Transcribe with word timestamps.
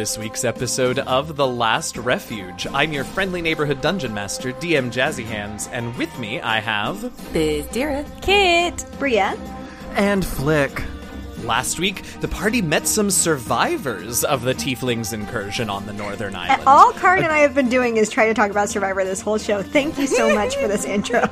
this 0.00 0.16
week's 0.16 0.44
episode 0.44 0.98
of 1.00 1.36
The 1.36 1.46
Last 1.46 1.98
Refuge. 1.98 2.66
I'm 2.72 2.90
your 2.90 3.04
friendly 3.04 3.42
neighborhood 3.42 3.82
dungeon 3.82 4.14
master, 4.14 4.50
DM 4.50 4.90
Jazzy 4.90 5.26
Hands, 5.26 5.68
and 5.72 5.94
with 5.98 6.18
me 6.18 6.40
I 6.40 6.58
have. 6.58 6.96
Bizdira. 7.34 8.06
Kit. 8.22 8.82
Bria. 8.98 9.36
And 9.96 10.24
Flick. 10.24 10.82
Last 11.44 11.78
week, 11.78 12.02
the 12.22 12.28
party 12.28 12.62
met 12.62 12.88
some 12.88 13.10
survivors 13.10 14.24
of 14.24 14.40
the 14.40 14.54
Tieflings 14.54 15.12
incursion 15.12 15.68
on 15.68 15.84
the 15.84 15.92
Northern 15.92 16.34
Island. 16.34 16.62
All 16.66 16.92
Karn 16.92 17.18
and 17.18 17.30
I 17.30 17.40
have 17.40 17.54
been 17.54 17.68
doing 17.68 17.98
is 17.98 18.08
try 18.08 18.26
to 18.26 18.32
talk 18.32 18.50
about 18.50 18.70
Survivor 18.70 19.04
this 19.04 19.20
whole 19.20 19.36
show. 19.36 19.62
Thank 19.62 19.98
you 19.98 20.06
so 20.06 20.34
much 20.34 20.56
for 20.56 20.66
this 20.66 20.86
intro. 20.86 21.28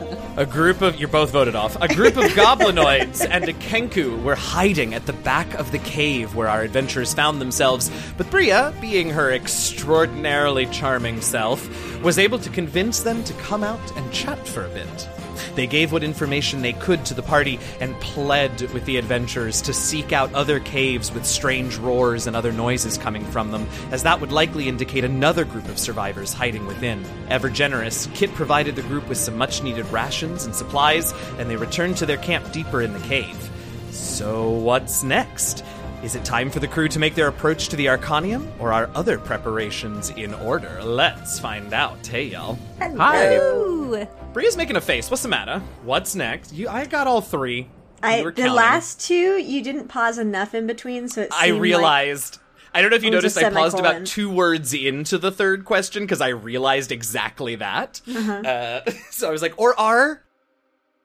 A 0.36 0.46
group 0.46 0.80
of 0.80 0.98
you're 0.98 1.08
both 1.08 1.32
voted 1.32 1.56
off. 1.56 1.76
A 1.82 1.88
group 1.88 2.16
of 2.16 2.24
goblinoids 2.32 3.26
and 3.28 3.48
a 3.48 3.52
kenku 3.52 4.22
were 4.22 4.36
hiding 4.36 4.94
at 4.94 5.06
the 5.06 5.12
back 5.12 5.52
of 5.54 5.72
the 5.72 5.78
cave 5.80 6.34
where 6.34 6.48
our 6.48 6.62
adventurers 6.62 7.12
found 7.12 7.40
themselves. 7.40 7.90
But 8.16 8.30
Bria, 8.30 8.72
being 8.80 9.10
her 9.10 9.32
extraordinarily 9.32 10.66
charming 10.66 11.20
self, 11.20 11.68
was 12.02 12.18
able 12.18 12.38
to 12.38 12.50
convince 12.50 13.00
them 13.00 13.24
to 13.24 13.32
come 13.34 13.64
out 13.64 13.96
and 13.96 14.12
chat 14.12 14.46
for 14.46 14.64
a 14.64 14.68
bit. 14.68 15.08
They 15.54 15.66
gave 15.66 15.92
what 15.92 16.02
information 16.02 16.62
they 16.62 16.72
could 16.72 17.04
to 17.06 17.14
the 17.14 17.22
party 17.22 17.58
and 17.80 17.98
pled 18.00 18.60
with 18.72 18.84
the 18.84 18.96
adventurers 18.96 19.62
to 19.62 19.72
seek 19.72 20.12
out 20.12 20.32
other 20.34 20.60
caves 20.60 21.12
with 21.12 21.26
strange 21.26 21.76
roars 21.76 22.26
and 22.26 22.36
other 22.36 22.52
noises 22.52 22.98
coming 22.98 23.24
from 23.24 23.50
them, 23.50 23.66
as 23.90 24.02
that 24.04 24.20
would 24.20 24.32
likely 24.32 24.68
indicate 24.68 25.04
another 25.04 25.44
group 25.44 25.68
of 25.68 25.78
survivors 25.78 26.32
hiding 26.32 26.66
within. 26.66 27.04
Ever 27.28 27.50
generous, 27.50 28.08
Kit 28.14 28.32
provided 28.34 28.76
the 28.76 28.82
group 28.82 29.08
with 29.08 29.18
some 29.18 29.36
much 29.36 29.62
needed 29.62 29.86
rations 29.86 30.44
and 30.44 30.54
supplies, 30.54 31.12
and 31.38 31.50
they 31.50 31.56
returned 31.56 31.96
to 31.98 32.06
their 32.06 32.16
camp 32.18 32.52
deeper 32.52 32.82
in 32.82 32.92
the 32.92 33.00
cave. 33.00 33.50
So, 33.90 34.50
what's 34.50 35.02
next? 35.02 35.64
Is 36.02 36.14
it 36.14 36.24
time 36.24 36.48
for 36.48 36.60
the 36.60 36.66
crew 36.66 36.88
to 36.88 36.98
make 36.98 37.14
their 37.14 37.28
approach 37.28 37.68
to 37.68 37.76
the 37.76 37.84
Arcanium, 37.84 38.50
or 38.58 38.72
are 38.72 38.88
other 38.94 39.18
preparations 39.18 40.08
in 40.10 40.32
order? 40.32 40.82
Let's 40.82 41.38
find 41.38 41.74
out. 41.74 42.06
Hey, 42.06 42.24
y'all. 42.24 42.58
Hi. 42.78 44.08
Bria's 44.32 44.56
making 44.56 44.76
a 44.76 44.80
face. 44.80 45.10
What's 45.10 45.22
the 45.22 45.28
matter? 45.28 45.58
What's 45.84 46.14
next? 46.14 46.54
You, 46.54 46.70
I 46.70 46.86
got 46.86 47.06
all 47.06 47.20
three. 47.20 47.68
I, 48.02 48.22
the 48.22 48.32
counting. 48.32 48.54
last 48.54 49.00
two, 49.02 49.36
you 49.36 49.62
didn't 49.62 49.88
pause 49.88 50.16
enough 50.16 50.54
in 50.54 50.66
between, 50.66 51.06
so 51.06 51.20
it 51.22 51.28
I 51.32 51.48
realized. 51.48 52.38
I 52.72 52.80
don't 52.80 52.88
know 52.88 52.96
if 52.96 53.04
you 53.04 53.10
noticed. 53.10 53.36
I 53.36 53.50
paused 53.50 53.78
about 53.78 54.06
two 54.06 54.30
words 54.30 54.72
into 54.72 55.18
the 55.18 55.30
third 55.30 55.66
question 55.66 56.04
because 56.04 56.22
I 56.22 56.28
realized 56.28 56.92
exactly 56.92 57.56
that. 57.56 58.00
Uh-huh. 58.08 58.32
Uh, 58.32 58.90
so 59.10 59.28
I 59.28 59.32
was 59.32 59.42
like, 59.42 59.52
"Or 59.58 59.78
are 59.78 60.22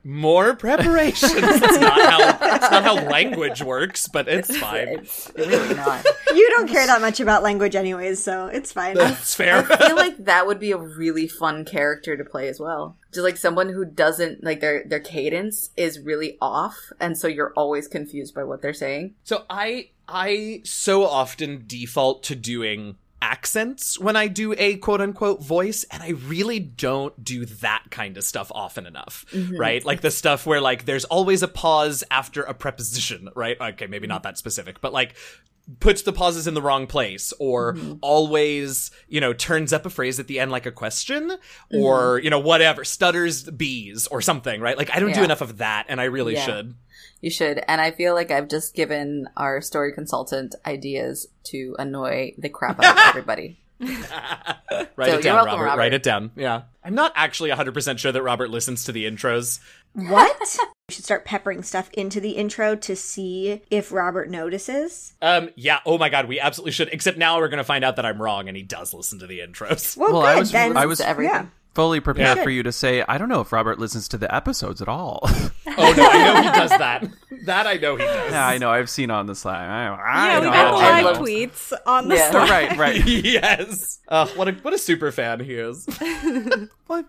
more 0.05 0.55
preparations?" 0.55 1.33
That's 1.33 1.79
not 1.79 1.99
how. 2.11 2.31
That's 2.37 2.71
not 2.71 2.83
how 2.83 2.95
language 3.09 3.61
works, 3.61 4.07
but 4.07 4.27
it's 4.29 4.55
fine. 4.57 4.99
It's 4.99 5.31
really 5.35 5.75
not. 5.75 6.05
you 6.33 6.49
don't 6.51 6.69
care 6.69 6.85
that 6.87 7.01
much 7.01 7.19
about 7.19 7.43
language, 7.43 7.75
anyways, 7.75 8.23
so 8.23 8.45
it's 8.47 8.71
fine. 8.71 8.95
That's 8.95 9.35
fair. 9.35 9.67
I 9.69 9.87
feel 9.87 9.95
like 9.97 10.23
that 10.25 10.47
would 10.47 10.59
be 10.59 10.71
a 10.71 10.77
really 10.77 11.27
fun 11.27 11.65
character 11.65 12.15
to 12.15 12.23
play 12.23 12.47
as 12.47 12.59
well. 12.59 12.95
Just 13.11 13.23
like 13.23 13.37
someone 13.37 13.69
who 13.69 13.83
doesn't 13.83 14.43
like 14.43 14.61
their 14.61 14.83
their 14.85 14.99
cadence 14.99 15.71
is 15.75 15.99
really 15.99 16.37
off, 16.41 16.77
and 16.99 17.17
so 17.17 17.27
you're 17.27 17.53
always 17.55 17.87
confused 17.87 18.33
by 18.35 18.43
what 18.43 18.61
they're 18.61 18.73
saying. 18.73 19.15
So 19.23 19.43
I 19.49 19.89
I 20.07 20.61
so 20.63 21.03
often 21.03 21.63
default 21.65 22.23
to 22.23 22.35
doing 22.35 22.97
accents 23.21 23.99
when 23.99 24.15
I 24.15 24.27
do 24.27 24.53
a 24.57 24.77
quote 24.77 25.01
unquote 25.01 25.41
voice 25.41 25.83
and 25.91 26.03
I 26.03 26.09
really 26.09 26.59
don't 26.59 27.23
do 27.23 27.45
that 27.45 27.83
kind 27.89 28.17
of 28.17 28.23
stuff 28.23 28.51
often 28.53 28.85
enough, 28.85 29.25
mm-hmm. 29.31 29.57
right? 29.57 29.83
Like 29.83 30.01
the 30.01 30.11
stuff 30.11 30.45
where 30.45 30.61
like 30.61 30.85
there's 30.85 31.05
always 31.05 31.41
a 31.41 31.47
pause 31.47 32.03
after 32.11 32.43
a 32.43 32.53
preposition, 32.53 33.29
right? 33.35 33.57
Okay, 33.59 33.87
maybe 33.87 34.07
not 34.07 34.23
that 34.23 34.37
specific, 34.37 34.81
but 34.81 34.93
like 34.93 35.15
puts 35.79 36.03
the 36.03 36.13
pauses 36.13 36.45
in 36.45 36.53
the 36.53 36.61
wrong 36.61 36.85
place 36.85 37.33
or 37.39 37.73
mm-hmm. 37.73 37.93
always, 38.01 38.91
you 39.07 39.19
know, 39.19 39.33
turns 39.33 39.73
up 39.73 39.85
a 39.85 39.89
phrase 39.89 40.19
at 40.19 40.27
the 40.27 40.39
end 40.39 40.51
like 40.51 40.65
a 40.65 40.71
question 40.71 41.29
mm-hmm. 41.29 41.77
or, 41.77 42.19
you 42.19 42.29
know, 42.29 42.39
whatever, 42.39 42.83
stutters 42.83 43.43
bees 43.43 44.07
or 44.07 44.21
something, 44.21 44.61
right? 44.61 44.77
Like 44.77 44.95
I 44.95 44.99
don't 44.99 45.13
do 45.13 45.23
enough 45.23 45.41
of 45.41 45.57
that 45.57 45.85
and 45.89 45.99
I 45.99 46.05
really 46.05 46.33
Yeah. 46.35 46.45
should. 46.45 46.75
You 47.21 47.31
should, 47.31 47.63
and 47.67 47.81
I 47.81 47.91
feel 47.91 48.13
like 48.13 48.29
I've 48.29 48.47
just 48.47 48.75
given 48.75 49.27
our 49.35 49.61
story 49.61 49.93
consultant 49.93 50.53
ideas 50.65 51.27
to 51.45 51.75
annoy 51.79 52.33
the 52.37 52.49
crap 52.49 52.79
out 52.83 52.93
of 52.97 53.03
everybody. 53.07 53.59
Write 53.79 53.89
So, 55.09 55.17
it 55.17 55.23
down, 55.23 55.35
welcome, 55.35 55.53
Robert. 55.53 55.65
Robert. 55.65 55.77
Write 55.79 55.93
it 55.93 56.03
down. 56.03 56.31
Yeah. 56.35 56.63
I'm 56.83 56.95
not 56.95 57.11
actually 57.15 57.49
100% 57.49 57.97
sure 57.97 58.11
that 58.11 58.21
Robert 58.23 58.49
listens 58.49 58.83
to 58.85 58.91
the 58.91 59.05
intros. 59.05 59.59
what? 59.93 60.57
we 60.89 60.93
should 60.93 61.03
start 61.03 61.25
peppering 61.25 61.63
stuff 61.63 61.89
into 61.93 62.19
the 62.21 62.31
intro 62.31 62.75
to 62.75 62.95
see 62.95 63.61
if 63.71 63.91
Robert 63.91 64.29
notices. 64.29 65.13
Um, 65.21 65.49
yeah. 65.55 65.79
Oh 65.85 65.97
my 65.97 66.09
god, 66.09 66.27
we 66.27 66.39
absolutely 66.39 66.71
should. 66.71 66.89
Except 66.93 67.17
now 67.17 67.39
we're 67.39 67.49
going 67.49 67.57
to 67.57 67.63
find 67.65 67.83
out 67.83 67.95
that 67.97 68.05
I'm 68.05 68.21
wrong 68.21 68.47
and 68.47 68.55
he 68.55 68.63
does 68.63 68.93
listen 68.93 69.19
to 69.19 69.27
the 69.27 69.39
intros. 69.39 69.97
Well, 69.97 70.13
Well, 70.13 70.21
good. 70.21 70.27
I 70.29 70.39
was- 70.39 70.51
then 70.51 70.77
I 70.77 70.85
was- 70.85 70.99
To 70.99 71.07
everything. 71.07 71.33
yeah. 71.33 71.45
Fully 71.75 71.99
prepared 71.99 72.37
Yeah. 72.37 72.43
for 72.43 72.49
you 72.49 72.63
to 72.63 72.71
say, 72.71 73.03
I 73.07 73.17
don't 73.17 73.29
know 73.29 73.41
if 73.41 73.51
Robert 73.51 73.77
listens 73.79 74.07
to 74.09 74.17
the 74.17 74.33
episodes 74.33 74.81
at 74.81 74.87
all. 74.87 75.19
oh 75.77 75.93
no, 75.95 76.07
I 76.09 76.23
know 76.23 76.41
he 76.41 76.59
does 76.59 76.69
that. 76.71 77.07
That 77.45 77.67
I 77.67 77.75
know 77.75 77.95
he 77.95 78.03
does. 78.03 78.31
yeah, 78.31 78.47
I 78.47 78.57
know. 78.57 78.71
I've 78.71 78.89
seen 78.89 79.11
on 79.11 79.27
the 79.27 79.35
Slack. 79.35 79.59
I, 79.69 79.85
I 79.87 80.27
Yeah, 80.31 80.39
we 80.39 80.45
know. 80.47 80.51
got 80.51 80.79
the 80.79 80.85
I 80.85 81.01
live 81.03 81.17
tweets 81.17 81.73
on 81.85 82.07
the 82.07 82.15
Yeah. 82.15 82.31
Slack. 82.31 82.49
right, 82.49 82.77
right. 82.77 83.05
yes. 83.05 83.99
Uh, 84.07 84.25
what 84.29 84.47
a 84.47 84.53
what 84.53 84.73
a 84.73 84.79
super 84.79 85.11
fan 85.11 85.41
he 85.41 85.53
is. 85.53 85.85
What? 86.87 87.05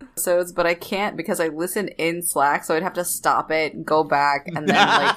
episodes, 0.00 0.52
but 0.52 0.64
I 0.66 0.74
can't 0.74 1.16
because 1.16 1.40
I 1.40 1.48
listen 1.48 1.88
in 1.88 2.22
Slack, 2.22 2.64
so 2.64 2.76
I'd 2.76 2.82
have 2.84 2.92
to 2.94 3.04
stop 3.04 3.50
it, 3.50 3.84
go 3.84 4.04
back, 4.04 4.46
and 4.46 4.68
then 4.68 4.76
like 4.76 5.16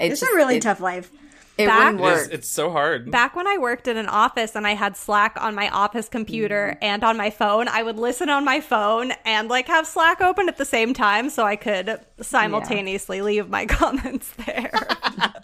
it 0.00 0.10
It's 0.12 0.20
just- 0.20 0.32
a 0.32 0.34
really 0.34 0.56
it- 0.56 0.62
tough 0.62 0.80
life. 0.80 1.10
It 1.58 1.66
Back- 1.66 1.78
wouldn't 1.78 2.02
work. 2.02 2.28
it's 2.32 2.48
so 2.48 2.70
hard. 2.70 3.10
Back 3.10 3.34
when 3.34 3.46
I 3.46 3.56
worked 3.56 3.88
in 3.88 3.96
an 3.96 4.08
office 4.08 4.54
and 4.54 4.66
I 4.66 4.74
had 4.74 4.96
Slack 4.96 5.36
on 5.40 5.54
my 5.54 5.70
office 5.70 6.08
computer 6.08 6.72
mm-hmm. 6.74 6.84
and 6.84 7.04
on 7.04 7.16
my 7.16 7.30
phone, 7.30 7.68
I 7.68 7.82
would 7.82 7.96
listen 7.96 8.28
on 8.28 8.44
my 8.44 8.60
phone 8.60 9.12
and 9.24 9.48
like 9.48 9.66
have 9.68 9.86
Slack 9.86 10.20
open 10.20 10.48
at 10.48 10.58
the 10.58 10.66
same 10.66 10.92
time 10.92 11.30
so 11.30 11.44
I 11.44 11.56
could 11.56 11.98
simultaneously 12.20 13.22
leave 13.22 13.48
my 13.48 13.64
comments 13.66 14.30
there. 14.44 14.70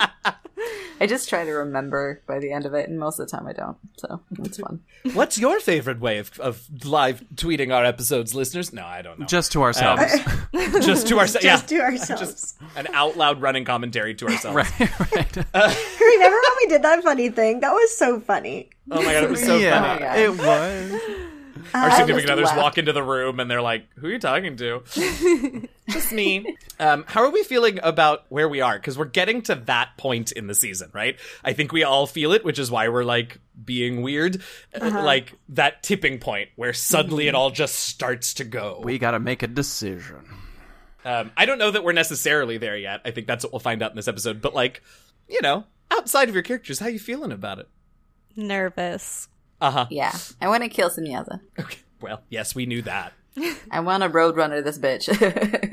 I 1.03 1.07
just 1.07 1.29
try 1.29 1.45
to 1.45 1.51
remember 1.51 2.23
by 2.29 2.39
the 2.39 2.53
end 2.53 2.65
of 2.65 2.75
it, 2.75 2.89
and 2.89 2.97
most 2.97 3.19
of 3.19 3.29
the 3.29 3.37
time 3.37 3.49
I 3.49 3.53
don't. 3.53 3.77
So 3.97 4.21
it's 4.39 4.59
fun. 4.59 4.83
What's 5.15 5.37
your 5.37 5.59
favorite 5.59 5.99
way 5.99 6.19
of, 6.19 6.39
of 6.39 6.65
live 6.85 7.25
tweeting 7.35 7.75
our 7.75 7.85
episomes, 7.85 8.37
listeners? 8.37 8.73
No, 8.73 8.87
I 8.87 9.03
don't 9.03 9.19
know. 9.19 9.27
Just 9.27 9.51
to 9.53 9.65
ourselves. 9.65 10.01
Um, 10.55 10.81
just 10.81 11.09
to 11.09 11.19
ourselves. 11.19 11.43
Just 11.45 11.73
yeah. 11.73 11.79
to 11.79 11.83
ourselves. 11.83 12.23
Just 12.23 12.57
an 12.77 12.87
out 12.93 13.17
loud 13.17 13.41
running 13.41 13.65
commentary 13.65 14.15
to 14.15 14.29
ourselves. 14.29 14.55
right, 14.55 14.81
right. 15.13 15.39
Uh, 15.39 15.75
remember 16.01 16.37
when 16.37 16.53
we 16.61 16.67
did 16.69 16.83
that 16.83 17.03
funny 17.03 17.31
thing? 17.31 17.59
That 17.59 17.73
was 17.73 17.97
so 17.97 18.21
funny. 18.21 18.71
Oh 18.89 19.03
my 19.03 19.13
god, 19.13 19.25
it 19.25 19.31
was 19.31 19.45
so 19.45 19.57
yeah, 19.57 19.81
funny. 19.81 20.01
God. 20.05 20.19
it 20.21 20.31
was. 20.31 21.02
Our 21.75 21.91
significant 21.93 22.31
others 22.31 22.47
laughed. 22.47 22.59
walk 22.59 22.79
into 22.79 22.93
the 22.93 23.03
room 23.03 23.41
and 23.41 23.51
they're 23.51 23.63
like, 23.63 23.87
"Who 23.97 24.07
are 24.09 24.11
you 24.11 24.19
talking 24.19 24.57
to?" 24.57 24.83
Just 25.89 26.13
me. 26.13 26.57
Um, 26.79 27.05
how 27.07 27.23
are 27.23 27.31
we 27.31 27.43
feeling 27.45 27.79
about 27.83 28.25
where 28.29 28.49
we 28.49 28.61
are? 28.61 28.77
Because 28.77 28.97
we're 28.97 29.05
getting 29.05 29.43
to 29.43 29.55
that 29.55 29.97
point 29.97 30.33
in 30.33 30.47
the 30.47 30.55
season, 30.55 30.91
right? 30.93 31.19
I 31.45 31.53
think 31.53 31.73
we 31.73 31.83
all 31.85 32.07
feel 32.07 32.33
it, 32.33 32.45
which 32.45 32.59
is 32.59 32.71
why 32.71 32.89
we're 32.89 33.05
like 33.05 33.39
being 33.65 34.03
weird, 34.03 34.43
Uh, 34.81 35.03
like 35.05 35.33
that 35.51 35.83
tipping 35.83 36.19
point 36.19 36.49
where 36.57 36.73
suddenly 36.73 37.29
it 37.29 37.35
all 37.35 37.51
just 37.51 37.75
starts 37.77 38.35
to 38.35 38.45
go. 38.45 38.81
We 38.83 38.99
gotta 38.99 39.21
make 39.21 39.43
a 39.43 39.49
decision. 39.49 40.25
Um, 41.05 41.33
I 41.37 41.47
don't 41.47 41.59
know 41.59 41.71
that 41.71 41.83
we're 41.85 41.93
necessarily 41.93 42.59
there 42.59 42.77
yet. 42.77 43.01
I 43.05 43.11
think 43.11 43.27
that's 43.27 43.45
what 43.45 43.53
we'll 43.53 43.61
find 43.61 43.83
out 43.83 43.91
in 43.91 43.97
this 43.97 44.09
episode. 44.09 44.41
But 44.41 44.55
like, 44.55 44.83
you 45.29 45.41
know, 45.43 45.65
outside 45.91 46.29
of 46.29 46.35
your 46.35 46.43
characters, 46.45 46.79
how 46.79 46.87
are 46.87 46.91
you 46.91 47.01
feeling 47.01 47.33
about 47.33 47.59
it? 47.59 47.69
Nervous. 48.37 49.29
Uh 49.63 49.71
huh. 49.71 49.87
Yeah, 49.91 50.13
I 50.41 50.49
want 50.49 50.63
to 50.65 50.69
kill 50.69 50.91
Samyaza. 50.91 51.41
Okay. 51.59 51.79
Well, 52.01 52.21
yes, 52.29 52.55
we 52.55 52.67
knew 52.67 52.83
that. 52.83 53.13
I 53.71 53.81
want 53.81 54.03
to 54.03 54.11
roadrunner 54.11 54.63
this 54.63 54.79
bitch. 54.79 55.09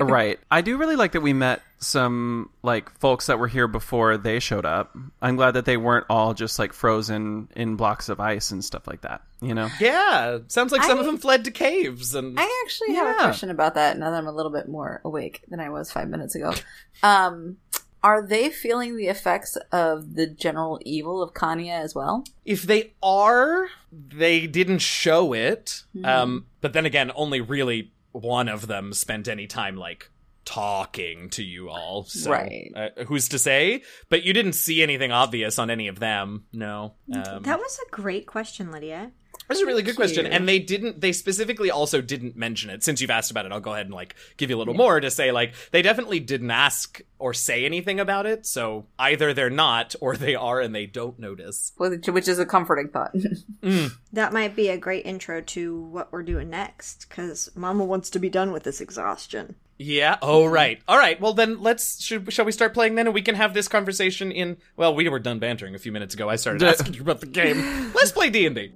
Right. 0.00 0.38
I 0.50 0.62
do 0.62 0.78
really 0.78 0.96
like 0.96 1.12
that 1.12 1.20
we 1.20 1.34
met 1.34 1.60
some 1.78 2.48
like 2.62 2.90
folks 3.00 3.26
that 3.26 3.38
were 3.38 3.48
here 3.48 3.68
before 3.68 4.16
they 4.16 4.38
showed 4.40 4.64
up. 4.64 4.96
I'm 5.20 5.36
glad 5.36 5.52
that 5.52 5.66
they 5.66 5.76
weren't 5.76 6.06
all 6.08 6.32
just 6.32 6.58
like 6.58 6.72
frozen 6.72 7.48
in 7.54 7.76
blocks 7.76 8.08
of 8.08 8.18
ice 8.18 8.50
and 8.50 8.64
stuff 8.64 8.86
like 8.86 9.02
that. 9.02 9.22
You 9.42 9.54
know. 9.54 9.68
Yeah, 9.78 10.38
sounds 10.48 10.72
like 10.72 10.82
some 10.84 10.96
I- 10.98 11.00
of 11.00 11.06
them 11.06 11.18
fled 11.18 11.44
to 11.44 11.50
caves 11.50 12.14
and. 12.14 12.38
I 12.40 12.62
actually 12.64 12.94
have 12.94 13.14
a 13.16 13.18
question 13.18 13.50
about 13.50 13.74
that 13.74 13.98
now 13.98 14.10
that 14.10 14.16
I'm 14.16 14.26
a 14.26 14.32
little 14.32 14.52
bit 14.52 14.68
more 14.68 15.00
awake 15.04 15.42
than 15.48 15.60
I 15.60 15.68
was 15.68 15.92
five 15.92 16.08
minutes 16.08 16.34
ago. 16.34 16.54
Um, 17.02 17.56
are 18.02 18.26
they 18.26 18.48
feeling 18.50 18.96
the 18.96 19.08
effects 19.08 19.56
of 19.72 20.14
the 20.14 20.26
general 20.26 20.80
evil 20.84 21.22
of 21.22 21.34
Kanya 21.34 21.74
as 21.74 21.94
well? 21.94 22.24
if 22.44 22.62
they 22.62 22.92
are, 23.02 23.68
they 23.92 24.46
didn't 24.46 24.80
show 24.80 25.32
it. 25.32 25.84
Um, 26.04 26.46
but 26.60 26.72
then 26.72 26.86
again, 26.86 27.12
only 27.14 27.40
really 27.40 27.92
one 28.12 28.48
of 28.48 28.66
them 28.66 28.92
spent 28.92 29.28
any 29.28 29.46
time 29.46 29.76
like 29.76 30.10
talking 30.44 31.30
to 31.30 31.44
you 31.44 31.68
all. 31.68 32.04
So, 32.04 32.30
Right. 32.30 32.72
Uh, 32.74 33.04
who's 33.04 33.28
to 33.28 33.38
say? 33.38 33.82
But 34.08 34.24
you 34.24 34.32
didn't 34.32 34.54
see 34.54 34.82
anything 34.82 35.12
obvious 35.12 35.58
on 35.58 35.70
any 35.70 35.86
of 35.86 36.00
them. 36.00 36.44
No. 36.52 36.94
Um, 37.14 37.42
That 37.42 37.58
was 37.58 37.78
a 37.86 37.90
great 37.90 38.26
question, 38.26 38.72
Lydia. 38.72 39.12
That's 39.48 39.62
a 39.62 39.66
really 39.66 39.82
good 39.82 39.96
question. 39.96 40.26
you. 40.26 40.30
And 40.30 40.48
they 40.48 40.60
didn't, 40.60 41.00
they 41.00 41.12
specifically 41.12 41.72
also 41.72 42.00
didn't 42.00 42.36
mention 42.36 42.70
it. 42.70 42.84
Since 42.84 43.00
you've 43.00 43.10
asked 43.10 43.32
about 43.32 43.46
it, 43.46 43.52
I'll 43.52 43.58
go 43.58 43.72
ahead 43.72 43.86
and 43.86 43.94
like 43.94 44.14
give 44.36 44.48
you 44.48 44.56
a 44.56 44.58
little 44.58 44.74
more 44.74 45.00
to 45.00 45.10
say 45.10 45.32
like, 45.32 45.54
they 45.72 45.82
definitely 45.82 46.20
didn't 46.20 46.52
ask 46.52 47.00
or 47.18 47.34
say 47.34 47.64
anything 47.64 47.98
about 47.98 48.26
it. 48.26 48.46
So 48.46 48.86
either 48.96 49.34
they're 49.34 49.50
not 49.50 49.96
or 50.00 50.16
they 50.16 50.36
are 50.36 50.60
and 50.60 50.72
they 50.72 50.86
don't 50.86 51.18
notice. 51.18 51.72
Which 51.78 52.06
which 52.06 52.28
is 52.28 52.38
a 52.38 52.46
comforting 52.46 52.88
thought. 52.88 53.14
Mm. 53.62 53.92
That 54.14 54.32
might 54.32 54.56
be 54.56 54.70
a 54.70 54.78
great 54.78 55.04
intro 55.04 55.42
to 55.42 55.82
what 55.82 56.10
we're 56.10 56.22
doing 56.22 56.48
next, 56.48 57.06
because 57.06 57.50
Mama 57.54 57.84
wants 57.84 58.08
to 58.10 58.18
be 58.18 58.30
done 58.30 58.52
with 58.52 58.62
this 58.62 58.80
exhaustion. 58.80 59.54
Yeah. 59.76 60.16
Oh, 60.22 60.46
right. 60.46 60.80
All 60.88 60.96
right. 60.96 61.20
Well, 61.20 61.34
then 61.34 61.60
let's, 61.60 62.02
should, 62.02 62.32
shall 62.32 62.46
we 62.46 62.52
start 62.52 62.72
playing 62.72 62.94
then? 62.94 63.06
And 63.06 63.14
we 63.14 63.20
can 63.20 63.34
have 63.34 63.52
this 63.52 63.68
conversation 63.68 64.32
in, 64.32 64.56
well, 64.76 64.94
we 64.94 65.10
were 65.10 65.18
done 65.18 65.38
bantering 65.40 65.74
a 65.74 65.78
few 65.78 65.92
minutes 65.92 66.14
ago. 66.14 66.28
I 66.28 66.36
started 66.36 66.62
asking 66.62 66.94
you 66.94 67.02
about 67.02 67.20
the 67.20 67.26
game. 67.26 67.92
Let's 67.94 68.12
play 68.12 68.30
D&D. 68.30 68.72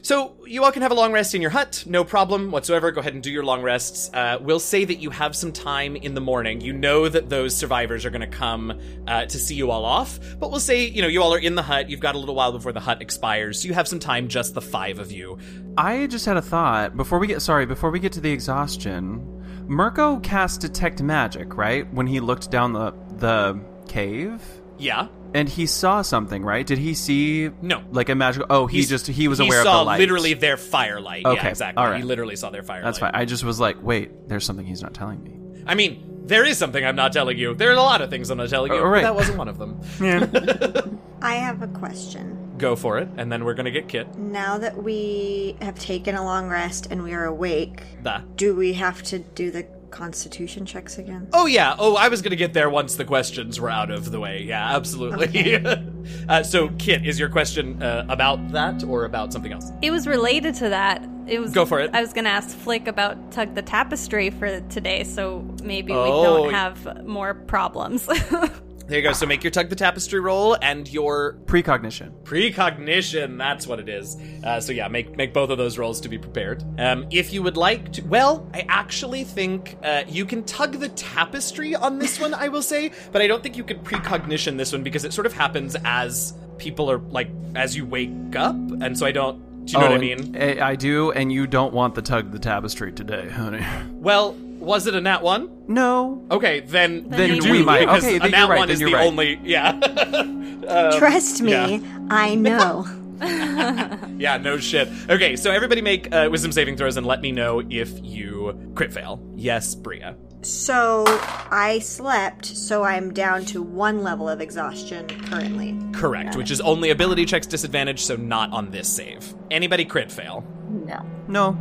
So 0.00 0.36
you 0.46 0.62
all 0.64 0.70
can 0.70 0.82
have 0.82 0.92
a 0.92 0.94
long 0.94 1.12
rest 1.12 1.34
in 1.34 1.42
your 1.42 1.50
hut, 1.50 1.84
no 1.86 2.04
problem 2.04 2.50
whatsoever. 2.52 2.92
Go 2.92 3.00
ahead 3.00 3.14
and 3.14 3.22
do 3.22 3.30
your 3.30 3.44
long 3.44 3.62
rests. 3.62 4.10
Uh, 4.14 4.38
we'll 4.40 4.60
say 4.60 4.84
that 4.84 4.96
you 4.96 5.10
have 5.10 5.34
some 5.34 5.52
time 5.52 5.96
in 5.96 6.14
the 6.14 6.20
morning. 6.20 6.60
You 6.60 6.72
know 6.72 7.08
that 7.08 7.28
those 7.28 7.54
survivors 7.54 8.04
are 8.06 8.10
going 8.10 8.20
to 8.20 8.26
come 8.26 8.80
uh, 9.06 9.26
to 9.26 9.38
see 9.38 9.56
you 9.56 9.70
all 9.70 9.84
off, 9.84 10.20
but 10.38 10.50
we'll 10.50 10.60
say 10.60 10.86
you 10.86 11.02
know 11.02 11.08
you 11.08 11.20
all 11.22 11.34
are 11.34 11.38
in 11.38 11.56
the 11.56 11.62
hut. 11.62 11.90
You've 11.90 12.00
got 12.00 12.14
a 12.14 12.18
little 12.18 12.36
while 12.36 12.52
before 12.52 12.72
the 12.72 12.80
hut 12.80 13.02
expires, 13.02 13.60
so 13.60 13.68
you 13.68 13.74
have 13.74 13.88
some 13.88 13.98
time, 13.98 14.28
just 14.28 14.54
the 14.54 14.62
five 14.62 14.98
of 15.00 15.10
you. 15.10 15.36
I 15.76 16.06
just 16.06 16.26
had 16.26 16.36
a 16.36 16.42
thought 16.42 16.96
before 16.96 17.18
we 17.18 17.26
get 17.26 17.42
sorry 17.42 17.66
before 17.66 17.90
we 17.90 17.98
get 17.98 18.12
to 18.12 18.20
the 18.20 18.30
exhaustion. 18.30 19.34
Mirko 19.66 20.20
cast 20.20 20.60
detect 20.60 21.02
magic, 21.02 21.56
right? 21.56 21.92
When 21.92 22.06
he 22.06 22.20
looked 22.20 22.50
down 22.50 22.72
the 22.72 22.94
the 23.18 23.60
cave 23.88 24.42
Yeah. 24.78 25.08
And 25.34 25.48
he 25.48 25.66
saw 25.66 26.02
something, 26.02 26.44
right? 26.44 26.66
Did 26.66 26.78
he 26.78 26.94
see 26.94 27.50
No. 27.62 27.82
like 27.90 28.08
a 28.08 28.14
magical? 28.14 28.46
Oh, 28.50 28.66
he 28.66 28.78
He's- 28.78 28.88
just 28.88 29.06
he 29.06 29.28
was 29.28 29.38
he 29.38 29.46
aware 29.46 29.62
saw 29.62 29.72
of 29.74 29.78
the 29.80 29.84
light. 29.84 30.00
literally 30.00 30.34
their 30.34 30.56
firelight. 30.56 31.24
Okay, 31.26 31.36
Yeah, 31.42 31.48
exactly. 31.48 31.82
all 31.82 31.90
right. 31.90 31.98
He 31.98 32.02
literally 32.04 32.36
saw 32.36 32.50
their 32.50 32.62
firelight. 32.62 32.84
That's 32.84 32.98
fine. 32.98 33.10
I 33.14 33.24
just 33.24 33.44
was 33.44 33.58
like, 33.60 33.76
wait, 33.82 34.28
there's 34.28 34.44
something 34.44 34.64
he's 34.66 34.82
not 34.82 34.94
telling 34.94 35.22
me. 35.22 35.34
I 35.66 35.74
mean, 35.74 36.04
there 36.24 36.44
is 36.44 36.58
something 36.58 36.84
I'm 36.84 36.96
not 36.96 37.12
telling 37.12 37.38
you. 37.38 37.54
There 37.54 37.70
are 37.70 37.74
a 37.74 37.76
lot 37.76 38.00
of 38.02 38.10
things 38.10 38.30
I'm 38.30 38.38
not 38.38 38.48
telling 38.50 38.72
you. 38.72 38.78
Oh, 38.78 38.84
right. 38.84 39.02
but 39.02 39.08
That 39.08 39.14
wasn't 39.14 39.38
one 39.38 39.48
of 39.48 39.58
them. 39.58 39.80
I 41.22 41.34
have 41.34 41.62
a 41.62 41.68
question. 41.68 42.54
Go 42.58 42.74
for 42.76 42.98
it, 42.98 43.08
and 43.16 43.30
then 43.30 43.44
we're 43.44 43.54
gonna 43.54 43.70
get 43.70 43.88
Kit. 43.88 44.16
Now 44.16 44.58
that 44.58 44.82
we 44.82 45.56
have 45.60 45.78
taken 45.78 46.16
a 46.16 46.24
long 46.24 46.48
rest 46.48 46.88
and 46.90 47.02
we 47.04 47.12
are 47.14 47.24
awake, 47.24 47.82
Da. 48.02 48.20
do 48.36 48.54
we 48.56 48.72
have 48.74 49.02
to 49.04 49.18
do 49.20 49.50
the 49.50 49.64
constitution 49.90 50.64
checks 50.66 50.98
again? 50.98 51.28
Oh 51.32 51.46
yeah. 51.46 51.74
Oh, 51.78 51.96
I 51.96 52.08
was 52.08 52.22
gonna 52.22 52.36
get 52.36 52.52
there 52.54 52.70
once 52.70 52.96
the 52.96 53.04
questions 53.04 53.60
were 53.60 53.70
out 53.70 53.90
of 53.90 54.10
the 54.10 54.20
way. 54.20 54.42
Yeah, 54.42 54.76
absolutely. 54.76 55.56
uh, 56.28 56.42
so, 56.42 56.68
Kit, 56.78 57.06
is 57.06 57.18
your 57.18 57.28
question 57.28 57.82
uh, 57.82 58.06
about 58.08 58.52
that 58.52 58.84
or 58.84 59.04
about 59.04 59.32
something 59.32 59.52
else? 59.52 59.70
It 59.82 59.90
was 59.90 60.06
related 60.06 60.54
to 60.56 60.68
that. 60.70 61.06
It 61.26 61.40
was 61.40 61.52
Go 61.52 61.66
for 61.66 61.80
it. 61.80 61.90
I 61.92 62.00
was 62.00 62.12
going 62.14 62.24
to 62.24 62.30
ask 62.30 62.56
Flick 62.56 62.88
about 62.88 63.32
Tug 63.32 63.54
the 63.54 63.60
Tapestry 63.60 64.30
for 64.30 64.60
today, 64.70 65.04
so 65.04 65.40
maybe 65.62 65.92
we 65.92 65.98
Oh. 65.98 66.22
don't 66.44 66.54
have 66.54 67.06
more 67.06 67.34
problems. 67.34 68.08
There 68.88 68.96
you 68.96 69.04
go. 69.04 69.12
So 69.12 69.26
make 69.26 69.44
your 69.44 69.50
tug 69.50 69.68
the 69.68 69.76
tapestry 69.76 70.18
roll 70.18 70.56
and 70.62 70.90
your 70.90 71.34
Precognition. 71.44 72.14
precognition. 72.24 73.36
That's 73.36 73.66
what 73.66 73.80
it 73.80 73.88
is. 73.90 74.16
Uh, 74.42 74.60
so 74.60 74.72
yeah, 74.72 74.88
make 74.88 75.14
make 75.14 75.34
both 75.34 75.50
of 75.50 75.58
those 75.58 75.76
rolls 75.76 76.00
to 76.00 76.08
be 76.08 76.16
prepared. 76.16 76.64
Um, 76.78 77.06
if 77.10 77.30
you 77.30 77.42
would 77.42 77.58
like 77.58 77.92
to, 77.92 78.02
well, 78.02 78.48
I 78.54 78.64
actually 78.70 79.24
think 79.24 79.76
uh, 79.82 80.04
you 80.08 80.24
can 80.24 80.42
tug 80.44 80.80
the 80.80 80.88
tapestry 80.88 81.74
on 81.74 81.98
this 81.98 82.18
one. 82.18 82.32
I 82.32 82.48
will 82.48 82.62
say, 82.62 82.92
but 83.12 83.20
I 83.20 83.26
don't 83.26 83.42
think 83.42 83.58
you 83.58 83.64
could 83.64 83.84
precognition 83.84 84.56
this 84.56 84.72
one 84.72 84.82
because 84.82 85.04
it 85.04 85.12
sort 85.12 85.26
of 85.26 85.34
happens 85.34 85.76
as 85.84 86.32
people 86.56 86.90
are 86.90 86.98
like 86.98 87.28
as 87.54 87.76
you 87.76 87.84
wake 87.84 88.36
up, 88.36 88.56
and 88.56 88.98
so 88.98 89.04
I 89.04 89.12
don't. 89.12 89.66
Do 89.66 89.72
you 89.72 89.80
know 89.80 89.88
oh, 89.88 89.90
what 89.90 89.98
I 89.98 90.00
mean? 90.00 90.34
I, 90.34 90.70
I 90.70 90.76
do, 90.76 91.12
and 91.12 91.30
you 91.30 91.46
don't 91.46 91.74
want 91.74 91.94
the 91.94 92.00
tug 92.00 92.32
the 92.32 92.38
tapestry 92.38 92.90
today, 92.90 93.28
honey. 93.28 93.62
Well, 93.92 94.34
was 94.68 94.86
it 94.86 94.94
a 94.94 95.00
nat 95.00 95.22
one? 95.22 95.64
No. 95.66 96.24
Okay, 96.30 96.60
then 96.60 97.08
Then 97.08 97.30
you 97.36 97.50
we 97.52 97.58
do 97.58 97.64
might. 97.64 97.80
because 97.80 98.04
Okay, 98.04 98.16
a 98.16 98.20
then 98.20 98.30
nat 98.30 98.38
you're 98.40 98.48
right, 98.48 98.58
one 98.58 98.68
then 98.68 98.74
is 98.74 98.80
you're 98.80 98.90
the 98.90 98.96
right. 98.96 99.06
only 99.06 99.40
yeah. 99.42 100.92
Trust 100.98 101.42
me, 101.42 101.50
yeah. 101.76 101.98
I 102.10 102.34
know. 102.36 102.86
Yeah, 104.18 104.36
no 104.36 104.58
shit. 104.58 104.88
Okay, 105.08 105.36
so 105.36 105.52
everybody 105.52 105.80
make 105.80 106.12
uh, 106.12 106.28
wisdom 106.30 106.50
saving 106.50 106.76
throws 106.76 106.96
and 106.96 107.06
let 107.06 107.20
me 107.20 107.30
know 107.30 107.62
if 107.70 107.90
you 108.04 108.72
crit 108.74 108.92
fail. 108.92 109.20
Yes, 109.36 109.76
Bria. 109.76 110.16
so 110.42 111.04
I 111.06 111.78
slept, 111.80 112.46
so 112.46 112.82
I'm 112.82 113.12
down 113.14 113.44
to 113.46 113.62
one 113.62 114.02
level 114.02 114.28
of 114.28 114.40
exhaustion 114.40 115.06
currently. 115.26 115.78
Correct, 115.92 116.34
which 116.36 116.50
is 116.50 116.60
only 116.60 116.90
ability 116.90 117.26
checks 117.26 117.46
disadvantage, 117.46 118.00
so 118.02 118.16
not 118.16 118.50
on 118.52 118.72
this 118.72 118.88
save. 118.88 119.32
Anybody 119.52 119.84
crit 119.84 120.10
fail? 120.10 120.44
no. 120.68 121.06
No. 121.28 121.56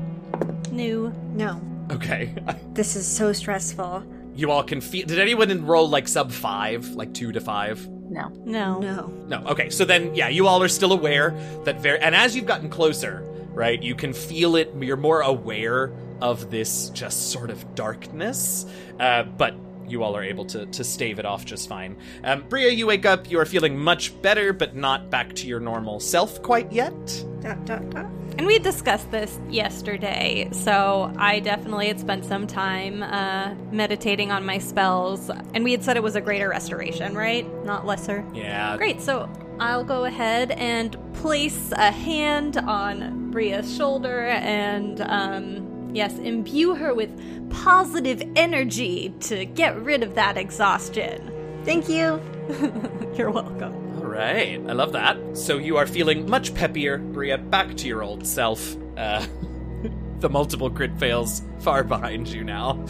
New. 0.71 1.13
No, 1.33 1.61
Okay. 1.91 2.33
this 2.73 2.95
is 2.95 3.07
so 3.07 3.31
stressful. 3.33 4.03
you 4.35 4.51
all 4.51 4.63
can 4.63 4.81
feel. 4.81 5.05
Did 5.05 5.19
anyone 5.19 5.49
enroll 5.51 5.89
like 5.89 6.07
sub 6.07 6.31
five, 6.31 6.87
like 6.89 7.13
two 7.13 7.31
to 7.31 7.39
five? 7.41 7.87
No. 7.89 8.29
No. 8.45 8.79
No. 8.79 9.07
No. 9.27 9.43
Okay, 9.47 9.69
so 9.69 9.83
then, 9.83 10.15
yeah, 10.15 10.29
you 10.29 10.47
all 10.47 10.61
are 10.63 10.67
still 10.69 10.93
aware 10.93 11.31
that 11.65 11.81
very. 11.81 11.99
And 11.99 12.15
as 12.15 12.35
you've 12.35 12.45
gotten 12.45 12.69
closer, 12.69 13.21
right, 13.51 13.81
you 13.81 13.95
can 13.95 14.13
feel 14.13 14.55
it. 14.55 14.71
You're 14.79 14.95
more 14.97 15.21
aware 15.21 15.91
of 16.21 16.49
this 16.49 16.89
just 16.91 17.31
sort 17.31 17.49
of 17.49 17.75
darkness, 17.75 18.65
uh, 18.99 19.23
but 19.23 19.55
you 19.87 20.03
all 20.03 20.15
are 20.17 20.23
able 20.23 20.43
to 20.45 20.65
to 20.67 20.83
stave 20.83 21.19
it 21.19 21.25
off 21.25 21.45
just 21.45 21.67
fine. 21.69 21.95
Um, 22.23 22.43
Bria, 22.49 22.71
you 22.71 22.87
wake 22.87 23.05
up. 23.05 23.29
You 23.29 23.39
are 23.39 23.45
feeling 23.45 23.77
much 23.77 24.19
better, 24.21 24.51
but 24.53 24.75
not 24.75 25.09
back 25.09 25.33
to 25.35 25.47
your 25.47 25.59
normal 25.59 25.99
self 25.99 26.41
quite 26.41 26.71
yet. 26.71 26.93
Dot, 27.41 27.63
dot, 27.65 27.89
dot. 27.89 28.05
And 28.37 28.45
we 28.45 28.59
discussed 28.59 29.09
this 29.09 29.39
yesterday, 29.49 30.47
so 30.51 31.11
I 31.17 31.39
definitely 31.39 31.87
had 31.87 31.99
spent 31.99 32.23
some 32.23 32.45
time 32.45 33.01
uh, 33.01 33.55
meditating 33.71 34.31
on 34.31 34.45
my 34.45 34.59
spells, 34.59 35.31
and 35.55 35.63
we 35.63 35.71
had 35.71 35.83
said 35.83 35.97
it 35.97 36.03
was 36.03 36.15
a 36.15 36.21
greater 36.21 36.47
restoration, 36.47 37.15
right? 37.15 37.47
Not 37.65 37.87
lesser. 37.87 38.23
Yeah. 38.35 38.77
Great, 38.77 39.01
so 39.01 39.27
I'll 39.59 39.83
go 39.83 40.05
ahead 40.05 40.51
and 40.51 40.95
place 41.15 41.71
a 41.71 41.91
hand 41.91 42.57
on 42.57 43.31
Bria's 43.31 43.75
shoulder 43.75 44.27
and, 44.27 45.01
um, 45.01 45.89
yes, 45.95 46.15
imbue 46.19 46.75
her 46.75 46.93
with 46.93 47.09
positive 47.49 48.21
energy 48.35 49.15
to 49.21 49.45
get 49.45 49.75
rid 49.81 50.03
of 50.03 50.13
that 50.13 50.37
exhaustion. 50.37 51.33
Thank 51.65 51.89
you. 51.89 52.21
You're 53.15 53.31
welcome. 53.31 53.86
All 54.17 54.23
right, 54.23 54.59
I 54.67 54.73
love 54.73 54.93
that. 54.93 55.37
So 55.37 55.59
you 55.59 55.77
are 55.77 55.85
feeling 55.85 56.27
much 56.27 56.51
peppier, 56.55 56.97
Bria, 57.13 57.37
back 57.37 57.75
to 57.77 57.87
your 57.87 58.01
old 58.01 58.25
self. 58.25 58.75
Uh, 58.97 59.23
the 60.21 60.27
multiple 60.29 60.71
crit 60.71 60.97
fails 60.97 61.43
far 61.59 61.83
behind 61.83 62.27
you 62.27 62.43
now. 62.43 62.83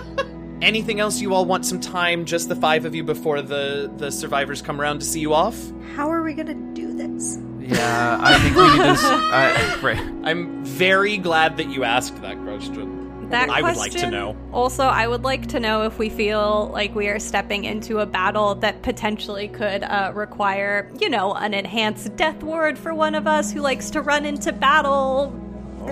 Anything 0.62 0.98
else 0.98 1.20
you 1.20 1.32
all 1.32 1.44
want 1.44 1.64
some 1.64 1.78
time, 1.78 2.24
just 2.24 2.48
the 2.48 2.56
five 2.56 2.86
of 2.86 2.92
you, 2.94 3.04
before 3.04 3.40
the, 3.40 3.92
the 3.98 4.10
survivors 4.10 4.62
come 4.62 4.80
around 4.80 4.98
to 4.98 5.04
see 5.04 5.20
you 5.20 5.32
off? 5.32 5.56
How 5.94 6.10
are 6.10 6.22
we 6.24 6.34
gonna 6.34 6.54
do 6.74 6.92
this? 6.92 7.38
Yeah, 7.60 8.18
I 8.20 8.36
think 8.40 8.56
we 8.56 8.62
need 8.72 8.78
to. 8.78 8.88
s- 8.88 9.04
I, 9.04 9.78
right. 9.82 10.12
I'm 10.24 10.64
very 10.64 11.18
glad 11.18 11.56
that 11.58 11.68
you 11.68 11.84
asked 11.84 12.20
that 12.22 12.36
question. 12.42 12.93
That 13.30 13.48
I 13.50 13.62
would 13.62 13.76
like 13.76 13.92
to 13.92 14.10
know. 14.10 14.36
Also, 14.52 14.84
I 14.84 15.06
would 15.06 15.24
like 15.24 15.48
to 15.48 15.60
know 15.60 15.82
if 15.82 15.98
we 15.98 16.08
feel 16.08 16.70
like 16.72 16.94
we 16.94 17.08
are 17.08 17.18
stepping 17.18 17.64
into 17.64 17.98
a 17.98 18.06
battle 18.06 18.54
that 18.56 18.82
potentially 18.82 19.48
could 19.48 19.82
uh, 19.82 20.12
require, 20.14 20.90
you 21.00 21.08
know, 21.08 21.34
an 21.34 21.54
enhanced 21.54 22.14
death 22.16 22.42
ward 22.42 22.78
for 22.78 22.94
one 22.94 23.14
of 23.14 23.26
us 23.26 23.52
who 23.52 23.60
likes 23.60 23.90
to 23.90 24.02
run 24.02 24.24
into 24.24 24.52
battle, 24.52 25.32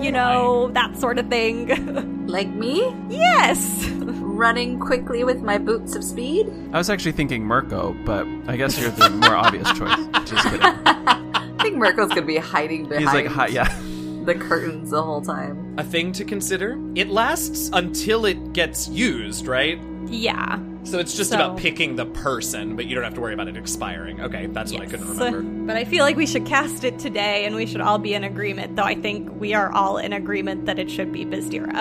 you 0.01 0.11
know, 0.11 0.69
that 0.69 0.97
sort 0.97 1.19
of 1.19 1.27
thing. 1.29 2.09
Like 2.23 2.47
me? 2.47 2.95
yes! 3.09 3.85
Running 3.89 4.79
quickly 4.79 5.25
with 5.25 5.41
my 5.41 5.57
boots 5.57 5.93
of 5.93 6.03
speed? 6.05 6.51
I 6.71 6.77
was 6.77 6.89
actually 6.89 7.11
thinking 7.11 7.43
Mirko, 7.43 7.93
but 8.05 8.25
I 8.47 8.55
guess 8.55 8.79
you're 8.79 8.91
the 8.91 9.09
more 9.09 9.35
obvious 9.35 9.67
choice. 9.73 9.99
Just 10.25 10.43
kidding. 10.45 10.61
I 10.63 11.57
think 11.61 11.75
Mirko's 11.75 12.09
gonna 12.09 12.21
be 12.25 12.37
hiding 12.37 12.85
behind 12.87 13.03
He's 13.03 13.13
like, 13.13 13.27
hi, 13.27 13.47
yeah. 13.47 13.67
The 14.25 14.35
curtains 14.35 14.91
the 14.91 15.01
whole 15.01 15.21
time. 15.21 15.75
A 15.77 15.83
thing 15.83 16.11
to 16.13 16.23
consider. 16.25 16.77
It 16.95 17.09
lasts 17.09 17.69
until 17.73 18.25
it 18.25 18.53
gets 18.53 18.87
used, 18.87 19.47
right? 19.47 19.79
Yeah. 20.07 20.59
So 20.83 20.99
it's 20.99 21.15
just 21.15 21.29
So- 21.31 21.37
about 21.37 21.57
picking 21.57 21.95
the 21.95 22.05
person, 22.05 22.75
but 22.75 22.85
you 22.85 22.95
don't 22.95 23.03
have 23.03 23.13
to 23.15 23.21
worry 23.21 23.33
about 23.33 23.47
it 23.47 23.55
expiring. 23.57 24.21
Okay, 24.21 24.47
that's 24.47 24.71
what 24.73 24.81
I 24.81 24.85
couldn't 24.85 25.07
remember. 25.09 25.41
But 25.65 25.77
I 25.77 25.85
feel 25.85 26.03
like 26.03 26.17
we 26.17 26.25
should 26.27 26.45
cast 26.45 26.83
it 26.83 26.99
today 26.99 27.45
and 27.45 27.55
we 27.55 27.65
should 27.65 27.79
all 27.79 27.97
be 27.97 28.13
in 28.13 28.25
agreement, 28.25 28.75
though 28.75 28.83
I 28.83 28.95
think 28.95 29.29
we 29.39 29.53
are 29.53 29.71
all 29.71 29.97
in 29.97 30.11
agreement 30.11 30.65
that 30.65 30.77
it 30.77 30.91
should 30.91 31.13
be 31.13 31.23
Bizdira. 31.25 31.71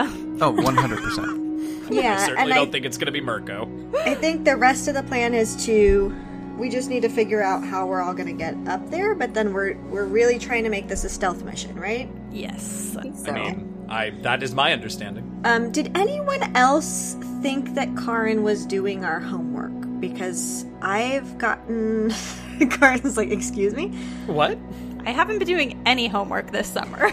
Oh, 0.41 0.53
100%. 0.53 1.91
yeah. 1.91 2.01
I 2.01 2.03
Yeah, 2.03 2.17
certainly 2.19 2.43
and 2.43 2.51
don't 2.55 2.69
I, 2.69 2.71
think 2.71 2.87
it's 2.87 2.97
going 2.97 3.07
to 3.07 3.13
be 3.13 3.21
Mirko. 3.21 3.69
I 4.05 4.15
think 4.15 4.45
the 4.45 4.57
rest 4.57 4.87
of 4.87 4.95
the 4.95 5.03
plan 5.03 5.35
is 5.35 5.57
to 5.67 6.15
we 6.57 6.69
just 6.69 6.89
need 6.91 7.01
to 7.03 7.09
figure 7.09 7.43
out 7.43 7.65
how 7.65 7.87
we're 7.87 8.03
all 8.03 8.13
gonna 8.15 8.33
get 8.33 8.55
up 8.69 8.89
there, 8.91 9.15
but 9.15 9.33
then 9.35 9.53
we're 9.55 9.75
we're 9.91 10.05
really 10.05 10.39
trying 10.39 10.63
to 10.65 10.71
make 10.71 10.87
this 10.87 11.03
a 11.03 11.09
stealth 11.09 11.43
mission, 11.43 11.75
right? 11.75 12.09
Yes. 12.33 12.97
So 13.17 13.31
I 13.31 13.33
mean, 13.33 13.87
I 13.89 14.11
that 14.23 14.43
is 14.43 14.55
my 14.55 14.73
understanding. 14.73 15.41
Um, 15.45 15.71
did 15.71 15.97
anyone 15.97 16.57
else 16.57 17.17
think 17.43 17.75
that 17.75 17.97
Karin 17.97 18.43
was 18.43 18.67
doing 18.67 19.05
our 19.05 19.21
homework? 19.21 19.73
Because 20.01 20.65
I've 20.81 21.39
gotten 21.39 22.11
Karin's 22.59 23.17
like, 23.17 23.31
excuse 23.31 23.75
me? 23.75 23.89
What? 24.27 24.59
I 25.05 25.11
haven't 25.11 25.39
been 25.39 25.49
doing 25.49 25.83
any 25.85 26.07
homework 26.07 26.53
this 26.53 26.69
summer. 26.69 27.07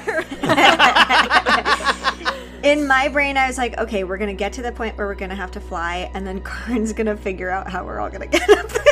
In 2.61 2.85
my 2.88 3.07
brain, 3.07 3.38
I 3.38 3.47
was 3.47 3.57
like, 3.57 3.77
okay, 3.79 4.03
we're 4.03 4.17
gonna 4.17 4.33
get 4.33 4.53
to 4.53 4.61
the 4.61 4.71
point 4.71 4.97
where 4.97 5.07
we're 5.07 5.15
gonna 5.15 5.35
have 5.35 5.51
to 5.51 5.59
fly, 5.59 6.11
and 6.13 6.27
then 6.27 6.41
Karin's 6.41 6.93
gonna 6.93 7.17
figure 7.17 7.49
out 7.49 7.69
how 7.69 7.85
we're 7.85 7.99
all 7.99 8.09
gonna 8.09 8.27
get 8.27 8.47
up 8.49 8.67
there. 8.69 8.83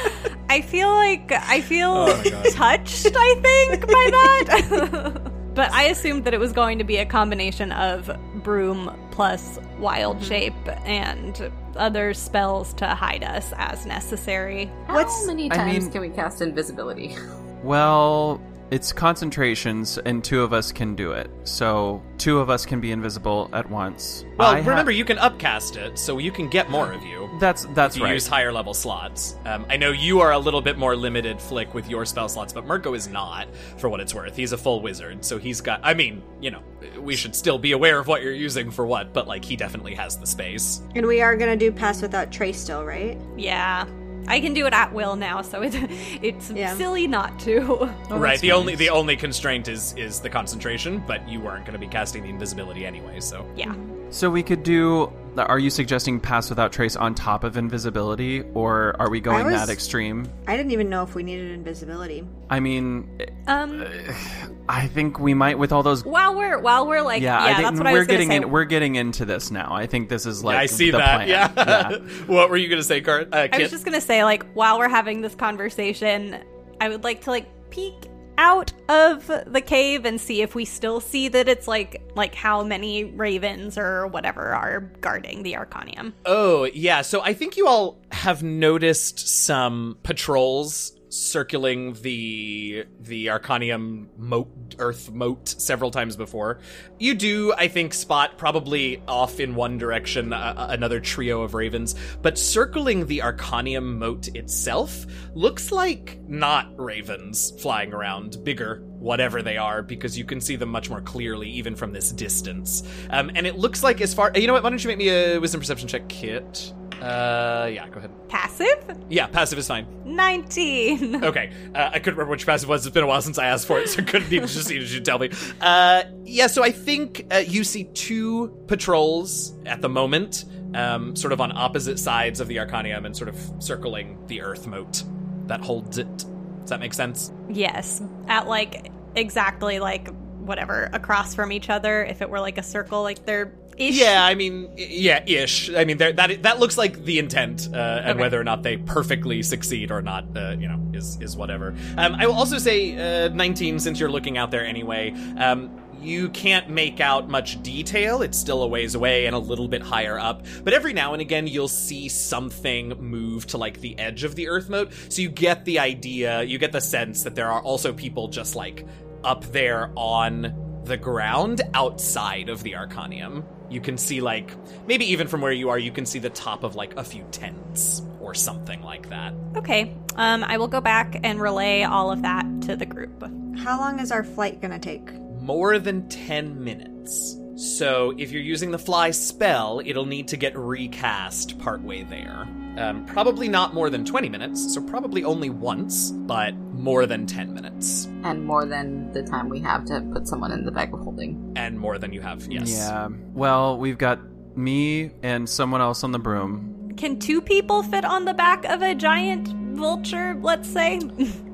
I 0.50 0.62
feel 0.62 0.88
like 0.88 1.30
I 1.30 1.60
feel 1.60 1.92
Oh 2.08 2.42
touched, 2.50 3.06
I 3.14 3.34
think, 3.40 3.86
by 3.86 4.10
that. 4.10 5.32
but 5.54 5.70
I 5.70 5.84
assumed 5.84 6.24
that 6.24 6.34
it 6.34 6.40
was 6.40 6.52
going 6.52 6.78
to 6.78 6.84
be 6.84 6.96
a 6.96 7.06
combination 7.06 7.70
of 7.70 8.10
broom 8.42 8.92
plus 9.12 9.60
wild 9.78 10.16
mm-hmm. 10.16 10.26
shape 10.26 10.68
and 10.84 11.52
other 11.76 12.14
spells 12.14 12.74
to 12.74 12.88
hide 12.88 13.22
us 13.22 13.52
as 13.58 13.86
necessary. 13.86 14.68
How 14.88 14.94
What's- 14.94 15.24
many 15.24 15.52
I 15.52 15.56
times 15.56 15.84
mean- 15.84 15.92
can 15.92 16.00
we 16.00 16.08
cast 16.08 16.42
invisibility? 16.42 17.14
Well, 17.62 18.40
it's 18.72 18.92
concentrations, 18.92 19.98
and 19.98 20.24
two 20.24 20.42
of 20.42 20.52
us 20.52 20.72
can 20.72 20.96
do 20.96 21.12
it. 21.12 21.30
So 21.44 22.02
two 22.18 22.40
of 22.40 22.50
us 22.50 22.66
can 22.66 22.80
be 22.80 22.90
invisible 22.90 23.50
at 23.52 23.70
once. 23.70 24.24
Well, 24.36 24.50
I 24.50 24.62
ha- 24.62 24.68
remember 24.70 24.90
you 24.90 25.04
can 25.04 25.18
upcast 25.18 25.76
it, 25.76 25.96
so 25.96 26.18
you 26.18 26.32
can 26.32 26.48
get 26.48 26.70
more 26.70 26.92
of 26.92 27.04
you. 27.04 27.29
That's 27.40 27.64
that's 27.74 27.96
if 27.96 28.00
you 28.00 28.04
right. 28.06 28.14
use 28.14 28.26
higher 28.28 28.52
level 28.52 28.74
slots. 28.74 29.36
Um, 29.44 29.66
I 29.68 29.76
know 29.76 29.90
you 29.90 30.20
are 30.20 30.32
a 30.32 30.38
little 30.38 30.60
bit 30.60 30.78
more 30.78 30.94
limited, 30.94 31.40
Flick, 31.40 31.74
with 31.74 31.88
your 31.88 32.04
spell 32.04 32.28
slots, 32.28 32.52
but 32.52 32.64
Mirko 32.66 32.94
is 32.94 33.08
not, 33.08 33.48
for 33.78 33.88
what 33.88 33.98
it's 34.00 34.14
worth. 34.14 34.36
He's 34.36 34.52
a 34.52 34.58
full 34.58 34.80
wizard, 34.82 35.24
so 35.24 35.38
he's 35.38 35.60
got. 35.60 35.80
I 35.82 35.94
mean, 35.94 36.22
you 36.40 36.50
know, 36.52 36.62
we 37.00 37.16
should 37.16 37.34
still 37.34 37.58
be 37.58 37.72
aware 37.72 37.98
of 37.98 38.06
what 38.06 38.22
you're 38.22 38.32
using 38.32 38.70
for 38.70 38.86
what, 38.86 39.12
but 39.12 39.26
like 39.26 39.44
he 39.44 39.56
definitely 39.56 39.94
has 39.96 40.16
the 40.18 40.26
space. 40.26 40.82
and 40.94 41.06
we 41.06 41.20
are 41.22 41.36
gonna 41.36 41.56
do 41.56 41.72
pass 41.72 42.02
without 42.02 42.30
trace 42.30 42.60
still, 42.60 42.84
right? 42.84 43.18
Yeah. 43.36 43.86
I 44.28 44.38
can 44.38 44.52
do 44.54 44.66
it 44.66 44.72
at 44.74 44.92
will 44.92 45.16
now, 45.16 45.40
so 45.42 45.62
it, 45.62 45.74
it's 46.22 46.50
Yeah. 46.50 46.74
silly 46.76 47.06
not 47.08 47.40
to. 47.40 47.90
right. 48.10 48.38
The 48.38 48.52
only 48.52 48.74
the 48.76 48.90
only 48.90 49.16
constraint 49.16 49.66
is 49.66 49.94
is 49.96 50.20
the 50.20 50.28
concentration, 50.30 51.02
but 51.06 51.26
you 51.28 51.40
weren't 51.40 51.64
going 51.64 51.72
to 51.72 51.78
be 51.78 51.88
casting 51.88 52.22
the 52.22 52.28
invisibility 52.28 52.84
anyway, 52.86 53.18
so. 53.20 53.44
Yeah. 53.56 53.74
So 54.10 54.30
we 54.30 54.42
could 54.42 54.62
do. 54.62 55.12
Are 55.36 55.60
you 55.60 55.70
suggesting 55.70 56.18
pass 56.18 56.50
without 56.50 56.72
trace 56.72 56.96
on 56.96 57.14
top 57.14 57.44
of 57.44 57.56
invisibility, 57.56 58.42
or 58.52 58.96
are 58.98 59.08
we 59.08 59.20
going 59.20 59.46
was- 59.46 59.54
that 59.54 59.68
extreme? 59.68 60.28
I 60.48 60.56
didn't 60.56 60.72
even 60.72 60.90
know 60.90 61.04
if 61.04 61.14
we 61.14 61.22
needed 61.22 61.52
invisibility. 61.52 62.26
I 62.50 62.58
mean, 62.58 63.08
Um 63.46 63.86
I 64.68 64.88
think 64.88 65.20
we 65.20 65.32
might 65.34 65.58
with 65.58 65.70
all 65.72 65.84
those. 65.84 66.04
while 66.04 66.34
we're 66.36 66.58
while 66.58 66.86
we're 66.86 67.02
like 67.02 67.22
Yeah, 67.22 67.38
yeah, 67.38 67.44
I 67.44 67.54
think 67.54 67.68
that's 67.68 67.78
what 67.78 67.86
I 67.86 67.92
we're 67.92 67.98
was 68.00 68.06
gonna 68.08 68.16
getting 68.18 68.30
say. 68.30 68.36
in. 68.38 68.50
We're 68.50 68.64
getting 68.64 68.96
into 68.96 69.24
this 69.24 69.52
now. 69.52 69.72
I 69.72 69.86
think 69.86 70.08
this 70.08 70.26
is 70.26 70.42
like. 70.42 70.58
I 70.58 70.66
see 70.66 70.90
the 70.90 70.98
that. 70.98 71.14
plan. 71.26 71.28
Yeah. 71.28 71.98
what 72.26 72.50
were 72.50 72.56
you 72.56 72.68
going 72.68 72.80
to 72.80 72.84
say, 72.84 73.00
Cart? 73.00 73.28
Uh, 73.32 73.46
I 73.52 73.58
was 73.58 73.70
just 73.70 73.84
gonna 73.84 74.00
say, 74.00 74.24
like, 74.24 74.44
while 74.54 74.78
we're 74.78 74.88
having 74.88 75.20
this 75.20 75.36
conversation, 75.36 76.38
I 76.80 76.88
would 76.88 77.04
like 77.04 77.22
to 77.22 77.30
like 77.30 77.46
peek 77.70 77.94
out 78.40 78.72
of 78.88 79.26
the 79.26 79.60
cave 79.60 80.06
and 80.06 80.18
see 80.18 80.40
if 80.40 80.54
we 80.54 80.64
still 80.64 80.98
see 80.98 81.28
that 81.28 81.46
it's 81.46 81.68
like 81.68 82.02
like 82.16 82.34
how 82.34 82.64
many 82.64 83.04
ravens 83.04 83.76
or 83.76 84.06
whatever 84.06 84.54
are 84.54 84.80
guarding 85.02 85.42
the 85.42 85.52
Arcanium. 85.52 86.14
Oh, 86.24 86.64
yeah. 86.64 87.02
So 87.02 87.20
I 87.20 87.34
think 87.34 87.58
you 87.58 87.68
all 87.68 88.00
have 88.12 88.42
noticed 88.42 89.44
some 89.44 89.98
patrols 90.02 90.92
circling 91.10 91.94
the 92.02 92.84
the 93.00 93.26
Arcanium 93.26 94.06
mote 94.16 94.76
earth 94.78 95.10
mote 95.10 95.48
several 95.48 95.90
times 95.90 96.16
before. 96.16 96.60
You 96.98 97.14
do, 97.14 97.52
I 97.56 97.68
think, 97.68 97.92
spot 97.92 98.38
probably 98.38 99.02
off 99.06 99.40
in 99.40 99.54
one 99.54 99.76
direction 99.76 100.32
uh, 100.32 100.68
another 100.70 101.00
trio 101.00 101.42
of 101.42 101.54
ravens, 101.54 101.94
but 102.22 102.38
circling 102.38 103.06
the 103.06 103.18
Arcanium 103.18 103.98
mote 103.98 104.28
itself 104.34 105.04
looks 105.34 105.72
like 105.72 106.18
not 106.28 106.72
ravens 106.78 107.52
flying 107.60 107.92
around, 107.92 108.42
bigger, 108.44 108.82
whatever 108.98 109.42
they 109.42 109.56
are, 109.56 109.82
because 109.82 110.16
you 110.16 110.24
can 110.24 110.40
see 110.40 110.56
them 110.56 110.68
much 110.68 110.88
more 110.88 111.00
clearly 111.00 111.48
even 111.50 111.74
from 111.74 111.92
this 111.92 112.12
distance. 112.12 112.82
Um, 113.10 113.30
and 113.34 113.46
it 113.46 113.58
looks 113.58 113.82
like 113.82 114.00
as 114.00 114.14
far 114.14 114.32
you 114.34 114.46
know 114.46 114.52
what? 114.52 114.62
Why 114.62 114.70
don't 114.70 114.82
you 114.82 114.88
make 114.88 114.98
me 114.98 115.08
a 115.08 115.38
wisdom 115.38 115.60
perception 115.60 115.88
check, 115.88 116.08
Kit? 116.08 116.72
Uh, 117.02 117.66
yeah, 117.72 117.88
go 117.88 117.98
ahead. 117.98 118.10
Passive? 118.28 118.98
Yeah, 119.08 119.26
passive 119.26 119.58
is 119.58 119.66
fine. 119.66 119.86
19. 120.04 121.24
Okay, 121.30 121.52
uh, 121.74 121.90
I 121.92 121.98
couldn't 121.98 122.14
remember 122.14 122.32
which 122.32 122.46
passive 122.46 122.68
was. 122.68 122.84
It's 122.86 122.94
been 122.94 123.04
a 123.04 123.06
while 123.06 123.22
since 123.22 123.38
I 123.38 123.46
asked 123.46 123.66
for 123.66 123.78
it, 123.78 123.88
so 123.88 124.00
I 124.02 124.04
couldn't 124.04 124.32
even 124.32 124.48
just 124.48 124.68
need 124.68 124.82
you 124.82 124.88
to 124.88 125.00
tell 125.00 125.18
me. 125.18 125.30
Uh, 125.60 126.02
yeah, 126.24 126.46
so 126.46 126.64
I 126.64 126.72
think 126.72 127.26
uh, 127.30 127.36
you 127.38 127.62
see 127.62 127.84
two 127.84 128.48
patrols 128.66 129.54
at 129.66 129.80
the 129.80 129.88
moment, 129.88 130.44
um, 130.74 131.14
sort 131.14 131.32
of 131.32 131.40
on 131.40 131.56
opposite 131.56 131.98
sides 131.98 132.40
of 132.40 132.48
the 132.48 132.56
Arcanium 132.56 133.04
and 133.04 133.16
sort 133.16 133.28
of 133.28 133.36
circling 133.60 134.18
the 134.26 134.40
Earth 134.40 134.66
mote 134.66 135.04
that 135.46 135.60
holds 135.60 135.98
it. 135.98 136.16
Does 136.16 136.70
that 136.70 136.80
make 136.80 136.94
sense? 136.94 137.32
Yes, 137.48 138.02
at 138.28 138.48
like 138.48 138.90
exactly 139.14 139.78
like 139.78 140.08
whatever 140.38 140.90
across 140.92 141.34
from 141.34 141.52
each 141.52 141.70
other. 141.70 142.04
If 142.04 142.22
it 142.22 142.30
were 142.30 142.40
like 142.40 142.58
a 142.58 142.62
circle, 142.62 143.02
like 143.02 143.24
they're 143.26 143.52
ish. 143.80 143.98
Yeah, 144.00 144.24
I 144.24 144.34
mean, 144.34 144.70
yeah, 144.76 145.22
ish. 145.26 145.70
I 145.74 145.84
mean, 145.84 145.96
that 145.98 146.42
that 146.42 146.60
looks 146.60 146.78
like 146.78 147.04
the 147.04 147.18
intent, 147.18 147.68
uh, 147.72 147.76
and 147.76 148.10
Okay. 148.10 148.20
whether 148.20 148.40
or 148.40 148.44
not 148.44 148.62
they 148.62 148.76
perfectly 148.76 149.42
succeed 149.42 149.90
or 149.90 150.02
not, 150.02 150.24
uh, 150.36 150.56
you 150.58 150.68
know, 150.68 150.80
is 150.92 151.18
is 151.20 151.36
whatever. 151.36 151.74
Um, 151.96 152.14
I 152.14 152.26
will 152.26 152.34
also 152.34 152.58
say, 152.58 153.24
uh, 153.26 153.28
19, 153.30 153.78
since 153.80 153.98
you're 153.98 154.10
looking 154.10 154.38
out 154.38 154.50
there 154.50 154.64
anyway. 154.64 155.12
Um, 155.38 155.70
you 156.02 156.30
can't 156.30 156.70
make 156.70 156.98
out 156.98 157.28
much 157.28 157.62
detail. 157.62 158.22
It's 158.22 158.38
still 158.38 158.62
a 158.62 158.66
ways 158.66 158.94
away 158.94 159.26
and 159.26 159.36
a 159.36 159.38
little 159.38 159.68
bit 159.68 159.82
higher 159.82 160.18
up. 160.18 160.46
But 160.64 160.72
every 160.72 160.94
now 160.94 161.12
and 161.12 161.20
again, 161.20 161.46
you'll 161.46 161.68
see 161.68 162.08
something 162.08 162.88
move 162.98 163.46
to 163.48 163.58
like 163.58 163.82
the 163.82 163.98
edge 163.98 164.24
of 164.24 164.34
the 164.34 164.48
Earth 164.48 164.70
mote. 164.70 164.94
So 165.10 165.20
you 165.20 165.28
get 165.28 165.66
the 165.66 165.78
idea, 165.78 166.42
you 166.42 166.56
get 166.56 166.72
the 166.72 166.80
sense 166.80 167.24
that 167.24 167.34
there 167.34 167.50
are 167.50 167.60
also 167.60 167.92
people 167.92 168.28
just 168.28 168.56
like 168.56 168.86
up 169.24 169.44
there 169.52 169.90
on 169.94 170.54
the 170.84 170.96
ground 170.96 171.62
outside 171.74 172.48
of 172.48 172.62
the 172.62 172.72
Arcanium. 172.72 173.44
You 173.68 173.80
can 173.80 173.96
see, 173.96 174.20
like, 174.20 174.52
maybe 174.86 175.04
even 175.12 175.28
from 175.28 175.40
where 175.40 175.52
you 175.52 175.68
are, 175.68 175.78
you 175.78 175.92
can 175.92 176.04
see 176.06 176.18
the 176.18 176.30
top 176.30 176.64
of, 176.64 176.74
like, 176.74 176.96
a 176.96 177.04
few 177.04 177.24
tents 177.30 178.02
or 178.20 178.34
something 178.34 178.82
like 178.82 179.08
that. 179.10 179.32
Okay. 179.56 179.94
Um, 180.16 180.44
I 180.44 180.58
will 180.58 180.68
go 180.68 180.80
back 180.80 181.20
and 181.22 181.40
relay 181.40 181.82
all 181.82 182.10
of 182.10 182.22
that 182.22 182.44
to 182.62 182.76
the 182.76 182.86
group. 182.86 183.22
How 183.58 183.78
long 183.78 184.00
is 184.00 184.10
our 184.10 184.24
flight 184.24 184.60
gonna 184.60 184.78
take? 184.78 185.12
More 185.40 185.78
than 185.78 186.08
10 186.08 186.62
minutes. 186.62 187.36
So 187.60 188.14
if 188.16 188.32
you're 188.32 188.40
using 188.40 188.70
the 188.70 188.78
fly 188.78 189.10
spell, 189.10 189.82
it'll 189.84 190.06
need 190.06 190.28
to 190.28 190.38
get 190.38 190.56
recast 190.56 191.58
partway 191.58 192.04
there. 192.04 192.48
Um, 192.78 193.04
probably 193.04 193.48
not 193.48 193.74
more 193.74 193.90
than 193.90 194.02
20 194.02 194.30
minutes, 194.30 194.72
so 194.72 194.80
probably 194.80 195.24
only 195.24 195.50
once, 195.50 196.10
but 196.10 196.54
more 196.54 197.04
than 197.04 197.26
10 197.26 197.52
minutes. 197.52 198.06
and 198.24 198.46
more 198.46 198.64
than 198.64 199.12
the 199.12 199.22
time 199.22 199.50
we 199.50 199.60
have 199.60 199.84
to 199.84 200.00
put 200.10 200.26
someone 200.26 200.52
in 200.52 200.64
the 200.64 200.70
bag 200.70 200.94
of 200.94 201.00
holding. 201.00 201.52
And 201.54 201.78
more 201.78 201.98
than 201.98 202.14
you 202.14 202.22
have, 202.22 202.46
yes. 202.50 202.70
Yeah. 202.70 203.08
Well, 203.34 203.76
we've 203.76 203.98
got 203.98 204.20
me 204.56 205.10
and 205.22 205.46
someone 205.46 205.82
else 205.82 206.02
on 206.02 206.12
the 206.12 206.18
broom. 206.18 206.94
Can 206.96 207.18
two 207.18 207.42
people 207.42 207.82
fit 207.82 208.06
on 208.06 208.24
the 208.24 208.32
back 208.32 208.64
of 208.64 208.80
a 208.80 208.94
giant 208.94 209.48
vulture, 209.76 210.34
let's 210.40 210.68
say? 210.68 210.98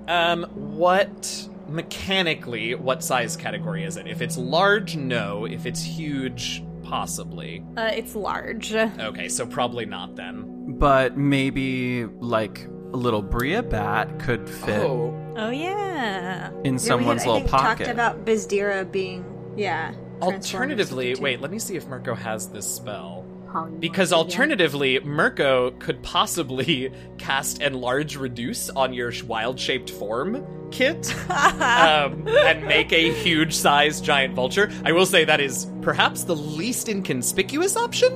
Um, 0.09 0.45
what 0.55 1.49
mechanically, 1.69 2.75
what 2.75 3.03
size 3.03 3.37
category 3.37 3.85
is 3.85 3.97
it? 3.97 4.07
If 4.07 4.21
it's 4.23 4.37
large, 4.37 4.97
no. 4.97 5.45
If 5.47 5.67
it's 5.67 5.83
huge, 5.83 6.63
possibly. 6.83 7.65
uh, 7.77 7.91
it's 7.93 8.15
large. 8.15 8.75
Okay, 8.75 9.29
so 9.29 9.47
probably 9.47 9.87
not 9.87 10.17
then. 10.17 10.77
But 10.79 11.17
maybe 11.17 12.05
like 12.05 12.67
a 12.93 12.97
little 12.97 13.23
Bria 13.23 13.63
bat 13.63 14.19
could 14.19 14.49
fit 14.49 14.81
Oh, 14.81 15.15
Oh, 15.37 15.51
yeah. 15.51 16.51
in 16.65 16.75
Yeah, 16.75 16.79
someone's 16.79 17.25
we 17.25 17.31
had, 17.31 17.31
I 17.31 17.33
little 17.35 17.49
think, 17.49 17.51
pocket. 17.51 17.79
talked 17.85 17.91
about 17.91 18.25
Bizdira 18.25 18.91
being 18.91 19.25
yeah. 19.57 19.93
alternatively, 20.23 21.15
wait, 21.17 21.41
let 21.41 21.51
me 21.51 21.59
see 21.59 21.77
if 21.77 21.87
Mirko 21.87 22.15
has 22.15 22.49
this 22.49 22.67
spell. 22.67 23.25
Polymorph, 23.49 23.81
Because 23.81 24.11
yeah. 24.13 24.17
alternatively, 24.19 25.01
Mirko 25.01 25.71
could 25.73 26.03
possibly 26.03 26.91
cast 27.19 27.61
enlarge 27.63 28.17
reduce 28.17 28.71
on 28.71 28.93
your 28.93 29.13
wild 29.27 29.59
shaped 29.61 29.91
form 29.91 30.45
kit 30.71 31.15
um, 31.31 32.27
and 32.29 32.67
make 32.67 32.93
a 32.93 33.13
huge 33.13 33.55
sized 33.55 34.05
giant 34.05 34.35
vulture. 34.35 34.71
I 34.85 34.93
will 34.93 35.07
say 35.07 35.25
that 35.25 35.41
is 35.41 35.67
perhaps 35.83 36.25
the 36.25 36.37
least 36.37 36.89
inconspicuous 36.89 37.77
option. 37.77 38.15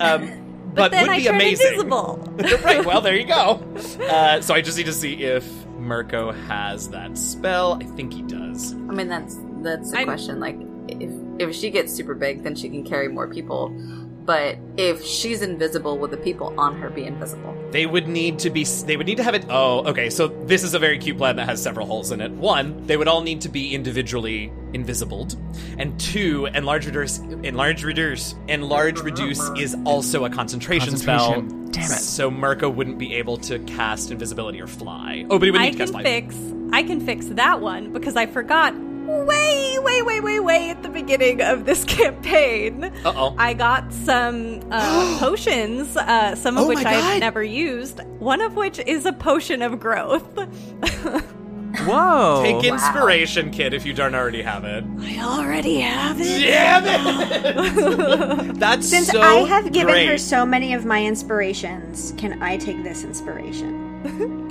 Um, 0.00 0.70
but, 0.74 0.90
then 0.90 1.02
would 1.02 1.10
I 1.10 1.18
be 1.18 1.24
turn 1.24 1.34
amazing. 1.34 1.66
invisible. 1.72 2.16
right, 2.64 2.84
well, 2.84 3.00
there 3.00 3.16
you 3.16 3.26
go. 3.26 3.62
Uh, 4.00 4.40
so 4.40 4.54
I 4.54 4.60
just 4.60 4.76
need 4.76 4.86
to 4.86 4.92
see 4.92 5.22
if 5.22 5.44
Mirko 5.78 6.32
has 6.32 6.88
that 6.90 7.18
spell. 7.18 7.74
I 7.80 7.84
think 7.84 8.12
he 8.12 8.22
does. 8.22 8.72
I 8.72 8.76
mean, 8.76 9.08
that's 9.08 9.38
that's 9.62 9.90
the 9.90 9.98
I'm- 9.98 10.06
question. 10.06 10.40
Like, 10.40 10.56
if 10.88 11.10
if 11.38 11.54
she 11.54 11.70
gets 11.70 11.92
super 11.92 12.14
big, 12.14 12.42
then 12.42 12.54
she 12.54 12.68
can 12.68 12.84
carry 12.84 13.08
more 13.08 13.28
people. 13.28 13.74
But 14.24 14.56
if 14.76 15.04
she's 15.04 15.42
invisible, 15.42 15.98
will 15.98 16.08
the 16.08 16.16
people 16.16 16.54
on 16.58 16.80
her 16.80 16.90
be 16.90 17.04
invisible? 17.04 17.56
They 17.72 17.86
would 17.86 18.06
need 18.06 18.38
to 18.40 18.50
be. 18.50 18.64
They 18.64 18.96
would 18.96 19.06
need 19.06 19.16
to 19.16 19.22
have 19.24 19.34
it. 19.34 19.46
Oh, 19.48 19.84
okay. 19.88 20.10
So 20.10 20.28
this 20.28 20.62
is 20.62 20.74
a 20.74 20.78
very 20.78 20.98
cute 20.98 21.18
plan 21.18 21.36
that 21.36 21.48
has 21.48 21.60
several 21.60 21.86
holes 21.86 22.12
in 22.12 22.20
it. 22.20 22.30
One, 22.30 22.86
they 22.86 22.96
would 22.96 23.08
all 23.08 23.22
need 23.22 23.40
to 23.40 23.48
be 23.48 23.74
individually 23.74 24.52
invisibled, 24.72 25.36
and 25.78 25.98
two, 25.98 26.46
enlarge 26.46 26.86
reduce. 26.86 27.18
Enlarge 27.18 27.82
reduce. 27.82 28.34
Enlarge 28.48 29.00
reduce 29.00 29.40
is 29.58 29.76
also 29.84 30.24
a 30.24 30.30
concentration, 30.30 30.96
spell. 30.96 31.40
Damn 31.40 31.84
it. 31.84 31.88
So 31.88 32.30
Mirko 32.30 32.68
wouldn't 32.68 32.98
be 32.98 33.14
able 33.14 33.38
to 33.38 33.58
cast 33.60 34.10
invisibility 34.10 34.60
or 34.60 34.66
fly. 34.66 35.26
Oh, 35.30 35.38
but 35.38 35.46
he 35.46 35.50
would 35.50 35.60
need 35.60 35.66
I 35.66 35.70
to 35.70 35.76
can 35.76 35.78
cast 35.78 35.92
fly. 35.92 36.00
I 36.00 36.20
can 36.20 36.30
fix 36.30 36.52
I 36.72 36.82
can 36.82 37.00
fix 37.00 37.26
that 37.26 37.60
one 37.60 37.92
because 37.92 38.16
I 38.16 38.26
forgot 38.26 38.74
way, 39.06 39.78
way, 39.78 40.02
way, 40.02 40.20
way, 40.20 40.40
way 40.40 40.70
at 40.70 40.82
the 40.82 40.88
beginning 40.88 41.40
of 41.42 41.64
this 41.64 41.84
campaign. 41.86 42.84
Uh-oh. 43.04 43.34
I 43.38 43.54
got 43.54 43.92
some 43.92 44.60
uh, 44.70 45.16
potions, 45.20 45.96
uh, 45.96 46.34
some 46.34 46.58
of 46.58 46.64
Oh 46.64 46.68
which. 46.68 46.78
I've 46.84 47.20
never 47.20 47.42
used. 47.42 48.00
One 48.18 48.40
of 48.40 48.56
which 48.56 48.78
is 48.80 49.06
a 49.06 49.12
potion 49.12 49.62
of 49.62 49.78
growth. 49.80 50.26
Whoa. 51.80 52.42
Take 52.44 52.64
inspiration, 52.70 53.50
kid, 53.50 53.72
if 53.72 53.86
you 53.86 53.94
don't 53.94 54.14
already 54.14 54.42
have 54.42 54.64
it. 54.64 54.84
I 55.00 55.18
already 55.22 55.80
have 55.80 56.20
it. 56.20 56.40
Damn 56.40 56.84
it! 56.84 58.54
That's 58.58 58.88
Since 58.88 59.08
so 59.08 59.20
I 59.22 59.36
have 59.48 59.72
given 59.72 59.94
great, 59.94 60.06
her 60.06 60.18
so 60.18 60.44
many 60.44 60.74
of 60.74 60.84
my 60.84 61.04
inspirations, 61.04 62.12
can 62.18 62.42
I 62.42 62.58
take 62.58 62.82
this 62.82 63.04
inspiration? 63.04 63.91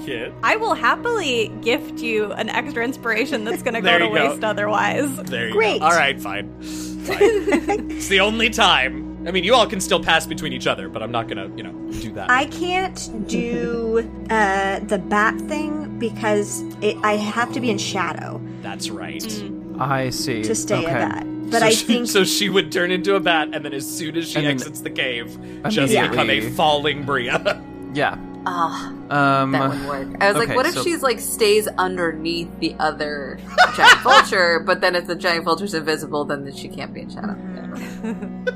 Kid. 0.06 0.34
I 0.44 0.56
will 0.56 0.74
happily 0.74 1.50
gift 1.62 2.00
you 2.00 2.32
an 2.34 2.50
extra 2.50 2.84
inspiration 2.84 3.44
that's 3.44 3.62
going 3.62 3.74
to 3.76 3.82
go 3.82 3.98
to 4.00 4.06
you 4.06 4.16
go. 4.16 4.30
waste 4.30 4.44
otherwise. 4.44 5.16
There 5.24 5.48
you 5.48 5.54
Great. 5.54 5.80
go. 5.80 5.86
All 5.86 5.92
right, 5.92 6.20
fine. 6.20 6.48
Fine. 6.62 7.18
it's 7.92 8.08
the 8.08 8.20
only 8.20 8.50
time. 8.50 9.10
I 9.28 9.32
mean, 9.32 9.44
you 9.44 9.54
all 9.54 9.68
can 9.68 9.80
still 9.80 10.04
pass 10.04 10.26
between 10.26 10.52
each 10.52 10.66
other, 10.66 10.90
but 10.90 11.04
I'm 11.04 11.12
not 11.12 11.28
gonna, 11.28 11.52
you 11.56 11.62
know, 11.64 11.74
do 12.02 12.12
that. 12.14 12.30
I 12.32 12.46
can't 12.46 13.28
do 13.28 14.00
uh, 14.32 14.80
the 14.80 14.98
bat 14.98 15.40
thing 15.42 16.00
because 16.00 16.62
it, 16.82 16.98
I 17.04 17.18
have 17.18 17.54
to 17.54 17.60
be 17.60 17.70
in 17.70 17.78
shadow 17.78 18.42
That's 18.62 18.90
right. 18.90 19.24
I 19.80 20.10
see. 20.10 20.42
to 20.44 20.56
stay 20.56 20.78
okay. 20.78 20.90
a 20.90 20.94
bat. 20.94 21.28
But 21.52 21.60
so 21.60 21.66
I 21.66 21.70
she, 21.72 21.86
think 21.86 22.08
so 22.08 22.24
she 22.24 22.50
would 22.50 22.72
turn 22.72 22.90
into 22.92 23.14
a 23.16 23.20
bat, 23.20 23.50
and 23.54 23.64
then 23.66 23.74
as 23.74 23.88
soon 23.88 24.16
as 24.18 24.28
she 24.30 24.38
And 24.40 24.48
exits 24.48 24.82
the 24.82 24.90
cave, 24.90 25.28
just 25.66 25.78
immediately- 25.78 26.08
become 26.10 26.30
a 26.32 26.42
falling 26.52 27.04
Bria. 27.04 27.62
Yeah. 27.94 28.16
Ah, 28.46 28.88
Um, 29.10 29.52
that 29.52 29.70
would 29.70 29.88
work. 29.88 30.08
I 30.22 30.28
was 30.32 30.38
okay, 30.38 30.48
like, 30.48 30.56
what 30.56 30.66
if 30.66 30.74
so- 30.74 30.84
she's 30.84 31.04
like 31.04 31.20
stays 31.20 31.68
underneath 31.68 32.50
the 32.60 32.76
other 32.80 33.40
giant 33.76 34.00
vulture, 34.04 34.60
but 34.66 34.82
then 34.82 34.96
if 34.96 35.06
the 35.08 35.16
giant 35.16 35.46
vulture's 35.46 35.74
invisible, 35.74 36.26
then 36.26 36.52
she 36.56 36.68
can't 36.68 36.94
be 36.94 37.02
in 37.02 37.10
shadow. 37.10 37.36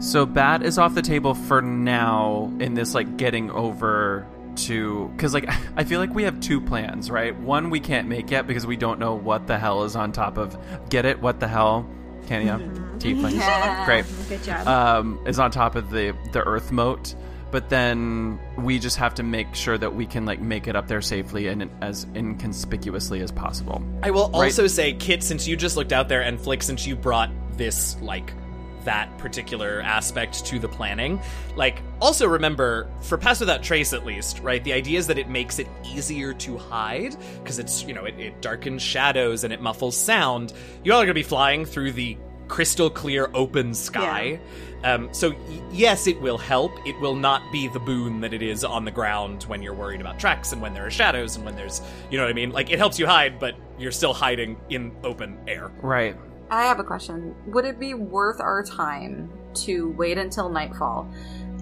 So 0.00 0.24
bat 0.26 0.62
is 0.62 0.78
off 0.78 0.94
the 0.94 1.02
table 1.02 1.34
for 1.34 1.60
now 1.60 2.52
in 2.60 2.74
this 2.74 2.94
like 2.94 3.16
getting 3.16 3.50
over 3.50 4.24
to 4.56 5.08
because 5.16 5.34
like 5.34 5.48
I 5.76 5.82
feel 5.84 5.98
like 5.98 6.14
we 6.14 6.22
have 6.22 6.38
two 6.40 6.60
plans, 6.60 7.10
right? 7.10 7.36
One 7.40 7.68
we 7.68 7.80
can't 7.80 8.06
make 8.08 8.30
yet 8.30 8.46
because 8.46 8.64
we 8.64 8.76
don't 8.76 9.00
know 9.00 9.14
what 9.14 9.48
the 9.48 9.58
hell 9.58 9.82
is 9.84 9.96
on 9.96 10.12
top 10.12 10.38
of. 10.38 10.56
Get 10.88 11.04
it? 11.04 11.20
What 11.20 11.40
the 11.40 11.48
hell? 11.48 11.88
Can 12.28 12.46
ya? 12.46 12.58
Tieflings. 12.98 13.38
Yeah. 13.38 13.84
Great. 13.86 14.04
good 14.28 14.42
job. 14.44 14.66
Um, 14.68 15.18
is 15.26 15.38
on 15.40 15.50
top 15.50 15.74
of 15.74 15.90
the 15.90 16.14
the 16.32 16.44
earth 16.46 16.70
mote. 16.70 17.16
But 17.50 17.70
then 17.70 18.38
we 18.58 18.78
just 18.78 18.96
have 18.98 19.14
to 19.14 19.22
make 19.22 19.54
sure 19.54 19.78
that 19.78 19.94
we 19.94 20.04
can 20.04 20.26
like 20.26 20.40
make 20.40 20.68
it 20.68 20.76
up 20.76 20.86
there 20.86 21.00
safely 21.00 21.46
and 21.46 21.70
as 21.80 22.06
inconspicuously 22.14 23.20
as 23.22 23.32
possible. 23.32 23.82
I 24.02 24.10
will 24.10 24.28
Right. 24.28 24.44
also 24.44 24.66
say, 24.66 24.92
Kit, 24.92 25.22
since 25.22 25.48
you 25.48 25.56
just 25.56 25.76
looked 25.76 25.92
out 25.92 26.08
there, 26.08 26.20
and 26.22 26.38
Flick, 26.40 26.62
since 26.62 26.86
you 26.86 26.94
brought 26.94 27.30
this, 27.56 27.96
like, 28.02 28.32
that 28.84 29.16
particular 29.18 29.80
aspect 29.82 30.44
to 30.46 30.58
the 30.58 30.68
planning, 30.68 31.20
like, 31.56 31.82
also 32.00 32.26
remember, 32.28 32.88
for 33.02 33.18
Pass 33.18 33.40
Without 33.40 33.62
Trace 33.62 33.92
at 33.92 34.04
least, 34.06 34.38
right, 34.40 34.62
the 34.62 34.72
idea 34.72 34.98
is 34.98 35.06
that 35.08 35.18
it 35.18 35.28
makes 35.28 35.58
it 35.58 35.66
easier 35.84 36.32
to 36.34 36.56
hide, 36.56 37.16
because 37.42 37.58
it's, 37.58 37.82
you 37.84 37.92
know, 37.94 38.04
it, 38.04 38.18
it 38.18 38.40
darkens 38.40 38.80
shadows 38.82 39.42
and 39.44 39.52
it 39.52 39.60
muffles 39.60 39.96
sound. 39.96 40.52
You 40.84 40.92
all 40.92 40.98
are 41.00 41.04
going 41.04 41.08
to 41.08 41.14
be 41.14 41.22
flying 41.22 41.64
through 41.64 41.92
the 41.92 42.16
crystal 42.46 42.88
clear 42.88 43.28
open 43.34 43.74
sky. 43.74 44.38
Um, 44.84 45.08
so, 45.12 45.30
y- 45.30 45.62
yes, 45.72 46.06
it 46.06 46.20
will 46.20 46.38
help. 46.38 46.72
It 46.86 46.98
will 47.00 47.16
not 47.16 47.42
be 47.50 47.68
the 47.68 47.80
boon 47.80 48.20
that 48.20 48.32
it 48.32 48.42
is 48.42 48.64
on 48.64 48.84
the 48.84 48.90
ground 48.90 49.42
when 49.44 49.62
you're 49.62 49.74
worried 49.74 50.00
about 50.00 50.18
tracks 50.18 50.52
and 50.52 50.62
when 50.62 50.72
there 50.74 50.86
are 50.86 50.90
shadows 50.90 51.36
and 51.36 51.44
when 51.44 51.56
there's, 51.56 51.82
you 52.10 52.16
know 52.16 52.24
what 52.24 52.30
I 52.30 52.34
mean? 52.34 52.50
Like, 52.50 52.70
it 52.70 52.78
helps 52.78 52.98
you 52.98 53.06
hide, 53.06 53.38
but 53.40 53.56
you're 53.78 53.92
still 53.92 54.14
hiding 54.14 54.56
in 54.70 54.94
open 55.02 55.38
air. 55.48 55.70
Right. 55.82 56.16
I 56.50 56.62
have 56.62 56.78
a 56.80 56.84
question. 56.84 57.34
Would 57.48 57.64
it 57.64 57.78
be 57.78 57.94
worth 57.94 58.40
our 58.40 58.62
time 58.62 59.30
to 59.54 59.90
wait 59.90 60.16
until 60.16 60.48
nightfall? 60.48 61.12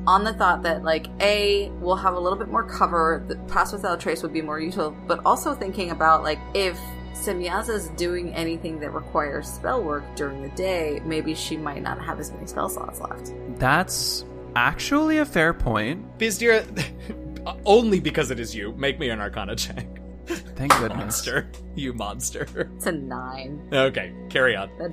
On 0.06 0.22
the 0.22 0.32
thought 0.34 0.62
that, 0.62 0.84
like, 0.84 1.08
A, 1.20 1.70
we'll 1.80 1.96
have 1.96 2.14
a 2.14 2.20
little 2.20 2.38
bit 2.38 2.48
more 2.48 2.62
cover, 2.62 3.24
the 3.26 3.34
Pass 3.52 3.72
Without 3.72 3.98
Trace 3.98 4.22
would 4.22 4.32
be 4.32 4.42
more 4.42 4.60
useful, 4.60 4.96
but 5.08 5.20
also 5.24 5.54
thinking 5.54 5.90
about, 5.90 6.22
like, 6.22 6.38
if 6.54 6.78
Semyaza's 7.16 7.88
doing 7.90 8.32
anything 8.34 8.78
that 8.80 8.90
requires 8.90 9.48
spell 9.48 9.82
work 9.82 10.04
during 10.14 10.42
the 10.42 10.50
day, 10.50 11.00
maybe 11.04 11.34
she 11.34 11.56
might 11.56 11.82
not 11.82 12.00
have 12.04 12.20
as 12.20 12.30
many 12.30 12.46
spell 12.46 12.68
slots 12.68 13.00
left. 13.00 13.32
That's 13.58 14.24
actually 14.54 15.18
a 15.18 15.24
fair 15.24 15.52
point. 15.54 16.18
Bizdira, 16.18 16.64
only 17.64 18.00
because 18.00 18.30
it 18.30 18.38
is 18.38 18.54
you, 18.54 18.72
make 18.72 18.98
me 18.98 19.08
an 19.08 19.20
Arcana 19.20 19.56
check. 19.56 19.86
Thank 20.26 20.72
goodness. 20.72 20.98
Monster. 20.98 21.48
You 21.76 21.92
monster. 21.92 22.48
It's 22.76 22.86
a 22.86 22.92
nine. 22.92 23.68
Okay, 23.72 24.12
carry 24.28 24.56
on. 24.56 24.70
Um, 24.80 24.92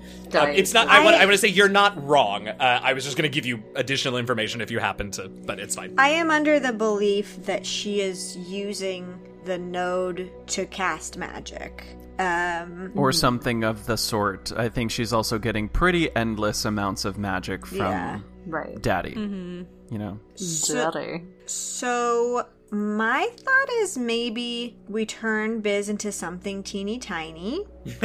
it's 0.50 0.74
not. 0.74 0.86
is- 0.86 0.92
I, 0.92 1.00
want. 1.04 1.16
I 1.16 1.26
want 1.26 1.32
to 1.32 1.38
say 1.38 1.48
you're 1.48 1.70
not 1.70 2.06
wrong. 2.06 2.48
Uh, 2.48 2.82
I 2.84 2.94
was 2.94 3.04
just 3.04 3.18
going 3.18 3.30
to 3.30 3.34
give 3.34 3.46
you 3.46 3.64
additional 3.76 4.18
information 4.18 4.62
if 4.62 4.70
you 4.70 4.80
happen 4.80 5.10
to, 5.12 5.30
but 5.30 5.60
it's 5.60 5.76
fine. 5.76 5.96
I 5.98 6.10
am 6.10 6.30
under 6.30 6.60
the 6.60 6.74
belief 6.74 7.38
that 7.46 7.66
she 7.66 8.02
is 8.02 8.38
using 8.38 9.20
the 9.46 9.58
node 9.58 10.32
to 10.48 10.66
cast 10.66 11.18
magic. 11.18 11.86
Um, 12.20 12.92
Or 12.96 13.12
something 13.12 13.64
of 13.64 13.86
the 13.88 13.98
sort. 13.98 14.52
I 14.56 14.70
think 14.70 14.92
she's 14.92 15.14
also 15.14 15.40
getting 15.40 15.68
pretty 15.68 16.16
endless 16.16 16.64
amounts 16.66 17.06
of 17.06 17.18
magic 17.18 17.66
from 17.66 17.78
Yeah. 17.78 18.20
right. 18.46 18.80
Daddy. 18.82 19.12
You 19.12 19.66
know? 19.98 20.20
Daddy. 20.68 21.24
so 21.46 22.48
my 22.72 23.30
thought 23.38 23.70
is 23.82 23.98
maybe 23.98 24.78
we 24.88 25.06
turn 25.06 25.62
Biz 25.62 25.90
into 25.90 26.12
something 26.12 26.64
teeny 26.64 27.00
tiny. 27.00 27.66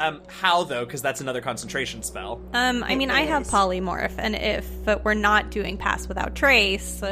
Um, 0.00 0.22
how 0.28 0.62
though? 0.62 0.84
Because 0.84 1.02
that's 1.02 1.20
another 1.20 1.40
concentration 1.40 2.04
spell. 2.04 2.40
Um, 2.54 2.84
I 2.84 2.94
mean, 2.94 3.10
I 3.10 3.22
have 3.22 3.48
polymorph, 3.48 4.14
and 4.16 4.36
if 4.36 4.64
we're 5.04 5.14
not 5.14 5.50
doing 5.50 5.76
pass 5.76 6.06
without 6.06 6.36
trace, 6.36 7.02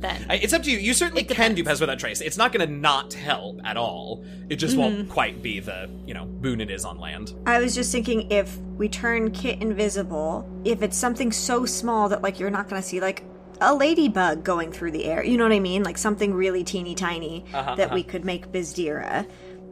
then 0.00 0.26
I- 0.28 0.36
It's 0.36 0.52
up 0.52 0.62
to 0.64 0.70
you. 0.70 0.78
You 0.78 0.92
certainly 0.94 1.22
can 1.24 1.50
do 1.54 1.62
depends. 1.62 1.62
Pass 1.62 1.80
Without 1.80 1.98
Trace. 1.98 2.20
It's 2.20 2.36
not 2.36 2.52
going 2.52 2.66
to 2.66 2.72
not 2.72 3.12
help 3.14 3.60
at 3.64 3.76
all. 3.76 4.24
It 4.50 4.56
just 4.56 4.76
won't 4.76 5.08
quite 5.08 5.42
be 5.42 5.60
the 5.60 5.88
you 6.06 6.14
know 6.14 6.24
boon 6.26 6.60
it 6.60 6.70
is 6.70 6.84
on 6.84 6.98
land. 6.98 7.32
I 7.46 7.58
was 7.60 7.74
just 7.74 7.90
thinking 7.92 8.30
if 8.30 8.56
we 8.76 8.88
turn 8.88 9.30
Kit 9.30 9.62
invisible, 9.62 10.48
if 10.64 10.82
it's 10.82 10.96
something 10.96 11.32
so 11.32 11.64
small 11.66 12.08
that 12.10 12.22
like 12.22 12.38
you're 12.40 12.50
not 12.50 12.68
going 12.68 12.80
to 12.82 12.86
see 12.86 13.00
like 13.00 13.24
a 13.60 13.72
ladybug 13.74 14.42
going 14.44 14.72
through 14.72 14.90
the 14.90 15.04
air, 15.04 15.24
you 15.24 15.38
know 15.38 15.44
what 15.44 15.52
I 15.52 15.60
mean? 15.60 15.82
Like 15.84 15.96
something 15.96 16.34
really 16.34 16.64
teeny 16.64 16.94
tiny 16.94 17.44
Uh-huh, 17.54 17.76
that 17.76 17.94
we 17.94 18.02
could 18.02 18.24
make 18.24 18.50
Bizdira. 18.52 19.26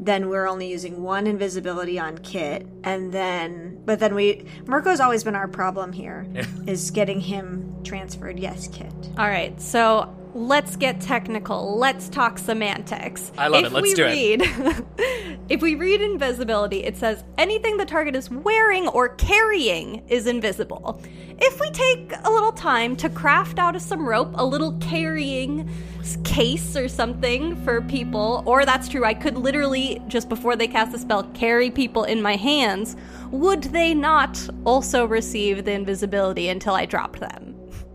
Then 0.05 0.29
we're 0.29 0.49
only 0.49 0.69
using 0.69 1.03
one 1.03 1.27
invisibility 1.29 1.99
on 1.99 2.19
Kit, 2.19 2.67
and 2.83 3.13
then 3.13 3.81
but 3.85 4.01
then 4.01 4.15
we 4.15 4.45
Mirko's 4.65 5.01
always 5.01 5.23
been 5.23 5.37
our 5.37 5.49
problem 5.49 5.93
here, 5.93 6.27
is 6.67 6.91
getting 6.91 7.21
him 7.21 7.73
transferred. 7.85 8.39
Yes, 8.39 8.69
Kit. 8.69 8.93
All 9.17 9.29
right, 9.29 9.61
so 9.61 10.13
let's 10.35 10.77
get 10.77 11.01
technical. 11.01 11.77
Let's 11.79 12.09
talk 12.09 12.39
semantics. 12.39 13.33
I 13.37 13.49
love 13.49 13.65
if 13.65 13.71
it. 13.71 13.75
Let's 13.75 13.89
we 13.89 13.95
do 13.95 14.07
it. 14.07 14.41
read, 14.41 15.39
if 15.49 15.63
we 15.63 15.75
read 15.75 16.01
invisibility, 16.01 16.85
it 16.85 16.97
says 16.97 17.25
anything 17.39 17.77
the 17.77 17.85
target 17.85 18.17
is 18.17 18.31
wearing 18.31 18.89
or 18.89 19.11
carrying 19.11 20.07
is 20.09 20.27
invisible. 20.27 21.01
If 21.39 21.61
we 21.61 21.71
take 21.71 22.13
a 22.25 22.31
little 22.31 22.53
time 22.53 22.97
to 22.97 23.09
craft 23.09 23.59
out 23.59 23.77
of 23.77 23.83
some 23.83 24.09
rope 24.09 24.33
a 24.35 24.45
little 24.45 24.73
carrying 24.79 25.69
case 26.25 26.77
or 26.77 26.89
something 26.89 27.57
for 27.65 27.83
people, 27.83 28.43
or 28.47 28.65
that's 28.65 28.89
true, 28.89 29.05
I 29.05 29.15
could 29.15 29.37
literally, 29.37 30.01
just 30.09 30.29
before 30.29 30.57
they 30.57 30.69
cast 30.69 30.93
the 30.93 30.99
spell, 30.99 31.25
carry 31.35 31.71
people 31.71 32.05
in 32.05 32.23
my 32.23 32.37
hands, 32.37 32.97
would 33.31 33.65
they 33.65 33.95
not 33.95 34.39
also 34.65 35.05
receive 35.05 35.65
the 35.65 35.73
invisibility 35.73 36.49
until 36.49 36.75
I 36.75 36.87
dropped 36.87 37.21
them? 37.21 37.52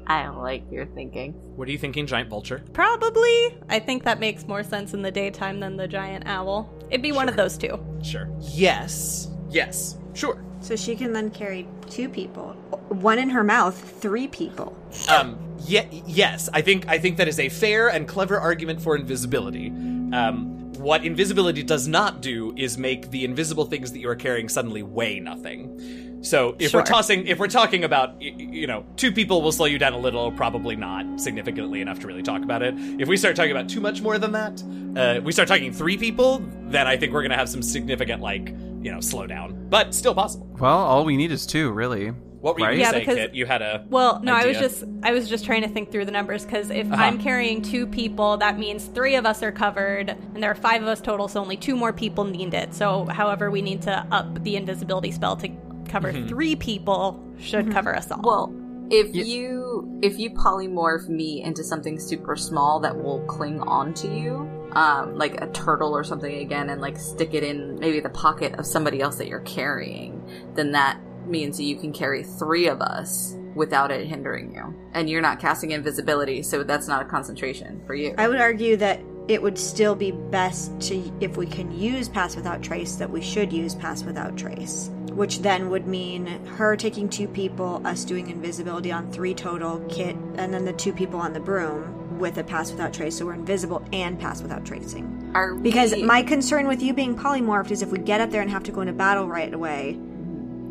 I 0.09 0.23
don't 0.23 0.41
like 0.41 0.63
your 0.71 0.85
thinking. 0.85 1.33
What 1.55 1.67
are 1.67 1.71
you 1.71 1.77
thinking, 1.77 2.07
Giant 2.07 2.29
Vulture? 2.29 2.63
Probably. 2.73 3.57
I 3.69 3.79
think 3.79 4.03
that 4.03 4.19
makes 4.19 4.47
more 4.47 4.63
sense 4.63 4.93
in 4.93 5.01
the 5.01 5.11
daytime 5.11 5.59
than 5.59 5.75
the 5.75 5.87
giant 5.87 6.25
owl. 6.27 6.73
It'd 6.89 7.01
be 7.01 7.11
one 7.11 7.27
of 7.27 7.35
those 7.35 7.57
two. 7.57 7.77
Sure. 8.01 8.29
Yes. 8.39 9.29
Yes. 9.49 9.97
Sure. 10.13 10.41
So 10.61 10.75
she 10.75 10.95
can 10.95 11.13
then 11.13 11.29
carry 11.29 11.67
two 11.89 12.09
people, 12.09 12.53
one 12.89 13.19
in 13.19 13.29
her 13.29 13.43
mouth, 13.43 13.77
three 14.01 14.27
people. 14.27 14.75
Um. 15.09 15.37
Ye- 15.65 16.03
yes. 16.05 16.49
I 16.53 16.61
think. 16.61 16.87
I 16.87 16.97
think 16.97 17.17
that 17.17 17.27
is 17.27 17.39
a 17.39 17.49
fair 17.49 17.89
and 17.89 18.07
clever 18.07 18.39
argument 18.39 18.81
for 18.81 18.95
invisibility. 18.95 19.67
Um. 19.67 20.55
What 20.77 21.03
invisibility 21.03 21.63
does 21.63 21.87
not 21.87 22.21
do 22.21 22.53
is 22.55 22.77
make 22.77 23.09
the 23.09 23.25
invisible 23.25 23.65
things 23.65 23.91
that 23.91 23.99
you 23.99 24.07
are 24.09 24.15
carrying 24.15 24.47
suddenly 24.47 24.83
weigh 24.83 25.19
nothing. 25.19 26.16
So 26.21 26.55
if 26.59 26.73
we're 26.73 26.81
tossing, 26.83 27.27
if 27.27 27.39
we're 27.39 27.47
talking 27.47 27.83
about, 27.83 28.15
y- 28.15 28.33
y- 28.37 28.47
you 28.49 28.67
know, 28.67 28.85
two 28.95 29.11
people 29.11 29.41
will 29.41 29.51
slow 29.51 29.65
you 29.67 29.77
down 29.77 29.93
a 29.93 29.97
little, 29.99 30.31
probably 30.31 30.75
not 30.75 31.19
significantly 31.21 31.79
enough 31.79 31.99
to 31.99 32.07
really 32.07 32.23
talk 32.23 32.41
about 32.43 32.63
it. 32.63 32.73
If 32.99 33.07
we 33.07 33.17
start 33.17 33.35
talking 33.35 33.51
about 33.51 33.69
too 33.69 33.79
much 33.79 34.01
more 34.01 34.17
than 34.17 34.31
that, 34.33 34.61
uh, 34.95 35.21
we 35.21 35.31
start 35.31 35.47
talking 35.47 35.71
three 35.71 35.97
people, 35.97 36.41
then 36.69 36.87
I 36.87 36.97
think 36.97 37.13
we're 37.13 37.21
gonna 37.21 37.37
have 37.37 37.49
some 37.49 37.61
significant, 37.61 38.21
like, 38.21 38.49
you 38.81 38.91
know, 38.91 38.97
slowdown. 38.97 39.69
But 39.69 39.93
still 39.93 40.15
possible. 40.15 40.47
Well, 40.59 40.77
all 40.77 41.05
we 41.05 41.15
need 41.17 41.31
is 41.31 41.45
two, 41.45 41.71
really. 41.71 42.11
What 42.39 42.53
were 42.55 42.59
you 42.61 42.65
Right? 42.67 42.77
Yeah, 42.77 42.85
to 42.91 42.93
say, 42.93 42.99
because- 42.99 43.15
Kit? 43.15 43.33
You 43.35 43.45
had 43.47 43.61
a. 43.63 43.83
Well, 43.89 44.19
no, 44.23 44.33
I 44.33 44.45
was 44.45 44.57
just 44.59 44.83
I 45.01 45.11
was 45.11 45.27
just 45.27 45.43
trying 45.43 45.63
to 45.63 45.67
think 45.67 45.91
through 45.91 46.05
the 46.05 46.11
numbers 46.11 46.45
because 46.45 46.69
if 46.69 46.85
Uh-huh. 46.91 47.01
I'm 47.03 47.17
carrying 47.17 47.61
two 47.63 47.87
people, 47.87 48.37
that 48.37 48.59
means 48.59 48.85
three 48.85 49.15
of 49.15 49.25
us 49.25 49.41
are 49.41 49.51
covered, 49.51 50.09
and 50.09 50.41
there 50.43 50.51
are 50.51 50.55
five 50.55 50.81
of 50.83 50.87
us 50.87 51.01
total, 51.01 51.27
so 51.27 51.41
only 51.41 51.57
two 51.57 51.75
more 51.75 51.91
people 51.91 52.23
need 52.25 52.53
it. 52.53 52.73
So, 52.75 53.05
however, 53.05 53.49
we 53.49 53.61
need 53.63 53.81
to 53.83 54.05
up 54.11 54.43
the 54.43 54.55
invisibility 54.55 55.11
spell 55.11 55.35
to 55.37 55.49
cover 55.87 56.11
Mm-hmm. 56.13 56.27
three 56.27 56.55
people 56.55 57.23
should 57.39 57.71
cover 57.71 57.95
us 57.95 58.11
all. 58.11 58.21
Well, 58.23 58.55
if 58.89 59.13
you 59.13 59.99
if 60.01 60.17
you 60.17 60.29
polymorph 60.29 61.09
me 61.09 61.43
into 61.43 61.63
something 61.63 61.99
super 61.99 62.35
small 62.35 62.79
that 62.79 62.95
will 62.95 63.19
cling 63.25 63.59
on 63.61 63.93
to 63.95 64.07
you, 64.07 64.49
um, 64.71 65.17
like 65.17 65.41
a 65.41 65.47
turtle 65.47 65.95
or 65.95 66.03
something 66.03 66.35
again, 66.37 66.69
and 66.69 66.79
like 66.79 66.97
stick 66.97 67.33
it 67.33 67.43
in 67.43 67.77
maybe 67.79 67.99
the 67.99 68.09
pocket 68.09 68.57
of 68.57 68.65
somebody 68.65 69.01
else 69.01 69.17
that 69.17 69.27
you're 69.27 69.41
carrying, 69.41 70.23
then 70.55 70.71
that 70.71 70.99
means 71.25 71.57
that 71.57 71.63
you 71.63 71.75
can 71.75 71.91
carry 71.91 72.23
three 72.23 72.67
of 72.67 72.81
us 72.81 73.35
without 73.55 73.91
it 73.91 74.07
hindering 74.07 74.53
you, 74.53 74.73
and 74.93 75.09
you're 75.09 75.21
not 75.21 75.39
casting 75.39 75.71
invisibility, 75.71 76.41
so 76.43 76.63
that's 76.63 76.87
not 76.87 77.01
a 77.01 77.05
concentration 77.05 77.81
for 77.85 77.95
you. 77.95 78.13
I 78.17 78.27
would 78.29 78.39
argue 78.39 78.77
that 78.77 79.01
it 79.27 79.41
would 79.41 79.57
still 79.57 79.95
be 79.95 80.11
best 80.11 80.79
to, 80.79 81.11
if 81.19 81.35
we 81.35 81.45
can 81.47 81.77
use 81.77 82.07
Pass 82.07 82.35
Without 82.37 82.61
Trace, 82.61 82.95
that 82.95 83.09
we 83.09 83.19
should 83.21 83.51
use 83.51 83.75
Pass 83.75 84.03
Without 84.03 84.37
Trace. 84.37 84.91
Which 85.17 85.39
then 85.39 85.71
would 85.71 85.87
mean 85.87 86.27
her 86.57 86.75
taking 86.75 87.09
two 87.09 87.27
people, 87.27 87.81
us 87.85 88.05
doing 88.05 88.29
invisibility 88.29 88.91
on 88.91 89.11
three 89.11 89.33
total, 89.33 89.79
Kit, 89.89 90.15
and 90.35 90.53
then 90.53 90.63
the 90.63 90.73
two 90.73 90.93
people 90.93 91.19
on 91.19 91.33
the 91.33 91.39
broom 91.39 92.19
with 92.19 92.37
a 92.37 92.43
Pass 92.43 92.71
Without 92.71 92.93
Trace, 92.93 93.17
so 93.17 93.25
we're 93.25 93.33
invisible 93.33 93.83
and 93.91 94.19
Pass 94.19 94.41
Without 94.43 94.63
Tracing. 94.63 95.31
Are 95.33 95.55
Because 95.55 95.93
we- 95.93 96.03
my 96.03 96.21
concern 96.21 96.67
with 96.67 96.81
you 96.83 96.93
being 96.93 97.15
polymorphed 97.15 97.71
is 97.71 97.81
if 97.81 97.91
we 97.91 97.97
get 97.97 98.21
up 98.21 98.29
there 98.29 98.41
and 98.43 98.49
have 98.51 98.63
to 98.63 98.71
go 98.71 98.81
into 98.81 98.93
battle 98.93 99.27
right 99.27 99.51
away, 99.53 99.97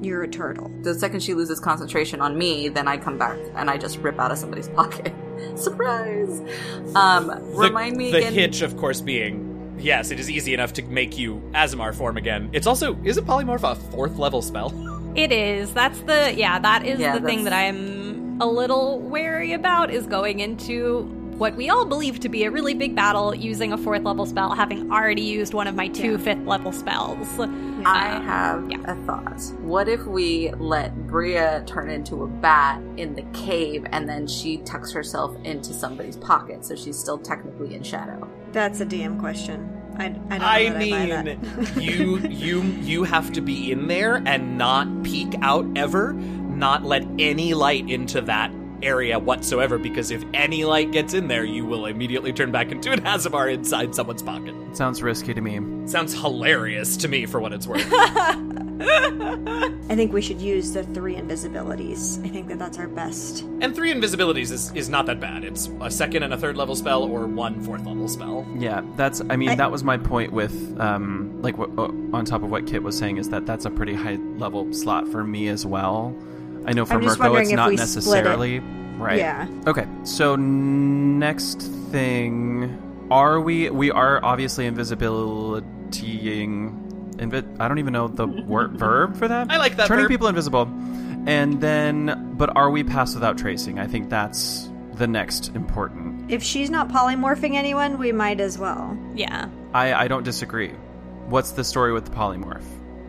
you're 0.00 0.22
a 0.22 0.28
turtle. 0.28 0.70
the 0.82 0.94
second 0.94 1.20
she 1.20 1.34
loses 1.34 1.58
concentration 1.58 2.20
on 2.20 2.38
me, 2.38 2.68
then 2.68 2.86
I 2.86 2.98
come 2.98 3.18
back 3.18 3.38
and 3.56 3.68
I 3.68 3.76
just 3.78 3.98
rip 3.98 4.20
out 4.20 4.30
of 4.30 4.38
somebody's 4.38 4.68
pocket. 4.80 5.12
Surprise! 5.56 6.40
Um, 6.94 7.26
The, 7.26 7.40
remind 7.54 7.96
me 7.96 8.12
the 8.12 8.18
again. 8.18 8.32
hitch, 8.32 8.62
of 8.62 8.76
course, 8.76 9.00
being 9.00 9.45
yes, 9.78 10.10
it 10.10 10.18
is 10.20 10.30
easy 10.30 10.54
enough 10.54 10.72
to 10.74 10.82
make 10.82 11.16
you 11.18 11.40
Aasimar 11.52 11.94
form 11.94 12.16
again. 12.16 12.50
It's 12.52 12.66
also 12.66 12.96
is 13.04 13.16
it 13.16 13.24
polymorph 13.26 13.62
a 13.70 13.74
fourth 13.90 14.16
level 14.18 14.42
spell? 14.42 14.72
It 15.16 15.32
is. 15.32 15.72
That's 15.72 15.98
the 16.02 16.34
yeah. 16.36 16.58
That 16.58 16.84
is 16.84 17.00
Yeah, 17.00 17.18
the 17.18 17.26
thing 17.26 17.44
that 17.44 17.54
I'm 17.54 18.38
a 18.42 18.46
little 18.46 19.00
wary 19.00 19.54
about 19.54 19.90
is 19.90 20.06
going 20.06 20.40
into 20.40 21.04
what 21.38 21.54
we 21.56 21.70
all 21.70 21.86
believe 21.86 22.20
to 22.20 22.28
be 22.28 22.44
a 22.44 22.50
really 22.50 22.74
big 22.74 22.94
battle 22.94 23.34
using 23.34 23.72
a 23.72 23.78
fourth 23.78 24.02
level 24.02 24.26
spell, 24.26 24.54
having 24.54 24.92
already 24.92 25.22
used 25.22 25.54
one 25.54 25.66
of 25.68 25.74
my 25.74 25.88
two 25.88 26.12
Yeah. 26.12 26.16
fifth 26.18 26.44
level 26.46 26.70
spells. 26.70 27.26
I 27.38 28.16
Uh, 28.16 28.20
have 28.22 28.70
yeah. 28.70 28.76
a 28.92 28.94
thought. 29.06 29.40
What 29.62 29.88
if 29.88 30.04
we 30.06 30.50
let 30.58 31.06
Bria 31.06 31.62
turn 31.66 31.88
into 31.88 32.22
a 32.22 32.26
bat 32.26 32.82
in 32.98 33.14
the 33.14 33.22
cave 33.32 33.86
and 33.92 34.06
then 34.06 34.26
she 34.26 34.58
tucks 34.58 34.92
herself 34.92 35.34
into 35.44 35.72
somebody's 35.72 36.16
pocket 36.18 36.62
so 36.66 36.74
she's 36.74 36.98
still 36.98 37.16
technically 37.16 37.74
in 37.74 37.82
shadow? 37.82 38.28
That's 38.56 38.80
a 38.80 38.86
DM 38.86 39.20
question. 39.20 39.70
I, 39.98 40.06
I 40.06 40.08
don't 40.08 40.42
I 40.42 40.68
that 40.70 40.78
mean, 40.78 40.94
I 40.94 41.22
that. 41.22 41.76
you 41.76 42.16
you 42.20 42.62
you 42.62 43.04
have 43.04 43.30
to 43.34 43.42
be 43.42 43.70
in 43.70 43.86
there 43.86 44.22
and 44.24 44.56
not 44.56 45.02
peek 45.02 45.34
out 45.42 45.66
ever, 45.76 46.14
not 46.14 46.82
let 46.82 47.06
any 47.18 47.52
light 47.52 47.90
into 47.90 48.22
that 48.22 48.50
area 48.82 49.18
whatsoever 49.18 49.76
because 49.76 50.10
if 50.10 50.24
any 50.32 50.64
light 50.64 50.90
gets 50.90 51.12
in 51.12 51.28
there, 51.28 51.44
you 51.44 51.66
will 51.66 51.84
immediately 51.84 52.32
turn 52.32 52.50
back 52.50 52.72
into 52.72 52.90
an 52.92 53.02
Aasimar 53.02 53.52
inside 53.52 53.94
someone's 53.94 54.22
pocket. 54.22 54.54
Sounds 54.74 55.02
risky 55.02 55.34
to 55.34 55.40
me. 55.42 55.60
Sounds 55.86 56.18
hilarious 56.18 56.96
to 56.96 57.08
me 57.08 57.26
for 57.26 57.40
what 57.40 57.52
it's 57.52 57.66
worth. 57.66 57.86
I 58.80 59.94
think 59.94 60.12
we 60.12 60.20
should 60.20 60.40
use 60.40 60.72
the 60.72 60.82
three 60.84 61.14
invisibilities. 61.16 62.22
I 62.24 62.28
think 62.28 62.48
that 62.48 62.58
that's 62.58 62.78
our 62.78 62.88
best. 62.88 63.42
and 63.60 63.74
three 63.74 63.92
invisibilities 63.92 64.50
is, 64.52 64.72
is 64.74 64.88
not 64.88 65.06
that 65.06 65.20
bad. 65.20 65.44
It's 65.44 65.68
a 65.80 65.90
second 65.90 66.22
and 66.22 66.34
a 66.34 66.36
third 66.36 66.56
level 66.56 66.74
spell 66.76 67.04
or 67.04 67.26
one 67.26 67.60
fourth 67.62 67.84
level 67.86 68.08
spell. 68.08 68.46
Yeah, 68.58 68.82
that's. 68.96 69.22
I 69.30 69.36
mean, 69.36 69.50
I- 69.50 69.54
that 69.56 69.70
was 69.70 69.82
my 69.84 69.96
point 69.96 70.32
with, 70.32 70.78
um, 70.80 71.40
like, 71.42 71.56
what, 71.58 71.70
uh, 71.78 71.90
on 72.12 72.24
top 72.24 72.42
of 72.42 72.50
what 72.50 72.66
Kit 72.66 72.82
was 72.82 72.96
saying, 72.98 73.16
is 73.18 73.28
that 73.30 73.46
that's 73.46 73.64
a 73.64 73.70
pretty 73.70 73.94
high 73.94 74.16
level 74.36 74.72
slot 74.72 75.08
for 75.08 75.22
me 75.24 75.48
as 75.48 75.64
well. 75.64 76.14
I 76.66 76.72
know 76.72 76.84
for 76.84 76.94
I'm 76.94 77.04
Mirko, 77.04 77.36
it's 77.36 77.50
not 77.52 77.68
we 77.70 77.76
split 77.76 77.78
it. 77.78 77.80
necessarily 77.80 78.58
right. 78.98 79.18
Yeah. 79.18 79.46
Okay, 79.66 79.86
so 80.04 80.34
next 80.36 81.62
thing, 81.92 82.76
are 83.10 83.40
we? 83.40 83.70
We 83.70 83.90
are 83.92 84.22
obviously 84.24 84.68
invisibilitying. 84.68 86.82
Invi- 87.18 87.60
I 87.60 87.68
don't 87.68 87.78
even 87.78 87.92
know 87.92 88.08
the 88.08 88.26
word 88.26 88.72
verb 88.78 89.16
for 89.16 89.28
that. 89.28 89.50
I 89.50 89.56
like 89.58 89.76
that 89.76 89.86
Turning 89.88 90.04
verb. 90.04 90.10
people 90.10 90.26
invisible, 90.28 90.62
and 91.26 91.60
then, 91.60 92.34
but 92.36 92.56
are 92.56 92.70
we 92.70 92.84
pass 92.84 93.14
without 93.14 93.38
tracing? 93.38 93.78
I 93.78 93.86
think 93.86 94.10
that's 94.10 94.68
the 94.94 95.06
next 95.06 95.54
important. 95.54 96.30
If 96.30 96.42
she's 96.42 96.70
not 96.70 96.88
polymorphing 96.88 97.54
anyone, 97.54 97.98
we 97.98 98.12
might 98.12 98.40
as 98.40 98.58
well. 98.58 98.96
yeah. 99.14 99.48
I, 99.74 99.92
I 99.92 100.08
don't 100.08 100.22
disagree. 100.22 100.70
What's 101.26 101.52
the 101.52 101.62
story 101.64 101.92
with 101.92 102.04
the 102.06 102.10
polymorph? 102.12 102.64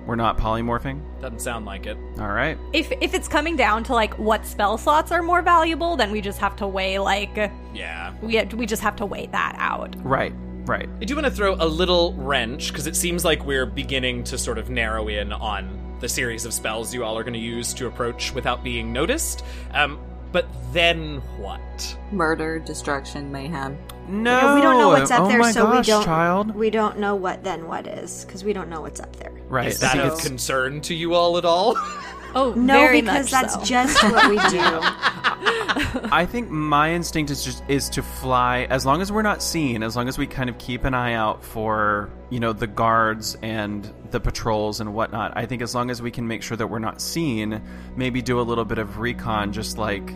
We're 0.06 0.16
not 0.16 0.38
polymorphing? 0.38 1.02
Doesn't 1.22 1.40
sound 1.40 1.66
like 1.66 1.86
it. 1.86 1.98
All 2.20 2.30
right. 2.32 2.58
If 2.74 2.92
if 3.02 3.14
it's 3.14 3.28
coming 3.28 3.56
down 3.58 3.84
to 3.86 3.94
like 3.94 4.18
what 4.18 4.46
spell 4.46 4.78
slots 4.78 5.12
are 5.12 5.22
more 5.22 5.42
valuable, 5.42 5.96
then 5.98 6.12
we 6.12 6.22
just 6.22 6.40
have 6.40 6.56
to 6.58 6.68
weigh 6.68 6.98
like 7.00 7.36
Yeah. 7.74 8.14
we 8.22 8.42
we 8.56 8.66
just 8.66 8.82
have 8.82 8.96
to 8.98 9.06
weigh 9.06 9.28
that 9.28 9.56
out. 9.60 9.96
Right. 10.04 10.34
Right. 10.68 10.90
I 11.02 11.06
do 11.06 11.16
want 11.16 11.26
to 11.26 11.32
throw 11.32 11.56
a 11.56 11.66
little 11.66 12.14
wrench 12.14 12.68
because 12.68 12.88
it 12.88 12.96
seems 12.96 13.24
like 13.24 13.46
we're 13.46 13.66
beginning 13.66 14.26
to 14.26 14.38
sort 14.38 14.58
of 14.58 14.70
narrow 14.70 15.08
in 15.08 15.32
on 15.32 15.98
the 16.02 16.10
series 16.10 16.46
of 16.46 16.54
spells 16.54 16.94
you 16.94 17.04
all 17.04 17.18
are 17.18 17.24
going 17.24 17.34
to 17.34 17.40
use 17.40 17.74
to 17.76 17.88
approach 17.88 18.34
without 18.34 18.64
being 18.64 18.92
noticed. 18.92 19.44
Um, 19.74 19.98
but 20.32 20.46
then 20.74 21.22
what? 21.38 21.98
Murder, 22.12 22.60
destruction, 22.60 23.32
mayhem. 23.32 23.78
No. 24.10 24.38
Yeah, 24.38 24.56
we 24.56 24.62
don't 24.62 24.78
know 24.78 24.90
what's 24.90 25.10
up 25.10 25.22
oh 25.22 25.28
there, 25.30 25.40
my 25.40 25.52
so 25.52 25.64
gosh, 25.64 25.88
we 25.88 25.92
don't. 25.92 26.04
child. 26.04 26.56
We 26.56 26.70
don't 26.70 27.00
know 27.00 27.16
what 27.16 27.44
then 27.44 27.68
what 27.68 27.88
is 27.88 28.26
because 28.26 28.44
we 28.44 28.54
don't 28.54 28.70
know 28.70 28.82
what's 28.82 29.00
up 29.00 29.16
there. 29.16 29.32
Right. 29.48 29.68
Is 29.68 29.80
that 29.80 29.94
think 29.94 30.14
a 30.14 30.18
concern 30.18 30.82
to 30.82 30.94
you 30.94 31.14
all 31.14 31.38
at 31.38 31.46
all? 31.46 31.76
Oh, 32.36 32.54
No, 32.54 32.74
very 32.74 33.02
because 33.02 33.32
much 33.32 33.32
that's 33.32 33.54
so. 33.56 33.64
just 33.64 34.04
what 34.04 34.30
we 34.30 34.38
do. 34.50 34.60
I 36.12 36.26
think 36.26 36.50
my 36.50 36.94
instinct 36.94 37.30
is 37.32 37.44
just 37.44 37.64
is 37.68 37.90
to 37.90 38.02
fly 38.04 38.68
as 38.70 38.86
long 38.86 39.02
as 39.02 39.12
we're 39.12 39.22
not 39.22 39.44
seen, 39.44 39.84
as 39.84 39.96
long 39.96 40.08
as 40.08 40.18
we 40.18 40.26
kind 40.28 40.50
of 40.50 40.58
keep 40.58 40.84
an 40.86 40.94
eye 40.94 41.14
out 41.14 41.44
for 41.44 42.10
you 42.30 42.40
know 42.40 42.54
the 42.54 42.68
guards 42.68 43.38
and 43.42 43.92
the 44.12 44.20
patrols 44.20 44.80
and 44.80 44.94
whatnot. 44.94 45.34
I 45.36 45.46
think 45.46 45.62
as 45.62 45.76
long 45.76 45.90
as 45.90 46.02
we 46.02 46.12
can 46.12 46.28
make 46.28 46.42
sure 46.44 46.58
that 46.58 46.68
we're 46.68 46.80
not 46.80 47.02
seen, 47.02 47.62
maybe 47.96 48.22
do 48.22 48.40
a 48.40 48.44
little 48.44 48.66
bit 48.66 48.78
of 48.78 48.98
recon, 49.00 49.54
just 49.54 49.78
like 49.78 50.14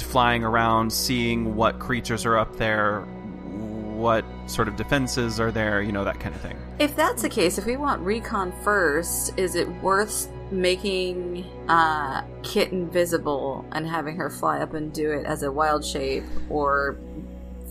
flying 0.00 0.44
around, 0.44 0.92
seeing 0.92 1.56
what 1.56 1.78
creatures 1.78 2.24
are 2.26 2.36
up 2.38 2.56
there, 2.56 3.00
what 3.00 4.24
sort 4.46 4.68
of 4.68 4.76
defenses 4.76 5.40
are 5.40 5.50
there, 5.50 5.82
you 5.82 5.92
know 5.92 6.04
that 6.04 6.20
kind 6.20 6.34
of 6.34 6.40
thing. 6.40 6.56
If 6.78 6.94
that's 6.94 7.22
the 7.22 7.28
case, 7.30 7.58
if 7.58 7.66
we 7.66 7.76
want 7.76 8.02
recon 8.02 8.52
first, 8.62 9.36
is 9.38 9.54
it 9.54 9.68
worth 9.82 10.28
making 10.50 11.44
uh, 11.68 12.22
Kit 12.42 12.72
invisible 12.72 13.64
and 13.72 13.86
having 13.86 14.16
her 14.16 14.30
fly 14.30 14.60
up 14.60 14.74
and 14.74 14.92
do 14.92 15.10
it 15.10 15.26
as 15.26 15.42
a 15.42 15.50
wild 15.50 15.84
shape 15.84 16.24
or 16.48 16.96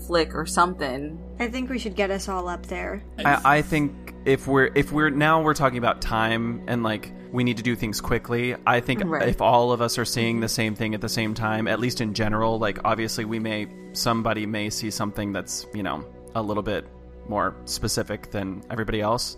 flick 0.06 0.34
or 0.34 0.46
something? 0.46 1.18
I 1.38 1.48
think 1.48 1.70
we 1.70 1.78
should 1.78 1.96
get 1.96 2.10
us 2.10 2.28
all 2.28 2.48
up 2.48 2.66
there. 2.66 3.02
I, 3.18 3.58
I 3.58 3.62
think 3.62 4.14
if 4.24 4.46
we're 4.46 4.70
if 4.74 4.92
we're 4.92 5.10
now 5.10 5.42
we're 5.42 5.54
talking 5.54 5.78
about 5.78 6.00
time 6.00 6.62
and 6.66 6.82
like 6.82 7.12
we 7.32 7.44
need 7.44 7.56
to 7.58 7.62
do 7.62 7.76
things 7.76 8.00
quickly. 8.00 8.54
I 8.66 8.80
think 8.80 9.02
Right. 9.04 9.28
if 9.28 9.40
all 9.40 9.72
of 9.72 9.80
us 9.82 9.98
are 9.98 10.04
seeing 10.04 10.40
the 10.40 10.48
same 10.48 10.74
thing 10.74 10.94
at 10.94 11.00
the 11.00 11.08
same 11.08 11.34
time, 11.34 11.68
at 11.68 11.80
least 11.80 12.00
in 12.00 12.14
general, 12.14 12.58
like 12.58 12.78
obviously 12.84 13.24
we 13.24 13.38
may 13.38 13.66
somebody 13.92 14.46
may 14.46 14.70
see 14.70 14.90
something 14.90 15.32
that's 15.32 15.66
you 15.74 15.82
know 15.82 16.04
a 16.34 16.42
little 16.42 16.62
bit 16.62 16.86
more 17.28 17.54
specific 17.64 18.30
than 18.30 18.62
everybody 18.70 19.00
else. 19.00 19.36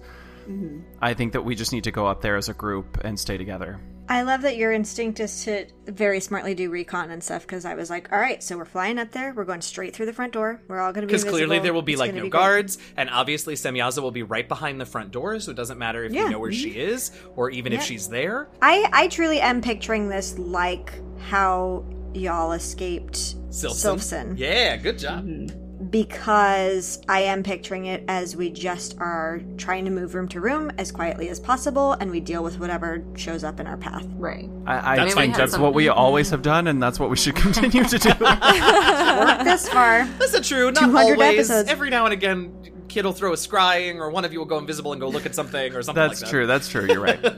Mm-hmm. 0.48 0.80
I 1.00 1.14
think 1.14 1.32
that 1.34 1.42
we 1.44 1.54
just 1.54 1.72
need 1.72 1.84
to 1.84 1.90
go 1.92 2.06
up 2.06 2.20
there 2.22 2.36
as 2.36 2.48
a 2.48 2.54
group 2.54 2.98
and 3.04 3.18
stay 3.18 3.36
together. 3.36 3.80
I 4.10 4.22
love 4.22 4.40
that 4.42 4.56
your 4.56 4.72
instinct 4.72 5.20
is 5.20 5.44
to 5.44 5.66
very 5.86 6.20
smartly 6.20 6.54
do 6.54 6.70
recon 6.70 7.10
and 7.10 7.22
stuff 7.22 7.42
because 7.42 7.66
I 7.66 7.74
was 7.74 7.90
like, 7.90 8.10
all 8.10 8.18
right, 8.18 8.42
so 8.42 8.56
we're 8.56 8.64
flying 8.64 8.98
up 8.98 9.10
there. 9.12 9.34
We're 9.34 9.44
going 9.44 9.60
straight 9.60 9.94
through 9.94 10.06
the 10.06 10.14
front 10.14 10.32
door. 10.32 10.62
We're 10.66 10.80
all 10.80 10.94
going 10.94 11.02
to 11.02 11.06
be 11.06 11.12
Because 11.12 11.24
clearly 11.30 11.58
there 11.58 11.74
will 11.74 11.82
be 11.82 11.92
It's 11.92 12.00
like 12.00 12.14
no 12.14 12.22
be 12.22 12.30
great." 12.30 12.40
guards, 12.40 12.78
and 12.96 13.10
obviously 13.10 13.54
Semyaza 13.54 14.00
will 14.00 14.10
be 14.10 14.22
right 14.22 14.48
behind 14.48 14.80
the 14.80 14.86
front 14.86 15.10
door, 15.10 15.38
so 15.40 15.50
it 15.50 15.56
doesn't 15.58 15.76
matter 15.78 16.04
if 16.04 16.12
Yeah. 16.12 16.24
you 16.24 16.30
know 16.30 16.38
where 16.38 16.52
she 16.52 16.70
is 16.70 17.10
or 17.36 17.50
even 17.50 17.74
if 17.74 17.82
she's 17.82 18.08
there. 18.08 18.48
I, 18.62 18.88
I 18.94 19.08
truly 19.08 19.42
am 19.42 19.60
picturing 19.60 20.08
this 20.08 20.38
like 20.38 20.90
how 21.28 21.84
y'all 22.14 22.52
escaped 22.52 23.36
Sylphson. 23.50 23.98
Sylphson. 23.98 24.38
Yeah, 24.38 24.76
good 24.78 24.98
job. 24.98 25.26
Mm-hmm. 25.26 25.57
Because 25.90 27.00
I 27.08 27.20
am 27.20 27.42
picturing 27.42 27.86
it 27.86 28.04
as 28.08 28.36
we 28.36 28.50
just 28.50 28.96
are 28.98 29.40
trying 29.56 29.84
to 29.86 29.90
move 29.90 30.14
room 30.14 30.28
to 30.28 30.40
room 30.40 30.70
as 30.78 30.92
quietly 30.92 31.28
as 31.28 31.40
possible 31.40 31.92
and 31.92 32.10
we 32.10 32.20
deal 32.20 32.42
with 32.42 32.58
whatever 32.58 33.02
shows 33.16 33.44
up 33.44 33.58
in 33.60 33.66
our 33.66 33.76
path. 33.76 34.06
Right. 34.16 34.48
I, 34.66 34.92
I 34.92 34.96
That's 34.96 35.14
think 35.14 35.32
fine, 35.32 35.38
that's 35.38 35.56
too. 35.56 35.62
what 35.62 35.74
we 35.74 35.88
always 35.88 36.30
have 36.30 36.42
done, 36.42 36.66
and 36.66 36.82
that's 36.82 37.00
what 37.00 37.08
we 37.08 37.16
should 37.16 37.36
continue 37.36 37.84
to 37.84 37.98
do. 37.98 38.08
Work 38.20 39.44
this 39.44 39.68
far. 39.68 40.06
That's 40.18 40.32
not 40.34 40.44
true. 40.44 40.70
Not 40.70 40.84
200 40.84 41.12
always. 41.12 41.20
episodes. 41.38 41.70
Every 41.70 41.90
now 41.90 42.04
and 42.04 42.12
again, 42.12 42.52
Kit 42.88 43.04
will 43.04 43.12
throw 43.12 43.32
a 43.32 43.36
scrying, 43.36 43.96
or 43.96 44.10
one 44.10 44.24
of 44.24 44.32
you 44.32 44.38
will 44.38 44.46
go 44.46 44.58
invisible 44.58 44.92
and 44.92 45.00
go 45.00 45.08
look 45.08 45.26
at 45.26 45.34
something, 45.34 45.74
or 45.74 45.82
something 45.82 46.02
that's 46.02 46.20
like 46.20 46.26
that. 46.26 46.30
true. 46.30 46.46
That's 46.46 46.68
true. 46.68 46.86
You're 46.86 47.00
right. 47.00 47.20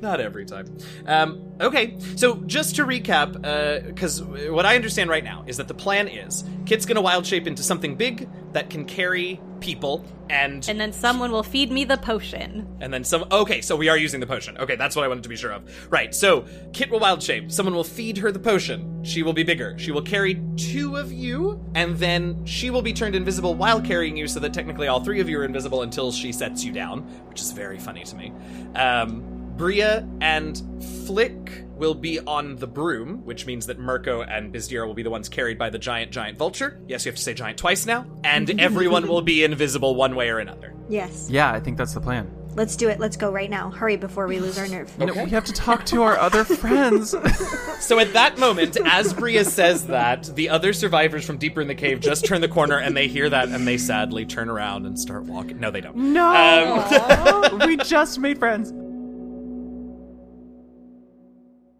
Not 0.00 0.20
every 0.20 0.44
time. 0.44 0.76
Um, 1.06 1.52
okay, 1.60 1.96
so 2.16 2.36
just 2.46 2.76
to 2.76 2.84
recap, 2.84 3.32
because 3.86 4.22
what 4.22 4.64
I 4.66 4.76
understand 4.76 5.10
right 5.10 5.24
now 5.24 5.44
is 5.46 5.56
that 5.56 5.68
the 5.68 5.74
plan 5.74 6.08
is 6.08 6.44
Kit's 6.64 6.86
gonna 6.86 7.00
wild 7.00 7.26
shape 7.26 7.46
into 7.46 7.62
something 7.62 7.96
big 7.96 8.28
that 8.52 8.70
can 8.70 8.84
carry 8.84 9.40
people, 9.66 10.04
and 10.30 10.66
And 10.68 10.80
then 10.80 10.92
someone 10.92 11.30
will 11.30 11.42
feed 11.42 11.70
me 11.70 11.84
the 11.84 11.96
potion. 11.98 12.66
and 12.80 12.92
then 12.94 13.04
some. 13.04 13.24
Okay, 13.30 13.60
so 13.60 13.76
we 13.76 13.88
are 13.88 13.98
using 13.98 14.20
the 14.20 14.26
potion. 14.26 14.56
Okay, 14.58 14.76
that's 14.76 14.96
what 14.96 15.04
I 15.04 15.08
wanted 15.08 15.24
to 15.24 15.28
be 15.28 15.36
sure 15.36 15.52
of. 15.52 15.62
Right. 15.92 16.14
So 16.14 16.46
Kit 16.72 16.90
will 16.90 17.00
wild 17.00 17.22
shape. 17.22 17.52
Someone 17.52 17.74
will 17.74 17.84
feed 17.84 18.16
her 18.18 18.32
the 18.32 18.38
potion. 18.38 19.04
She 19.04 19.22
will 19.22 19.32
be 19.32 19.42
bigger. 19.42 19.78
She 19.78 19.92
will 19.92 20.02
carry 20.02 20.40
two 20.56 20.96
of 20.96 21.12
you, 21.12 21.60
and 21.74 21.96
then 21.96 22.44
she 22.46 22.70
will 22.70 22.82
be 22.82 22.92
turned 22.92 23.14
invisible 23.14 23.54
while 23.54 23.80
carrying 23.80 24.16
you, 24.16 24.26
so 24.28 24.40
that 24.40 24.54
technically 24.54 24.88
all 24.88 25.00
three 25.04 25.20
of 25.20 25.28
you 25.28 25.38
are 25.40 25.44
invisible 25.44 25.82
until 25.82 26.10
she 26.12 26.32
sets 26.32 26.64
you 26.64 26.72
down, 26.72 27.00
which 27.28 27.40
is 27.40 27.52
very 27.52 27.78
funny 27.78 28.04
to 28.04 28.16
me. 28.16 28.32
Um, 28.74 29.35
Bria 29.56 30.06
and 30.20 30.62
Flick 31.06 31.64
will 31.76 31.94
be 31.94 32.20
on 32.20 32.56
the 32.56 32.66
broom, 32.66 33.24
which 33.24 33.46
means 33.46 33.66
that 33.66 33.78
Mirko 33.78 34.22
and 34.22 34.52
Bizdira 34.52 34.86
will 34.86 34.94
be 34.94 35.02
the 35.02 35.10
ones 35.10 35.28
carried 35.28 35.58
by 35.58 35.70
the 35.70 35.78
giant, 35.78 36.10
giant 36.10 36.38
vulture. 36.38 36.80
Yes, 36.88 37.04
you 37.04 37.10
have 37.10 37.16
to 37.16 37.22
say 37.22 37.34
giant 37.34 37.58
twice 37.58 37.86
now. 37.86 38.06
And 38.24 38.60
everyone 38.60 39.06
will 39.08 39.22
be 39.22 39.44
invisible 39.44 39.94
one 39.94 40.14
way 40.16 40.30
or 40.30 40.38
another. 40.38 40.74
Yes. 40.88 41.28
Yeah, 41.30 41.52
I 41.52 41.60
think 41.60 41.76
that's 41.76 41.94
the 41.94 42.00
plan. 42.00 42.30
Let's 42.54 42.76
do 42.76 42.88
it. 42.88 42.98
Let's 42.98 43.18
go 43.18 43.30
right 43.30 43.50
now. 43.50 43.70
Hurry 43.70 43.96
before 43.98 44.26
we 44.26 44.40
lose 44.40 44.56
our 44.56 44.66
nerve. 44.66 44.90
You 44.98 45.06
know, 45.06 45.24
we 45.24 45.28
have 45.30 45.44
to 45.44 45.52
talk 45.52 45.84
to 45.86 46.02
our 46.02 46.18
other 46.18 46.44
friends. 46.44 47.14
So 47.78 47.98
at 48.00 48.14
that 48.14 48.38
moment, 48.38 48.78
as 48.84 49.12
Bria 49.12 49.44
says 49.44 49.86
that, 49.88 50.24
the 50.34 50.48
other 50.48 50.72
survivors 50.72 51.24
from 51.26 51.36
deeper 51.36 51.60
in 51.60 51.68
the 51.68 51.74
cave 51.74 52.00
just 52.00 52.24
turn 52.24 52.40
the 52.40 52.48
corner 52.48 52.78
and 52.78 52.96
they 52.96 53.06
hear 53.06 53.28
that 53.28 53.48
and 53.50 53.68
they 53.68 53.76
sadly 53.76 54.24
turn 54.24 54.48
around 54.48 54.86
and 54.86 54.98
start 54.98 55.24
walking. 55.24 55.60
No, 55.60 55.70
they 55.70 55.82
don't. 55.82 55.94
no, 55.94 57.50
um, 57.52 57.58
we 57.68 57.76
just 57.76 58.18
made 58.18 58.38
friends. 58.38 58.72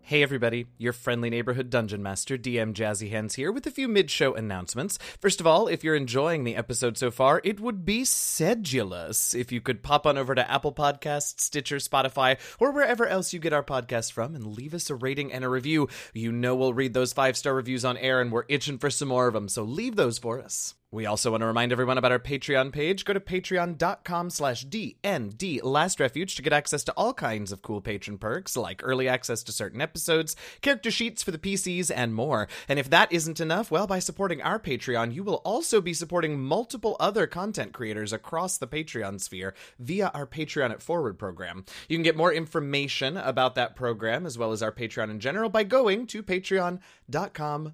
Hey 0.08 0.22
everybody, 0.22 0.66
your 0.78 0.92
friendly 0.92 1.30
neighborhood 1.30 1.68
dungeon 1.68 2.00
master, 2.00 2.38
DM 2.38 2.74
Jazzy 2.74 3.10
Hands 3.10 3.34
here 3.34 3.50
with 3.50 3.66
a 3.66 3.72
few 3.72 3.88
mid-show 3.88 4.34
announcements. 4.34 5.00
First 5.20 5.40
of 5.40 5.48
all, 5.48 5.66
if 5.66 5.82
you're 5.82 5.96
enjoying 5.96 6.44
the 6.44 6.54
episode 6.54 6.96
so 6.96 7.10
far, 7.10 7.40
it 7.42 7.58
would 7.58 7.84
be 7.84 8.04
sedulous 8.04 9.34
if 9.34 9.50
you 9.50 9.60
could 9.60 9.82
pop 9.82 10.06
on 10.06 10.16
over 10.16 10.32
to 10.36 10.48
Apple 10.48 10.72
Podcasts, 10.72 11.40
Stitcher, 11.40 11.78
Spotify, 11.78 12.38
or 12.60 12.70
wherever 12.70 13.04
else 13.04 13.32
you 13.32 13.40
get 13.40 13.52
our 13.52 13.64
podcast 13.64 14.12
from 14.12 14.36
and 14.36 14.46
leave 14.56 14.74
us 14.74 14.90
a 14.90 14.94
rating 14.94 15.32
and 15.32 15.44
a 15.44 15.48
review. 15.48 15.88
You 16.14 16.30
know 16.30 16.54
we'll 16.54 16.72
read 16.72 16.94
those 16.94 17.12
five-star 17.12 17.52
reviews 17.52 17.84
on 17.84 17.96
air 17.96 18.20
and 18.20 18.30
we're 18.30 18.44
itching 18.48 18.78
for 18.78 18.90
some 18.90 19.08
more 19.08 19.26
of 19.26 19.34
them, 19.34 19.48
so 19.48 19.64
leave 19.64 19.96
those 19.96 20.18
for 20.18 20.40
us. 20.40 20.76
We 20.92 21.04
also 21.04 21.32
want 21.32 21.40
to 21.40 21.46
remind 21.46 21.72
everyone 21.72 21.98
about 21.98 22.12
our 22.12 22.20
Patreon 22.20 22.72
page. 22.72 23.04
Go 23.04 23.12
to 23.12 23.18
patreon.com 23.18 24.30
slash 24.30 24.64
DND 24.64 25.60
Last 25.64 25.98
Refuge 25.98 26.36
to 26.36 26.42
get 26.42 26.52
access 26.52 26.84
to 26.84 26.92
all 26.92 27.12
kinds 27.12 27.50
of 27.50 27.60
cool 27.60 27.80
patron 27.80 28.18
perks, 28.18 28.56
like 28.56 28.82
early 28.84 29.08
access 29.08 29.42
to 29.42 29.52
certain 29.52 29.80
episodes, 29.80 30.36
character 30.60 30.92
sheets 30.92 31.24
for 31.24 31.32
the 31.32 31.38
PCs, 31.38 31.90
and 31.92 32.14
more. 32.14 32.46
And 32.68 32.78
if 32.78 32.88
that 32.90 33.10
isn't 33.10 33.40
enough, 33.40 33.68
well, 33.68 33.88
by 33.88 33.98
supporting 33.98 34.40
our 34.42 34.60
Patreon, 34.60 35.12
you 35.12 35.24
will 35.24 35.42
also 35.44 35.80
be 35.80 35.92
supporting 35.92 36.38
multiple 36.40 36.96
other 37.00 37.26
content 37.26 37.72
creators 37.72 38.12
across 38.12 38.56
the 38.56 38.68
Patreon 38.68 39.20
sphere 39.20 39.54
via 39.80 40.12
our 40.14 40.26
Patreon 40.26 40.70
at 40.70 40.82
Forward 40.82 41.18
program. 41.18 41.64
You 41.88 41.96
can 41.96 42.04
get 42.04 42.16
more 42.16 42.32
information 42.32 43.16
about 43.16 43.56
that 43.56 43.74
program, 43.74 44.24
as 44.24 44.38
well 44.38 44.52
as 44.52 44.62
our 44.62 44.72
Patreon 44.72 45.10
in 45.10 45.18
general, 45.18 45.50
by 45.50 45.64
going 45.64 46.06
to 46.06 46.22
patreon.com 46.22 46.80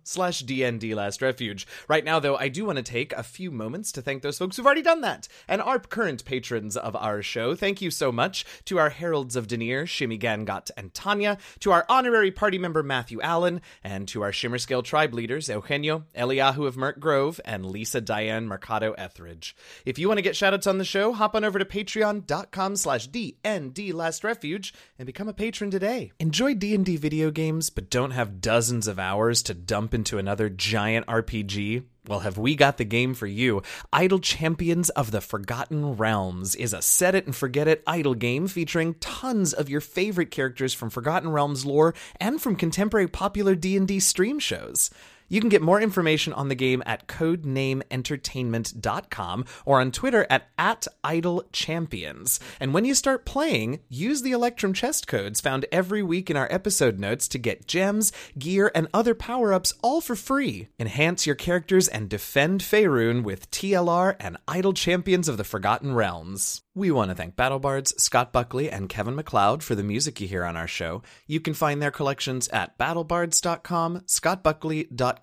slash 0.05 0.43
DND 0.45 0.95
Last 0.95 1.23
Refuge. 1.23 1.67
Right 1.89 2.05
now, 2.05 2.21
though, 2.21 2.37
I 2.37 2.49
do 2.49 2.65
want 2.65 2.77
to 2.77 2.83
take 2.83 3.13
a 3.13 3.23
few 3.23 3.51
moments 3.51 3.93
to 3.93 4.03
thank 4.03 4.23
those 4.23 4.39
folks 4.39 4.57
who've 4.57 4.67
already 4.67 4.83
done 4.83 5.01
that 5.01 5.29
and 5.49 5.63
are 5.63 5.79
current 5.79 6.25
patrons 6.25 6.77
of 6.77 6.95
our 6.95 7.23
show. 7.23 7.55
Thank 7.55 7.81
you 7.81 7.91
so 7.91 8.13
much 8.13 8.45
to 8.67 8.79
our 8.79 8.91
Heralds 8.91 9.37
of 9.37 9.47
Deneir, 9.47 9.87
Shimmy 9.87 10.19
Gangot 10.19 10.71
and 10.77 10.93
Tanya, 10.93 11.39
to 11.61 11.73
our 11.73 11.87
honorary 11.89 12.31
party 12.31 12.59
member 12.59 12.83
Matthew 12.83 13.21
Allen, 13.23 13.61
and 13.83 14.07
to 14.09 14.23
our 14.23 14.33
Shimmer 14.33 14.59
Scale 14.59 14.83
tribe 14.83 15.15
leaders 15.15 15.49
Eugenio, 15.49 16.05
Eliahu 16.15 16.67
of 16.67 16.77
Merk 16.77 17.01
Grove, 17.01 17.41
and 17.45 17.65
Lisa 17.65 18.01
Diane 18.01 18.47
Mercado 18.47 18.93
Etheridge. 18.93 19.57
If 19.87 19.99
you 19.99 20.09
want 20.09 20.19
to 20.19 20.23
get 20.23 20.35
shoutouts 20.35 20.67
on 20.67 20.79
the 20.79 20.85
show, 20.85 21.13
hop 21.13 21.35
on 21.35 21.45
over 21.45 21.59
to 21.59 21.65
patreon.com 21.65 22.77
slash 22.77 23.09
DND 23.09 23.95
Last 23.95 24.25
Refuge 24.25 24.75
and 24.99 25.07
become 25.07 25.29
a 25.29 25.33
patron 25.33 25.71
today. 25.71 26.13
Enjoy 26.19 26.55
D&D 26.55 26.97
video 26.97 27.31
games, 27.31 27.71
but 27.71 27.91
don't 27.91 28.11
have 28.11 28.41
dozens 28.41 28.87
of 28.87 28.99
hours 28.99 29.22
to 29.31 29.55
dump 29.55 29.95
into 29.95 30.19
another 30.19 30.49
giant 30.49 31.07
RPG? 31.07 31.85
Well, 32.09 32.21
have 32.21 32.37
we 32.37 32.57
got 32.57 32.79
the 32.79 32.85
game 32.85 33.15
for 33.15 33.29
you? 33.29 33.63
Idle 33.93 34.19
Champions 34.19 34.91
of 34.91 35.13
the 35.13 35.21
Forgotten 35.21 35.95
Realms 35.95 36.57
is 36.57 36.73
a 36.73 36.83
set 36.83 37.15
it 37.15 37.27
and 37.27 37.37
forget 37.37 37.69
it 37.69 37.85
idle 37.87 38.15
game 38.15 38.49
featuring 38.49 38.95
tons 38.95 39.53
of 39.53 39.69
your 39.69 39.81
favorite 39.81 40.33
characters 40.33 40.75
from 40.75 40.91
Forgotten 40.91 41.31
Realms 41.31 41.65
lore 41.65 41.95
and 42.21 42.43
from 42.43 42.57
contemporary 42.57 43.07
popular 43.07 43.55
D&D 43.55 44.01
stream 44.01 44.41
shows. 44.41 44.91
You 45.33 45.41
can 45.41 45.49
get 45.49 45.63
more 45.63 45.81
information 45.81 46.33
on 46.35 46.49
the 46.49 46.55
game 46.55 46.83
at 46.85 47.09
codenameentertainment.com 47.09 49.45
or 49.65 49.81
on 49.81 49.91
Twitter 49.91 50.27
at, 50.29 50.51
at 50.59 50.87
idlechampions. 51.03 52.39
And 52.61 52.75
when 52.75 52.85
you 52.85 52.95
start 52.95 53.25
playing, 53.25 53.81
use 53.89 54.21
the 54.21 54.33
Electrum 54.33 54.75
chest 54.75 55.07
codes 55.07 55.41
found 55.41 55.65
every 55.73 56.03
week 56.03 56.29
in 56.29 56.37
our 56.37 56.49
episode 56.51 56.99
notes 56.99 57.27
to 57.29 57.39
get 57.39 57.67
gems, 57.67 58.13
gear, 58.39 58.71
and 58.75 58.89
other 58.93 59.15
power-ups 59.15 59.73
all 59.83 60.03
for 60.03 60.17
free. 60.17 60.69
Enhance 60.79 61.27
your 61.27 61.35
characters 61.35 61.89
and 61.89 62.11
defend 62.11 62.61
Faerun 62.61 63.23
with 63.23 63.51
TLR 63.51 64.17
and 64.21 64.37
Idle 64.47 64.75
Champions 64.75 65.29
of 65.29 65.39
the 65.39 65.45
Forgotten 65.45 65.95
Realms. 65.95 66.61
We 66.75 66.91
want 66.91 67.11
to 67.11 67.15
thank 67.15 67.37
BattleBards, 67.37 68.01
Scott 68.01 68.33
Buckley, 68.33 68.71
and 68.71 68.89
Kevin 68.89 69.15
MacLeod 69.15 69.63
for 69.63 69.75
the 69.75 69.83
music 69.83 70.23
you 70.23 70.29
hear 70.29 70.43
on 70.43 70.57
our 70.57 70.67
show. 70.67 71.03
You 71.27 71.39
can 71.39 71.53
find 71.53 71.83
their 71.83 71.91
collections 71.91 72.49
at 72.49 72.79
battlebards.com, 72.79 74.05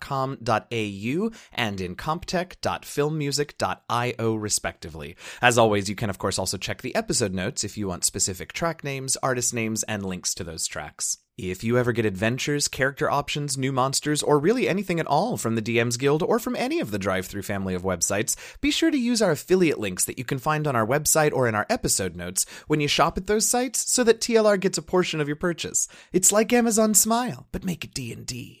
scottbuckley.com.au, 0.00 1.30
and 1.52 1.78
incompetech.filmmusic.io, 1.78 4.34
respectively. 4.34 5.16
As 5.42 5.58
always, 5.58 5.88
you 5.88 5.94
can, 5.94 6.10
of 6.10 6.18
course, 6.18 6.36
also 6.38 6.56
check 6.56 6.82
the 6.82 6.94
episode 6.94 7.32
notes 7.32 7.64
if 7.64 7.78
you 7.78 7.88
want 7.88 8.04
specific 8.04 8.52
track 8.52 8.84
names, 8.84 9.16
artist 9.22 9.54
names, 9.54 9.82
and 9.84 10.04
links 10.04 10.34
to 10.34 10.44
those 10.44 10.66
tracks. 10.66 11.16
If 11.38 11.62
you 11.64 11.78
ever 11.78 11.92
get 11.92 12.04
adventures, 12.04 12.68
character 12.68 13.10
options, 13.10 13.56
new 13.56 13.72
monsters, 13.72 14.22
or 14.22 14.38
really 14.38 14.68
anything 14.68 15.00
at 15.00 15.06
all 15.06 15.38
from 15.38 15.54
the 15.54 15.62
DM's 15.62 15.96
Guild 15.96 16.22
or 16.22 16.38
from 16.38 16.54
any 16.54 16.80
of 16.80 16.90
the 16.90 16.98
DriveThru 16.98 17.42
family 17.42 17.74
of 17.74 17.80
websites, 17.82 18.36
be 18.60 18.70
sure 18.70 18.90
to 18.90 18.98
use 18.98 19.22
our 19.22 19.30
affiliate 19.30 19.80
links 19.80 20.04
that 20.04 20.18
you 20.18 20.24
can 20.24 20.38
find 20.38 20.66
on 20.66 20.76
our 20.76 20.86
website 20.86 21.32
or 21.32 21.48
in 21.48 21.54
our 21.54 21.64
episode 21.70 22.14
notes 22.14 22.44
when 22.66 22.80
you 22.80 22.88
shop 22.88 23.16
at 23.16 23.26
those 23.26 23.48
sites 23.48 23.90
so 23.90 24.04
that 24.04 24.20
TLR 24.20 24.60
gets 24.60 24.76
a 24.76 24.82
portion 24.82 25.18
of 25.18 25.28
your 25.28 25.36
purchase. 25.36 25.88
It's 26.12 26.30
like 26.30 26.52
Amazon 26.52 26.92
Smile, 26.92 27.46
but 27.52 27.64
make 27.64 27.84
it 27.84 27.94
D&D. 27.94 28.60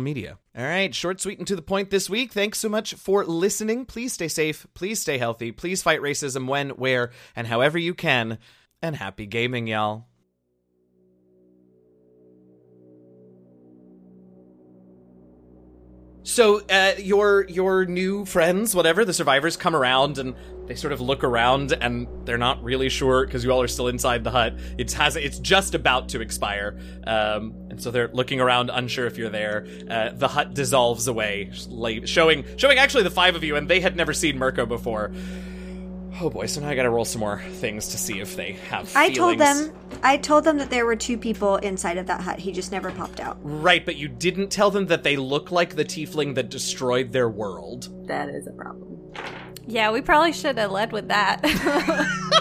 media. 0.00 0.38
All 0.56 0.64
right, 0.64 0.94
short, 0.94 1.20
sweet, 1.20 1.38
and 1.38 1.46
to 1.46 1.56
the 1.56 1.62
point 1.62 1.90
this 1.90 2.10
week. 2.10 2.32
Thanks 2.32 2.58
so 2.58 2.68
much 2.68 2.94
for 2.94 3.24
listening. 3.24 3.84
Please 3.84 4.12
stay 4.12 4.28
safe. 4.28 4.66
Please 4.74 5.00
stay 5.00 5.18
healthy. 5.18 5.52
Please 5.52 5.82
fight 5.82 6.00
racism 6.00 6.46
when, 6.46 6.70
where, 6.70 7.10
and 7.36 7.46
however 7.46 7.78
you 7.78 7.94
can. 7.94 8.38
And 8.82 8.96
happy 8.96 9.26
gaming, 9.26 9.66
y'all. 9.66 10.09
So 16.22 16.60
uh, 16.68 16.92
your 16.98 17.46
your 17.48 17.86
new 17.86 18.24
friends, 18.24 18.74
whatever 18.74 19.04
the 19.04 19.14
survivors, 19.14 19.56
come 19.56 19.74
around 19.74 20.18
and 20.18 20.34
they 20.66 20.74
sort 20.74 20.92
of 20.92 21.00
look 21.00 21.24
around 21.24 21.72
and 21.72 22.06
they're 22.24 22.38
not 22.38 22.62
really 22.62 22.88
sure 22.88 23.24
because 23.24 23.42
you 23.42 23.50
all 23.50 23.62
are 23.62 23.68
still 23.68 23.88
inside 23.88 24.22
the 24.22 24.30
hut. 24.30 24.54
It 24.76 24.92
has 24.92 25.16
it's 25.16 25.38
just 25.38 25.74
about 25.74 26.10
to 26.10 26.20
expire, 26.20 26.78
um, 27.06 27.54
and 27.70 27.82
so 27.82 27.90
they're 27.90 28.08
looking 28.12 28.40
around, 28.40 28.70
unsure 28.70 29.06
if 29.06 29.16
you're 29.16 29.30
there. 29.30 29.66
Uh, 29.88 30.10
the 30.12 30.28
hut 30.28 30.54
dissolves 30.54 31.08
away, 31.08 31.50
showing 32.04 32.44
showing 32.56 32.78
actually 32.78 33.04
the 33.04 33.10
five 33.10 33.34
of 33.34 33.42
you, 33.42 33.56
and 33.56 33.68
they 33.68 33.80
had 33.80 33.96
never 33.96 34.12
seen 34.12 34.38
Mirko 34.38 34.66
before. 34.66 35.12
Oh 36.20 36.30
boy, 36.30 36.46
so 36.46 36.60
now 36.60 36.68
I 36.68 36.74
gotta 36.74 36.90
roll 36.90 37.04
some 37.04 37.20
more 37.20 37.40
things 37.40 37.88
to 37.88 37.98
see 37.98 38.20
if 38.20 38.36
they 38.36 38.52
have 38.68 38.90
I 38.96 39.12
told 39.12 39.38
them 39.38 39.72
I 40.02 40.16
told 40.16 40.44
them 40.44 40.58
that 40.58 40.70
there 40.70 40.86
were 40.86 40.96
two 40.96 41.18
people 41.18 41.56
inside 41.56 41.98
of 41.98 42.06
that 42.06 42.20
hut. 42.20 42.38
He 42.38 42.52
just 42.52 42.72
never 42.72 42.90
popped 42.90 43.20
out. 43.20 43.38
Right, 43.42 43.84
but 43.84 43.96
you 43.96 44.08
didn't 44.08 44.48
tell 44.48 44.70
them 44.70 44.86
that 44.86 45.02
they 45.02 45.16
look 45.16 45.50
like 45.50 45.76
the 45.76 45.84
tiefling 45.84 46.34
that 46.34 46.48
destroyed 46.48 47.12
their 47.12 47.28
world. 47.28 47.88
That 48.06 48.28
is 48.28 48.46
a 48.46 48.52
problem. 48.52 48.98
Yeah, 49.66 49.92
we 49.92 50.00
probably 50.00 50.32
should 50.32 50.58
have 50.58 50.70
led 50.70 50.92
with 50.92 51.08
that. 51.08 51.40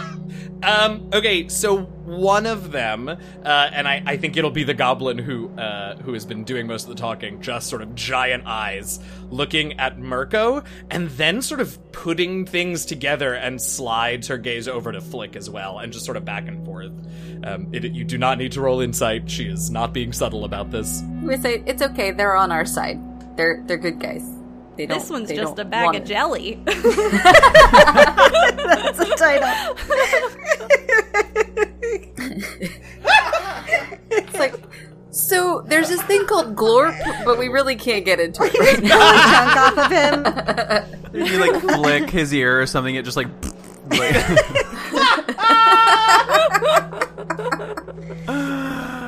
Um, 0.62 1.10
okay, 1.14 1.48
so 1.48 1.84
one 1.84 2.46
of 2.46 2.72
them, 2.72 3.08
uh, 3.08 3.18
and 3.46 3.88
I, 3.88 4.04
I 4.06 4.18
think 4.18 4.36
it'll 4.36 4.52
be 4.52 4.64
the 4.64 4.74
goblin 4.74 5.18
who 5.18 5.50
uh, 5.58 5.96
who 5.98 6.14
has 6.14 6.26
been 6.26 6.44
doing 6.44 6.68
most 6.68 6.84
of 6.84 6.90
the 6.90 6.96
talking, 6.96 7.42
just 7.42 7.70
sort 7.70 7.82
of 7.82 7.96
giant 7.96 8.46
eyes 8.46 9.00
looking 9.30 9.80
at 9.80 10.00
Mirko, 10.00 10.64
and 10.90 11.10
then 11.12 11.42
sort 11.42 11.62
of 11.62 11.80
putting 11.92 12.46
things 12.46 12.86
together 12.86 13.36
and 13.36 13.62
slides 13.62 14.28
her 14.28 14.38
gaze 14.38 14.68
over 14.68 14.92
to 14.92 15.00
Flick 15.00 15.36
as 15.36 15.50
well, 15.50 15.80
and 15.80 15.94
just 15.94 16.06
sort 16.06 16.18
of 16.18 16.26
back 16.26 16.48
and 16.48 16.66
forth. 16.66 16.92
Um, 17.44 17.70
it, 17.72 17.86
you 17.86 18.04
do 18.04 18.18
not 18.18 18.38
need 18.38 18.52
to 18.54 18.62
roll 18.62 18.82
insight. 18.82 19.30
She 19.30 19.46
is 19.46 19.72
not 19.72 19.94
being 19.94 20.12
subtle 20.12 20.44
about 20.44 20.72
this. 20.72 21.02
We 21.24 21.38
say 21.38 21.64
it's 21.66 21.82
okay. 21.82 22.12
They're 22.12 22.36
on 22.36 22.52
our 22.52 22.66
side. 22.66 23.00
They're 23.38 23.64
they're 23.66 23.78
good 23.78 24.00
guys. 24.00 24.39
They 24.80 24.86
don't, 24.86 24.98
this 25.00 25.10
one's 25.10 25.30
just 25.30 25.60
a 25.60 25.66
bag 25.66 25.90
of 25.90 26.04
it. 26.04 26.06
jelly. 26.06 26.58
That's 26.66 26.78
the 28.98 29.14
title. 29.18 29.76
It's 34.10 34.40
like 34.40 34.56
so. 35.12 35.66
There's 35.68 35.90
this 35.90 36.02
thing 36.04 36.26
called 36.28 36.56
glorp, 36.56 36.98
but 37.26 37.38
we 37.38 37.50
really 37.50 37.76
can't 37.76 38.06
get 38.06 38.22
into 38.22 38.42
it 38.44 38.58
right 38.58 38.82
now. 38.82 38.96
Chunk 39.34 39.58
off 39.58 39.78
of 39.78 39.92
him. 39.92 40.24
If 41.14 41.30
you 41.30 41.40
like 41.40 41.60
flick 41.62 42.10
his 42.10 42.34
ear 42.34 42.62
or 42.62 42.66
something, 42.66 42.96
it 42.96 43.04
just 43.04 43.18
like. 43.18 43.28
like 43.90 44.16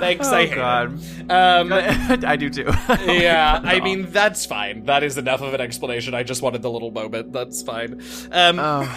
Thanks, 0.01 0.27
I 0.27 0.41
oh 0.43 0.45
hate 0.47 0.55
god, 0.55 0.99
it. 1.01 1.31
Um, 1.31 1.71
I 2.25 2.35
do 2.35 2.49
too. 2.49 2.63
yeah, 3.05 3.61
I 3.63 3.79
mean 3.79 4.11
that's 4.11 4.45
fine. 4.45 4.85
That 4.85 5.03
is 5.03 5.17
enough 5.17 5.41
of 5.41 5.53
an 5.53 5.61
explanation. 5.61 6.13
I 6.13 6.23
just 6.23 6.41
wanted 6.41 6.61
the 6.61 6.71
little 6.71 6.91
moment. 6.91 7.31
That's 7.31 7.61
fine. 7.61 8.01
Um, 8.31 8.59
Oh, 8.59 8.95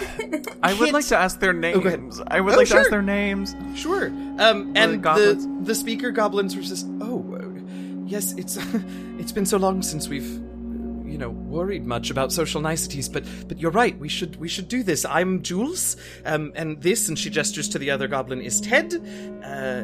I 0.63 0.73
would 0.73 0.91
like 0.91 1.05
to 1.07 1.17
ask 1.17 1.39
their 1.39 1.53
names. 1.53 2.21
I 2.27 2.41
would 2.41 2.53
Oh, 2.53 2.57
like 2.57 2.67
to 2.69 2.77
ask 2.77 2.89
their 2.89 3.01
names. 3.01 3.55
Sure. 3.75 4.07
Um, 4.07 4.73
and 4.75 4.93
the, 4.93 4.97
goblins? 4.97 5.67
the 5.67 5.75
speaker 5.75 6.11
goblins 6.11 6.55
were 6.55 6.61
just, 6.63 6.87
oh, 7.01 7.23
uh, 7.39 7.61
yes, 8.05 8.33
it's 8.33 8.57
it's 9.19 9.31
been 9.31 9.45
so 9.45 9.57
long 9.57 9.81
since 9.81 10.07
we've, 10.09 10.27
you 11.07 11.17
know, 11.17 11.29
worried 11.29 11.85
much 11.85 12.09
about 12.09 12.31
social 12.33 12.61
niceties. 12.61 13.07
But 13.09 13.23
but 13.47 13.59
you're 13.59 13.71
right. 13.71 13.97
We 13.99 14.09
should 14.09 14.35
we 14.37 14.47
should 14.49 14.67
do 14.67 14.83
this. 14.83 15.05
I'm 15.05 15.41
Jules, 15.43 15.97
um, 16.25 16.51
and 16.55 16.81
this, 16.81 17.07
and 17.09 17.17
she 17.17 17.29
gestures 17.29 17.69
to 17.69 17.79
the 17.79 17.91
other 17.91 18.07
goblin, 18.07 18.41
is 18.41 18.59
Ted. 18.59 18.93
Uh, 19.43 19.83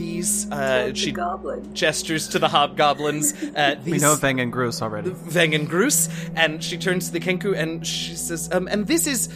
these, 0.00 0.50
uh, 0.50 0.92
she 0.94 1.12
goblin. 1.12 1.74
gestures 1.74 2.28
to 2.28 2.38
the 2.38 2.48
hobgoblins. 2.48 3.32
Uh, 3.54 3.76
these, 3.84 3.92
We 3.92 3.98
know 3.98 4.14
Veng 4.16 4.40
and 4.40 4.52
Groose 4.52 4.80
already. 4.82 5.10
Veng 5.10 5.54
and 5.54 5.68
Groose, 5.68 6.08
and 6.34 6.62
she 6.64 6.76
turns 6.78 7.06
to 7.08 7.12
the 7.12 7.20
Kenku 7.20 7.54
and 7.56 7.86
she 7.86 8.14
says, 8.14 8.48
um, 8.52 8.66
and 8.68 8.86
this 8.86 9.06
is. 9.06 9.28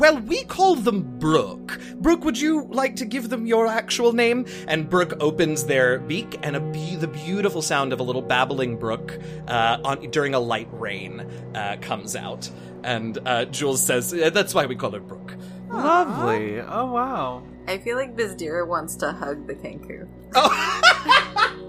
Well, 0.00 0.18
we 0.18 0.44
call 0.44 0.76
them 0.76 1.18
Brook. 1.18 1.78
Brook, 1.96 2.24
would 2.24 2.40
you 2.40 2.64
like 2.70 2.96
to 2.96 3.04
give 3.04 3.28
them 3.28 3.44
your 3.46 3.66
actual 3.66 4.14
name? 4.14 4.46
And 4.66 4.88
Brook 4.88 5.12
opens 5.20 5.66
their 5.66 5.98
beak, 5.98 6.38
and 6.42 6.56
a 6.56 6.60
be- 6.60 6.96
the 6.96 7.06
beautiful 7.06 7.60
sound 7.60 7.92
of 7.92 8.00
a 8.00 8.02
little 8.02 8.22
babbling 8.22 8.78
brook 8.78 9.18
uh, 9.46 9.76
on, 9.84 10.08
during 10.10 10.32
a 10.32 10.40
light 10.40 10.68
rain 10.72 11.20
uh, 11.54 11.76
comes 11.82 12.16
out. 12.16 12.48
And 12.82 13.18
uh, 13.26 13.44
Jules 13.46 13.82
says, 13.84 14.14
"Uh, 14.14 14.30
That's 14.30 14.54
why 14.54 14.64
we 14.64 14.74
call 14.74 14.92
her 14.92 15.00
Brook. 15.00 15.36
Lovely. 15.68 16.60
Oh 16.60 16.86
wow. 16.92 17.42
I 17.70 17.78
feel 17.78 17.96
like 17.96 18.16
Bizdira 18.16 18.66
wants 18.66 18.96
to 18.96 19.12
hug 19.12 19.46
the 19.46 19.54
Kenku. 19.54 20.08
Oh, 20.34 20.50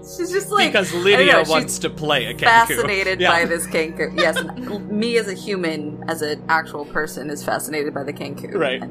She's 0.02 0.32
just 0.32 0.50
like 0.50 0.72
because 0.72 0.92
Lydia 0.92 1.32
know, 1.32 1.44
wants 1.46 1.78
to 1.78 1.88
play 1.90 2.26
a 2.26 2.34
Kenku. 2.34 2.40
fascinated 2.40 3.20
Yeah. 3.20 3.30
by 3.30 3.44
this 3.44 3.68
Kenku. 3.68 4.18
Yes, 4.18 4.42
me 4.90 5.16
as 5.16 5.28
a 5.28 5.32
human, 5.32 6.02
as 6.08 6.20
an 6.22 6.42
actual 6.48 6.84
person, 6.86 7.30
is 7.30 7.44
fascinated 7.44 7.94
by 7.94 8.02
the 8.02 8.12
Kenku. 8.12 8.52
Right. 8.52 8.82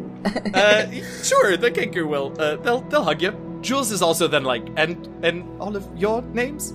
Uh, 0.56 0.90
sure, 1.22 1.58
the 1.58 1.70
Kenku 1.70 2.08
will. 2.08 2.34
Uh, 2.40 2.56
they'll 2.56 2.80
they'll 2.82 3.04
hug 3.04 3.22
you. 3.22 3.34
Jules 3.60 3.92
is 3.92 4.02
also 4.02 4.30
then 4.30 4.46
like, 4.46 4.66
and 4.78 5.06
and 5.22 5.44
all 5.60 5.76
of 5.76 5.86
your 5.98 6.22
names. 6.22 6.74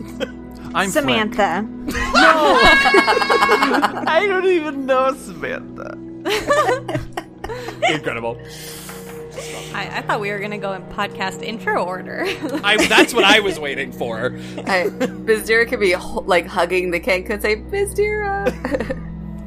I'm 0.74 0.90
Samantha. 0.90 1.62
no, 1.62 2.60
I 4.06 4.26
don't 4.28 4.44
even 4.46 4.84
know 4.84 5.14
Samantha. 5.14 5.96
Incredible. 7.90 8.36
I, 9.74 9.98
I 9.98 10.02
thought 10.02 10.20
we 10.20 10.30
were 10.30 10.38
gonna 10.38 10.58
go 10.58 10.72
in 10.72 10.82
podcast 10.84 11.42
intro 11.42 11.84
order. 11.84 12.24
I, 12.64 12.76
that's 12.88 13.12
what 13.14 13.24
I 13.24 13.40
was 13.40 13.58
waiting 13.66 13.92
for. 13.92 14.26
I, 14.66 14.88
Bizdira 14.88 15.68
could 15.68 15.80
be 15.80 15.94
like 15.96 16.46
hugging 16.46 16.90
the 16.90 17.00
Kenku 17.00 17.30
and 17.30 17.42
say, 17.42 17.56
Bizdira. 17.56 18.52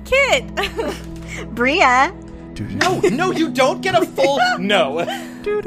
Kit. 0.06 1.50
Bria. 1.56 2.14
No, 2.60 3.00
no, 3.00 3.32
you 3.32 3.50
don't 3.52 3.82
get 3.82 3.96
a 3.96 4.06
full 4.06 4.38
no. 4.60 5.00
You 5.00 5.62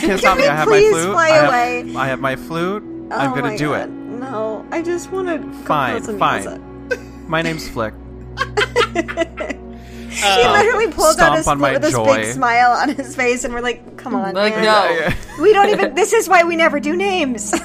can't 0.00 0.20
stop 0.20 0.36
me. 0.38 0.46
I 0.46 0.54
have 0.54 0.68
my 0.68 0.74
please 0.78 0.90
flute. 0.92 1.12
fly 1.12 1.28
I 1.30 1.36
have, 1.36 1.48
away? 1.48 1.94
I 1.96 2.06
have 2.08 2.20
my 2.20 2.36
flute. 2.36 2.82
Oh 2.84 3.08
I'm 3.16 3.30
Oh 3.32 3.34
gonna 3.34 3.48
my 3.48 3.56
do 3.56 3.70
God. 3.70 3.88
it. 3.88 3.90
No, 3.90 4.66
I 4.70 4.82
just 4.82 5.10
want 5.10 5.28
to. 5.28 5.52
Fine, 5.64 6.02
fine. 6.18 6.60
My 7.28 7.40
name's 7.42 7.66
Flick. 7.68 7.94
He 10.14 10.22
Uh, 10.24 10.52
literally 10.52 10.88
pulls 10.88 11.18
out 11.18 11.36
his 11.36 11.46
on 11.46 11.58
with 11.58 11.82
this 11.82 11.92
joy. 11.92 12.16
big 12.16 12.32
smile 12.34 12.70
on 12.72 12.88
his 12.90 13.14
face, 13.16 13.44
and 13.44 13.52
we're 13.52 13.60
like, 13.60 13.96
"Come 13.96 14.14
on, 14.14 14.34
like, 14.34 14.54
man. 14.56 14.64
no. 14.64 15.08
We 15.42 15.52
don't 15.52 15.68
even. 15.70 15.94
This 15.94 16.12
is 16.12 16.28
why 16.28 16.44
we 16.44 16.54
never 16.56 16.78
do 16.78 16.94
names. 16.96 17.52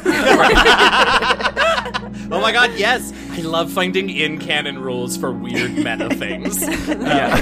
oh 2.32 2.40
my 2.42 2.52
god, 2.52 2.72
yes! 2.76 3.14
I 3.34 3.42
love 3.42 3.72
finding 3.72 4.10
in 4.10 4.38
canon 4.40 4.80
rules 4.80 5.16
for 5.18 5.32
weird 5.32 5.74
meta 5.76 6.10
things. 6.16 6.62
Yeah. 6.68 7.40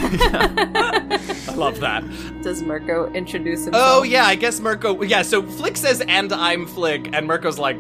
I 1.47 1.53
love 1.55 1.79
that. 1.79 2.03
Does 2.43 2.61
Mirko 2.61 3.11
introduce 3.13 3.65
himself? 3.65 3.83
Oh 3.99 4.03
yeah, 4.03 4.25
I 4.25 4.35
guess 4.35 4.59
Mirko. 4.59 5.01
Yeah, 5.03 5.21
so 5.21 5.41
Flick 5.43 5.77
says, 5.77 6.01
"And 6.07 6.31
I'm 6.33 6.65
Flick," 6.67 7.09
and 7.13 7.25
Mirko's 7.27 7.57
like, 7.59 7.77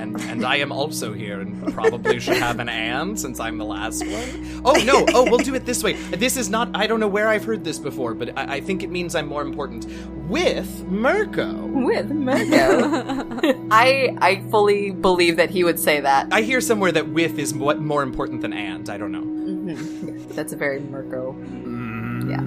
"And 0.00 0.20
and 0.20 0.44
I 0.44 0.56
am 0.56 0.72
also 0.72 1.12
here, 1.12 1.40
and 1.40 1.72
probably 1.74 2.18
should 2.20 2.36
have 2.38 2.58
an 2.58 2.68
and 2.68 3.18
since 3.18 3.40
I'm 3.40 3.58
the 3.58 3.64
last 3.64 4.04
one." 4.06 4.62
Oh 4.64 4.72
no! 4.84 5.04
Oh, 5.14 5.24
we'll 5.28 5.38
do 5.38 5.54
it 5.54 5.66
this 5.66 5.82
way. 5.82 5.94
This 5.94 6.36
is 6.36 6.48
not. 6.48 6.68
I 6.74 6.86
don't 6.86 7.00
know 7.00 7.08
where 7.08 7.28
I've 7.28 7.44
heard 7.44 7.64
this 7.64 7.78
before, 7.78 8.14
but 8.14 8.36
I, 8.38 8.56
I 8.56 8.60
think 8.60 8.82
it 8.82 8.90
means 8.90 9.14
I'm 9.14 9.26
more 9.26 9.42
important 9.42 9.86
with 10.28 10.84
Mirko. 10.86 11.66
With 11.66 12.10
Mirko. 12.10 13.66
I 13.70 14.16
I 14.20 14.42
fully 14.50 14.90
believe 14.92 15.36
that 15.36 15.50
he 15.50 15.64
would 15.64 15.78
say 15.80 16.00
that. 16.00 16.28
I 16.32 16.42
hear 16.42 16.60
somewhere 16.60 16.92
that 16.92 17.08
with 17.08 17.38
is 17.38 17.52
mo- 17.54 17.74
more 17.74 18.02
important 18.02 18.40
than 18.42 18.52
and. 18.52 18.88
I 18.88 18.96
don't 18.98 19.12
know. 19.12 19.22
Mm-hmm. 19.22 20.34
That's 20.34 20.52
a 20.52 20.56
very 20.56 20.80
Mirko. 20.80 21.32
Mm. 21.34 22.30
Yeah. 22.30 22.42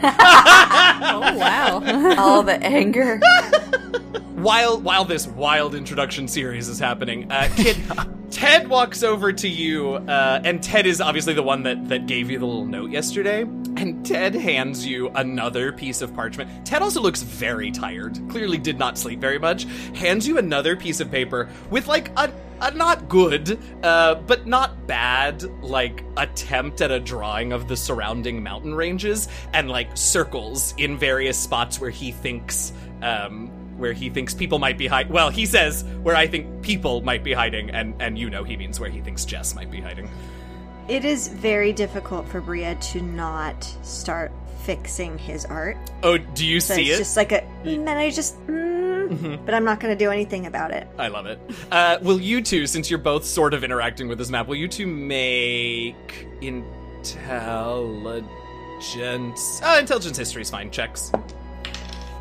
oh 1.02 1.36
wow. 1.36 1.82
All 2.18 2.42
the 2.42 2.62
anger. 2.62 3.20
While 4.38 4.80
while 4.80 5.04
this 5.04 5.26
wild 5.26 5.74
introduction 5.74 6.28
series 6.28 6.68
is 6.68 6.78
happening, 6.78 7.30
uh, 7.32 7.50
Kit 7.56 7.76
Ted 8.30 8.68
walks 8.68 9.02
over 9.02 9.32
to 9.32 9.48
you, 9.48 9.94
uh, 9.94 10.40
and 10.44 10.62
Ted 10.62 10.86
is 10.86 11.00
obviously 11.00 11.34
the 11.34 11.42
one 11.42 11.64
that 11.64 11.88
that 11.88 12.06
gave 12.06 12.30
you 12.30 12.38
the 12.38 12.46
little 12.46 12.64
note 12.64 12.92
yesterday. 12.92 13.40
And 13.42 14.06
Ted 14.06 14.36
hands 14.36 14.86
you 14.86 15.08
another 15.16 15.72
piece 15.72 16.02
of 16.02 16.14
parchment. 16.14 16.64
Ted 16.64 16.82
also 16.82 17.00
looks 17.00 17.20
very 17.22 17.72
tired. 17.72 18.16
Clearly, 18.28 18.58
did 18.58 18.78
not 18.78 18.96
sleep 18.96 19.18
very 19.18 19.40
much. 19.40 19.64
Hands 19.96 20.24
you 20.24 20.38
another 20.38 20.76
piece 20.76 21.00
of 21.00 21.10
paper 21.10 21.48
with 21.70 21.88
like 21.88 22.16
a. 22.16 22.32
A 22.60 22.72
not 22.72 23.08
good, 23.08 23.56
uh, 23.84 24.16
but 24.16 24.48
not 24.48 24.88
bad, 24.88 25.44
like 25.62 26.02
attempt 26.16 26.80
at 26.80 26.90
a 26.90 26.98
drawing 26.98 27.52
of 27.52 27.68
the 27.68 27.76
surrounding 27.76 28.42
mountain 28.42 28.74
ranges 28.74 29.28
and 29.52 29.70
like 29.70 29.96
circles 29.96 30.74
in 30.76 30.98
various 30.98 31.38
spots 31.38 31.80
where 31.80 31.90
he 31.90 32.10
thinks 32.10 32.72
um, 33.00 33.48
where 33.78 33.92
he 33.92 34.10
thinks 34.10 34.34
people 34.34 34.58
might 34.58 34.76
be 34.76 34.86
hiding. 34.86 35.12
Well, 35.12 35.30
he 35.30 35.46
says 35.46 35.84
where 36.02 36.16
I 36.16 36.26
think 36.26 36.62
people 36.62 37.00
might 37.00 37.24
be 37.24 37.32
hiding, 37.32 37.70
and 37.70 37.94
and 38.00 38.18
you 38.18 38.28
know 38.30 38.44
he 38.44 38.56
means 38.56 38.78
where 38.80 38.90
he 38.90 39.00
thinks 39.00 39.24
Jess 39.24 39.54
might 39.54 39.70
be 39.70 39.80
hiding. 39.80 40.08
it 40.88 41.04
is 41.04 41.28
very 41.28 41.72
difficult 41.72 42.26
for 42.28 42.40
Bria 42.40 42.74
to 42.76 43.00
not 43.02 43.64
start 43.82 44.30
fixing 44.64 45.16
his 45.18 45.44
art. 45.46 45.76
Oh, 46.02 46.18
do 46.18 46.46
you 46.46 46.60
So 46.60 46.74
see 46.74 46.88
it's 46.90 46.96
it? 46.96 46.98
just 46.98 47.16
like 47.16 47.32
a. 47.32 47.42
And 47.64 47.88
I 47.88 48.10
just. 48.10 48.38
Mm, 48.46 49.44
But 49.46 49.54
I'm 49.54 49.64
not 49.64 49.80
going 49.80 49.96
to 49.96 50.04
do 50.04 50.10
anything 50.10 50.44
about 50.46 50.70
it. 50.70 50.86
I 50.98 51.08
love 51.08 51.24
it. 51.26 51.40
Uh, 51.72 51.98
will 52.02 52.20
you 52.20 52.42
two, 52.42 52.66
since 52.66 52.90
you're 52.90 52.98
both 52.98 53.24
sort 53.24 53.54
of 53.54 53.64
interacting 53.64 54.06
with 54.08 54.18
this 54.18 54.28
map, 54.28 54.46
will 54.48 54.56
you 54.56 54.68
two 54.68 54.86
make 54.86 56.26
intelligence? 56.42 58.22
Uh, 59.62 59.76
intelligence 59.80 60.16
history 60.16 60.42
is 60.42 60.50
fine. 60.50 60.70
Checks. 60.70 61.12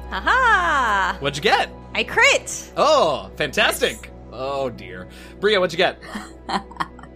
Haha. 0.10 1.18
What'd 1.20 1.38
you 1.38 1.44
get? 1.44 1.70
I 1.94 2.04
crit. 2.04 2.72
Oh, 2.78 3.30
fantastic. 3.38 4.12
Oh 4.32 4.70
dear, 4.70 5.08
Bria, 5.40 5.60
what'd 5.60 5.74
you 5.74 5.78
get? 5.78 6.02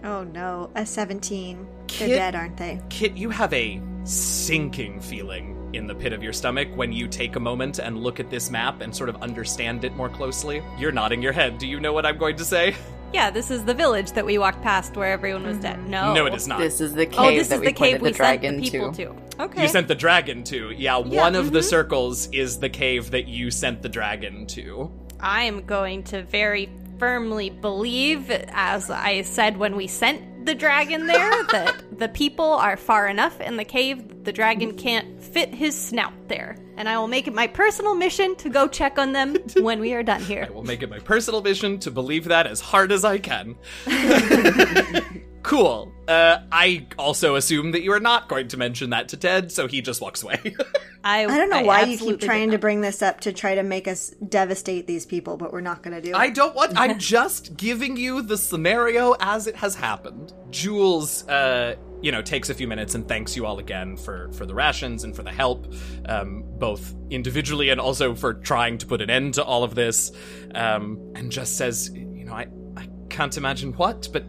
Oh 0.04 0.24
no, 0.24 0.68
a 0.74 0.84
17. 0.84 1.56
They're 1.64 1.66
Kit, 1.86 2.08
dead, 2.08 2.34
aren't 2.34 2.56
they? 2.56 2.80
Kit, 2.90 3.12
you 3.16 3.30
have 3.30 3.52
a 3.52 3.80
sinking 4.02 5.00
feeling 5.00 5.70
in 5.74 5.86
the 5.86 5.94
pit 5.94 6.12
of 6.12 6.24
your 6.24 6.32
stomach 6.32 6.66
when 6.74 6.92
you 6.92 7.06
take 7.06 7.36
a 7.36 7.40
moment 7.40 7.78
and 7.78 8.02
look 8.02 8.18
at 8.18 8.28
this 8.28 8.50
map 8.50 8.80
and 8.80 8.94
sort 8.94 9.08
of 9.08 9.22
understand 9.22 9.84
it 9.84 9.94
more 9.94 10.08
closely. 10.08 10.60
You're 10.76 10.90
nodding 10.90 11.22
your 11.22 11.30
head. 11.32 11.58
Do 11.58 11.68
you 11.68 11.78
know 11.78 11.92
what 11.92 12.04
I'm 12.04 12.18
going 12.18 12.34
to 12.38 12.44
say? 12.44 12.74
Yeah, 13.12 13.30
this 13.30 13.50
is 13.50 13.64
the 13.64 13.74
village 13.74 14.10
that 14.12 14.26
we 14.26 14.38
walked 14.38 14.62
past 14.62 14.96
where 14.96 15.12
everyone 15.12 15.46
was 15.46 15.58
dead. 15.58 15.76
Mm. 15.78 15.86
No. 15.88 16.14
No, 16.14 16.26
it 16.26 16.34
is 16.34 16.48
not. 16.48 16.58
This 16.58 16.80
is 16.80 16.94
the 16.94 17.06
oh, 17.06 17.10
cave 17.10 17.18
Oh, 17.18 17.30
this 17.36 17.48
that 17.48 17.54
is 17.56 17.60
we 17.60 17.66
the 17.66 17.72
cave 17.72 17.78
pointed 18.00 18.02
we 18.02 18.08
the 18.08 18.14
sent 18.16 18.40
dragon 18.40 18.56
the 18.56 18.70
people 18.70 18.92
to. 18.92 19.04
to. 19.04 19.14
Okay. 19.38 19.62
You 19.62 19.68
sent 19.68 19.88
the 19.88 19.94
dragon 19.94 20.44
to. 20.44 20.70
Yeah, 20.70 20.98
Yeah, 20.98 21.20
one 21.22 21.34
of 21.34 21.52
the 21.52 21.60
mhm. 21.60 21.64
circles 21.64 22.28
is 22.32 22.58
the 22.58 22.68
cave 22.68 23.10
that 23.12 23.28
you 23.28 23.50
sent 23.50 23.82
the 23.82 23.88
dragon 23.88 24.46
to. 24.48 24.90
I 25.20 25.44
am 25.44 25.64
going 25.64 26.02
to 26.04 26.22
very 26.22 26.70
firmly 26.98 27.50
believe, 27.50 28.30
as 28.30 28.90
I 28.90 29.22
said 29.22 29.56
when 29.56 29.76
we 29.76 29.86
sent 29.86 30.46
the 30.46 30.54
dragon 30.54 31.06
there, 31.06 31.44
that 31.52 31.98
the 31.98 32.08
people 32.08 32.44
are 32.44 32.76
far 32.76 33.08
enough 33.08 33.40
in 33.40 33.56
the 33.56 33.64
cave 33.64 34.08
that 34.08 34.24
the 34.24 34.32
dragon 34.32 34.76
can't 34.76 35.22
fit 35.22 35.54
his 35.54 35.80
snout 35.80 36.12
there. 36.28 36.56
And 36.76 36.88
I 36.88 36.98
will 36.98 37.08
make 37.08 37.28
it 37.28 37.34
my 37.34 37.46
personal 37.46 37.94
mission 37.94 38.34
to 38.36 38.48
go 38.48 38.66
check 38.66 38.98
on 38.98 39.12
them 39.12 39.36
when 39.60 39.80
we 39.80 39.94
are 39.94 40.02
done 40.02 40.22
here. 40.22 40.46
I 40.48 40.52
will 40.52 40.64
make 40.64 40.82
it 40.82 40.90
my 40.90 40.98
personal 40.98 41.42
mission 41.42 41.78
to 41.80 41.90
believe 41.90 42.24
that 42.24 42.46
as 42.46 42.60
hard 42.60 42.92
as 42.92 43.04
I 43.04 43.18
can. 43.18 43.56
cool. 45.42 45.92
Uh, 46.08 46.38
I 46.50 46.86
also 46.98 47.36
assume 47.36 47.72
that 47.72 47.82
you 47.82 47.92
are 47.92 48.00
not 48.00 48.28
going 48.28 48.48
to 48.48 48.56
mention 48.56 48.90
that 48.90 49.08
to 49.08 49.16
Ted, 49.16 49.52
so 49.52 49.68
he 49.68 49.80
just 49.80 50.00
walks 50.00 50.22
away. 50.22 50.40
I, 51.04 51.24
I 51.24 51.26
don't 51.26 51.50
know 51.50 51.62
why 51.62 51.82
you 51.82 51.98
keep 51.98 52.20
trying 52.20 52.52
to 52.52 52.58
bring 52.58 52.80
this 52.80 53.02
up 53.02 53.20
to 53.20 53.32
try 53.32 53.56
to 53.56 53.62
make 53.62 53.88
us 53.88 54.10
devastate 54.28 54.86
these 54.86 55.04
people, 55.04 55.36
but 55.36 55.52
we're 55.52 55.60
not 55.60 55.82
going 55.82 55.94
to 55.94 56.00
do 56.00 56.10
it. 56.10 56.16
I 56.16 56.30
don't 56.30 56.54
want. 56.54 56.72
I'm 56.76 56.98
just 56.98 57.56
giving 57.56 57.96
you 57.96 58.22
the 58.22 58.36
scenario 58.36 59.14
as 59.20 59.46
it 59.46 59.56
has 59.56 59.74
happened. 59.74 60.32
Jules, 60.50 61.26
uh, 61.28 61.76
you 62.00 62.12
know, 62.12 62.22
takes 62.22 62.50
a 62.50 62.54
few 62.54 62.68
minutes 62.68 62.94
and 62.94 63.08
thanks 63.08 63.36
you 63.36 63.46
all 63.46 63.58
again 63.58 63.96
for 63.96 64.30
for 64.32 64.46
the 64.46 64.54
rations 64.54 65.04
and 65.04 65.14
for 65.14 65.22
the 65.22 65.32
help, 65.32 65.72
um, 66.06 66.44
both 66.58 66.94
individually 67.10 67.70
and 67.70 67.80
also 67.80 68.14
for 68.14 68.34
trying 68.34 68.78
to 68.78 68.86
put 68.86 69.00
an 69.00 69.10
end 69.10 69.34
to 69.34 69.44
all 69.44 69.64
of 69.64 69.74
this. 69.74 70.12
Um, 70.54 71.12
and 71.14 71.32
just 71.32 71.56
says, 71.56 71.90
you 71.92 72.24
know, 72.24 72.34
I 72.34 72.46
I 72.76 72.88
can't 73.08 73.36
imagine 73.36 73.72
what, 73.72 74.08
but 74.12 74.24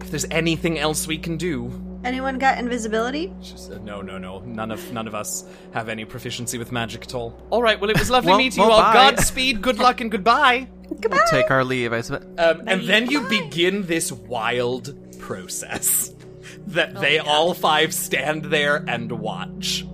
if 0.00 0.10
there's 0.10 0.26
anything 0.30 0.78
else 0.78 1.06
we 1.06 1.18
can 1.18 1.36
do, 1.36 1.72
Anyone 2.04 2.38
got 2.38 2.58
invisibility? 2.58 3.32
she 3.42 3.56
said, 3.56 3.84
"No, 3.84 4.00
no, 4.00 4.18
no. 4.18 4.38
None 4.40 4.70
of 4.70 4.92
none 4.92 5.08
of 5.08 5.14
us 5.16 5.44
have 5.72 5.88
any 5.88 6.04
proficiency 6.04 6.56
with 6.56 6.70
magic 6.70 7.02
at 7.02 7.14
all." 7.14 7.36
All 7.50 7.60
right. 7.62 7.78
Well, 7.80 7.90
it 7.90 7.98
was 7.98 8.08
lovely 8.08 8.30
Well- 8.30 8.38
meeting 8.38 8.60
well, 8.60 8.70
you 8.70 8.74
all. 8.76 8.82
bye. 8.82 9.10
Godspeed. 9.10 9.60
Good 9.60 9.78
luck 9.86 10.00
and 10.00 10.10
goodbye. 10.10 10.68
We'll 10.90 11.20
take 11.28 11.50
our 11.50 11.64
leave, 11.64 11.92
I 11.92 12.00
suppose. 12.02 12.24
Um, 12.38 12.62
and 12.66 12.82
then 12.88 13.10
you 13.10 13.22
begin 13.28 13.82
this 13.86 14.10
wild 14.12 14.94
process 15.18 16.14
that 16.68 16.94
they 17.00 17.18
all 17.18 17.52
five 17.52 17.92
stand 17.92 18.44
there 18.46 18.84
and 18.88 19.10
watch. 19.12 19.84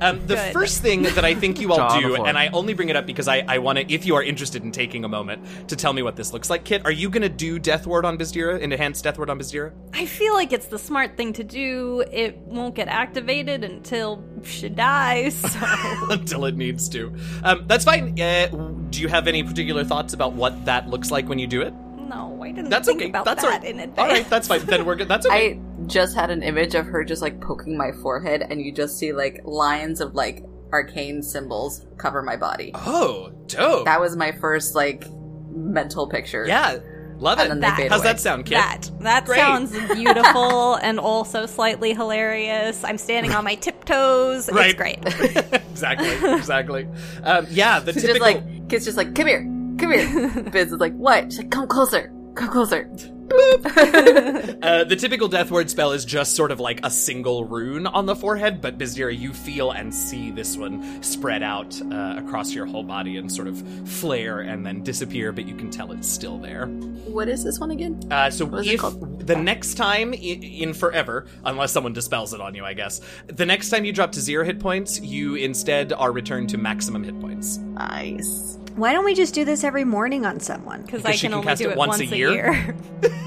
Um, 0.00 0.26
the 0.26 0.34
Good. 0.36 0.52
first 0.52 0.80
thing 0.80 1.02
that 1.02 1.24
I 1.24 1.34
think 1.34 1.60
you 1.60 1.70
all 1.70 1.76
Jaw 1.76 1.88
on 1.88 2.02
the 2.02 2.08
do, 2.08 2.14
floor. 2.14 2.28
and 2.28 2.38
I 2.38 2.48
only 2.48 2.74
bring 2.74 2.88
it 2.88 2.96
up 2.96 3.06
because 3.06 3.28
I, 3.28 3.44
I 3.46 3.58
want 3.58 3.78
to, 3.78 3.92
if 3.92 4.06
you 4.06 4.14
are 4.14 4.22
interested 4.22 4.62
in 4.62 4.72
taking 4.72 5.04
a 5.04 5.08
moment 5.08 5.68
to 5.68 5.76
tell 5.76 5.92
me 5.92 6.02
what 6.02 6.16
this 6.16 6.32
looks 6.32 6.48
like, 6.48 6.64
Kit, 6.64 6.84
are 6.84 6.90
you 6.92 7.10
going 7.10 7.22
to 7.22 7.28
do 7.28 7.58
Death 7.58 7.86
Ward 7.86 8.04
on 8.04 8.16
Bizdira, 8.18 8.60
enhance 8.60 9.02
Death 9.02 9.18
Ward 9.18 9.28
on 9.30 9.38
Bizdira? 9.38 9.72
I 9.92 10.06
feel 10.06 10.34
like 10.34 10.52
it's 10.52 10.66
the 10.66 10.78
smart 10.78 11.16
thing 11.16 11.32
to 11.34 11.44
do. 11.44 12.04
It 12.10 12.38
won't 12.38 12.74
get 12.74 12.88
activated 12.88 13.64
until 13.64 14.24
she 14.42 14.68
dies. 14.68 15.34
So 15.36 15.58
Until 16.10 16.44
it 16.46 16.56
needs 16.56 16.88
to. 16.90 17.14
Um, 17.42 17.64
that's 17.66 17.84
fine. 17.84 18.18
Uh, 18.18 18.46
do 18.90 19.00
you 19.00 19.08
have 19.08 19.28
any 19.28 19.42
particular 19.42 19.84
thoughts 19.84 20.14
about 20.14 20.32
what 20.32 20.64
that 20.64 20.88
looks 20.88 21.10
like 21.10 21.28
when 21.28 21.38
you 21.38 21.46
do 21.46 21.60
it? 21.62 21.74
No, 22.10 22.42
I 22.42 22.52
didn't 22.52 22.70
That's 22.70 22.86
think 22.88 23.00
okay. 23.00 23.08
about 23.08 23.24
That's 23.24 23.42
that 23.42 23.48
all 23.52 23.58
right. 23.58 23.64
in 23.64 23.78
advance. 23.80 23.98
All 23.98 24.06
right, 24.08 24.28
that's 24.28 24.48
fine. 24.48 24.60
Then 24.66 24.84
we're 24.84 24.96
good. 24.96 25.08
That's 25.08 25.24
okay. 25.26 25.52
I 25.80 25.86
just 25.86 26.14
had 26.14 26.30
an 26.30 26.42
image 26.42 26.74
of 26.74 26.86
her 26.86 27.04
just 27.04 27.22
like 27.22 27.40
poking 27.40 27.76
my 27.78 27.92
forehead, 28.02 28.42
and 28.48 28.60
you 28.60 28.72
just 28.72 28.98
see 28.98 29.12
like 29.12 29.40
lines 29.44 30.00
of 30.00 30.14
like 30.14 30.44
arcane 30.72 31.22
symbols 31.22 31.86
cover 31.98 32.22
my 32.22 32.36
body. 32.36 32.72
oh, 32.74 33.30
dope. 33.46 33.84
That 33.86 34.00
was 34.00 34.16
my 34.16 34.32
first 34.32 34.74
like 34.74 35.04
mental 35.52 36.08
picture. 36.08 36.44
yeah, 36.46 36.78
love 37.18 37.38
And 37.40 37.52
it. 37.52 37.60
then 37.60 37.74
they 37.76 37.88
How's 37.88 38.02
that 38.04 38.20
sound, 38.20 38.46
Kit? 38.46 38.58
That 38.58 38.90
that 39.00 39.24
Great. 39.24 39.38
sounds 39.38 39.72
beautiful 39.94 40.74
and 40.82 40.98
also 41.00 41.46
slightly 41.46 41.92
hilarious. 41.94 42.84
I'm 42.84 42.98
standing 42.98 43.32
on 43.32 43.44
my 43.44 43.56
tiptoes. 43.56 44.50
Right. 44.50 44.70
It's 44.70 44.74
great. 44.76 45.52
exactly, 45.70 46.10
exactly. 46.34 46.88
Um, 47.22 47.46
yeah, 47.50 47.80
the 47.80 47.92
She's 47.92 48.02
typical. 48.02 48.26
just 48.26 48.44
like 48.44 48.68
Kit's 48.68 48.84
just 48.84 48.96
like, 48.96 49.14
come 49.14 49.26
here, 49.26 49.44
come 49.80 49.92
here. 49.92 50.42
Biz 50.52 50.72
is 50.72 50.78
like, 50.78 50.94
what? 50.94 51.32
She's 51.32 51.38
like, 51.38 51.50
come 51.50 51.66
closer, 51.66 52.12
come 52.34 52.48
closer. 52.48 52.90
uh, 54.62 54.84
the 54.84 54.96
typical 54.98 55.28
death 55.28 55.50
ward 55.50 55.70
spell 55.70 55.92
is 55.92 56.04
just 56.04 56.34
sort 56.34 56.50
of 56.50 56.60
like 56.60 56.80
a 56.84 56.90
single 56.90 57.44
rune 57.44 57.86
on 57.86 58.06
the 58.06 58.16
forehead, 58.16 58.60
but 58.60 58.78
Bizdira, 58.78 59.16
you 59.16 59.32
feel 59.32 59.70
and 59.70 59.94
see 59.94 60.30
this 60.30 60.56
one 60.56 61.02
spread 61.02 61.42
out 61.42 61.80
uh, 61.92 62.16
across 62.18 62.52
your 62.52 62.66
whole 62.66 62.82
body 62.82 63.16
and 63.16 63.30
sort 63.30 63.48
of 63.48 63.62
flare 63.88 64.40
and 64.40 64.64
then 64.66 64.82
disappear, 64.82 65.32
but 65.32 65.46
you 65.46 65.54
can 65.54 65.70
tell 65.70 65.92
it's 65.92 66.08
still 66.08 66.38
there. 66.38 66.66
What 66.66 67.28
is 67.28 67.44
this 67.44 67.58
one 67.60 67.70
again? 67.70 68.00
Uh, 68.10 68.30
so 68.30 68.44
What 68.46 68.66
is 68.66 68.72
it 68.72 68.74
if 68.84 69.26
the 69.26 69.36
next 69.36 69.74
time 69.74 70.12
i- 70.12 70.16
in 70.16 70.74
forever, 70.74 71.26
unless 71.44 71.72
someone 71.72 71.92
dispels 71.92 72.34
it 72.34 72.40
on 72.40 72.54
you, 72.54 72.64
I 72.64 72.74
guess, 72.74 73.00
the 73.26 73.46
next 73.46 73.70
time 73.70 73.84
you 73.84 73.92
drop 73.92 74.12
to 74.12 74.20
zero 74.20 74.44
hit 74.44 74.58
points, 74.60 75.00
you 75.00 75.34
instead 75.36 75.92
are 75.92 76.12
returned 76.12 76.48
to 76.50 76.58
maximum 76.58 77.04
hit 77.04 77.18
points. 77.20 77.58
Nice. 77.58 78.56
Why 78.76 78.92
don't 78.92 79.04
we 79.04 79.14
just 79.14 79.34
do 79.34 79.44
this 79.44 79.64
every 79.64 79.84
morning 79.84 80.24
on 80.24 80.40
someone? 80.40 80.82
Because 80.82 81.02
Because 81.02 81.16
I 81.16 81.20
can 81.20 81.30
can 81.30 81.34
only 81.34 81.46
cast 81.46 81.62
do 81.62 81.68
it 81.68 81.72
it 81.72 81.78
once 81.78 81.98
a 82.00 82.06
year? 82.06 82.32
year. 82.32 82.76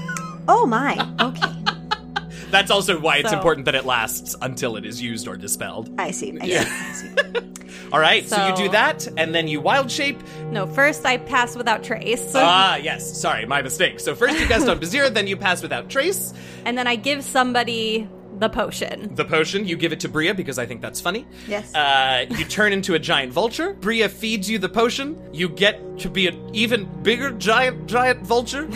Oh 0.48 0.66
my. 0.66 0.94
Okay. 1.20 1.50
That's 2.50 2.70
also 2.70 3.00
why 3.00 3.16
it's 3.18 3.30
So- 3.30 3.36
important 3.36 3.64
that 3.66 3.74
it 3.74 3.84
lasts 3.84 4.36
until 4.40 4.76
it 4.76 4.84
is 4.84 5.00
used 5.02 5.26
or 5.26 5.36
dispelled. 5.36 5.90
I 5.98 6.10
see. 6.10 6.36
I 6.40 6.44
see. 6.44 6.50
Yeah. 6.52 6.64
I 6.68 6.92
see. 6.92 7.40
All 7.92 8.00
right, 8.00 8.26
so, 8.28 8.48
you 8.48 8.56
do 8.56 8.68
that, 8.70 9.06
and 9.18 9.32
then 9.32 9.46
you 9.46 9.60
wild 9.60 9.88
shape. 9.88 10.20
no, 10.50 10.66
first 10.66 11.04
I 11.06 11.16
pass 11.16 11.54
without 11.54 11.84
trace, 11.84 12.32
Ah, 12.34 12.74
yes, 12.76 13.20
sorry, 13.20 13.46
my 13.46 13.62
mistake. 13.62 14.00
So 14.00 14.16
first 14.16 14.40
you 14.40 14.46
cast 14.46 14.68
on 14.72 14.80
Bazir, 14.80 15.10
then 15.10 15.28
you 15.28 15.36
pass 15.36 15.62
without 15.62 15.88
trace. 15.88 16.32
and 16.64 16.76
then 16.76 16.88
I 16.88 16.96
give 16.96 17.22
somebody 17.22 18.08
the 18.38 18.48
potion. 18.48 19.14
The 19.14 19.24
potion, 19.24 19.64
you 19.64 19.76
give 19.76 19.92
it 19.92 20.00
to 20.00 20.08
Bria 20.08 20.34
because 20.34 20.58
I 20.58 20.66
think 20.66 20.80
that's 20.82 21.00
funny. 21.00 21.24
Yes. 21.46 21.72
Uh, 21.72 22.26
you 22.30 22.44
turn 22.46 22.72
into 22.72 22.94
a 22.94 22.98
giant 22.98 23.32
vulture. 23.32 23.74
Bria 23.74 24.08
feeds 24.08 24.50
you 24.50 24.58
the 24.58 24.68
potion. 24.68 25.16
You 25.32 25.48
get 25.48 25.98
to 26.00 26.10
be 26.10 26.26
an 26.26 26.50
even 26.52 26.86
bigger 27.04 27.30
giant, 27.30 27.86
giant 27.86 28.26
vulture. 28.26 28.68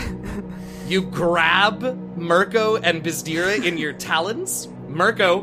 You 0.89 1.03
grab 1.03 2.17
Mirko 2.17 2.77
and 2.77 3.03
Bizdira 3.05 3.63
in 3.63 3.77
your 3.77 3.93
talons. 3.93 4.69
Mirko, 4.89 5.43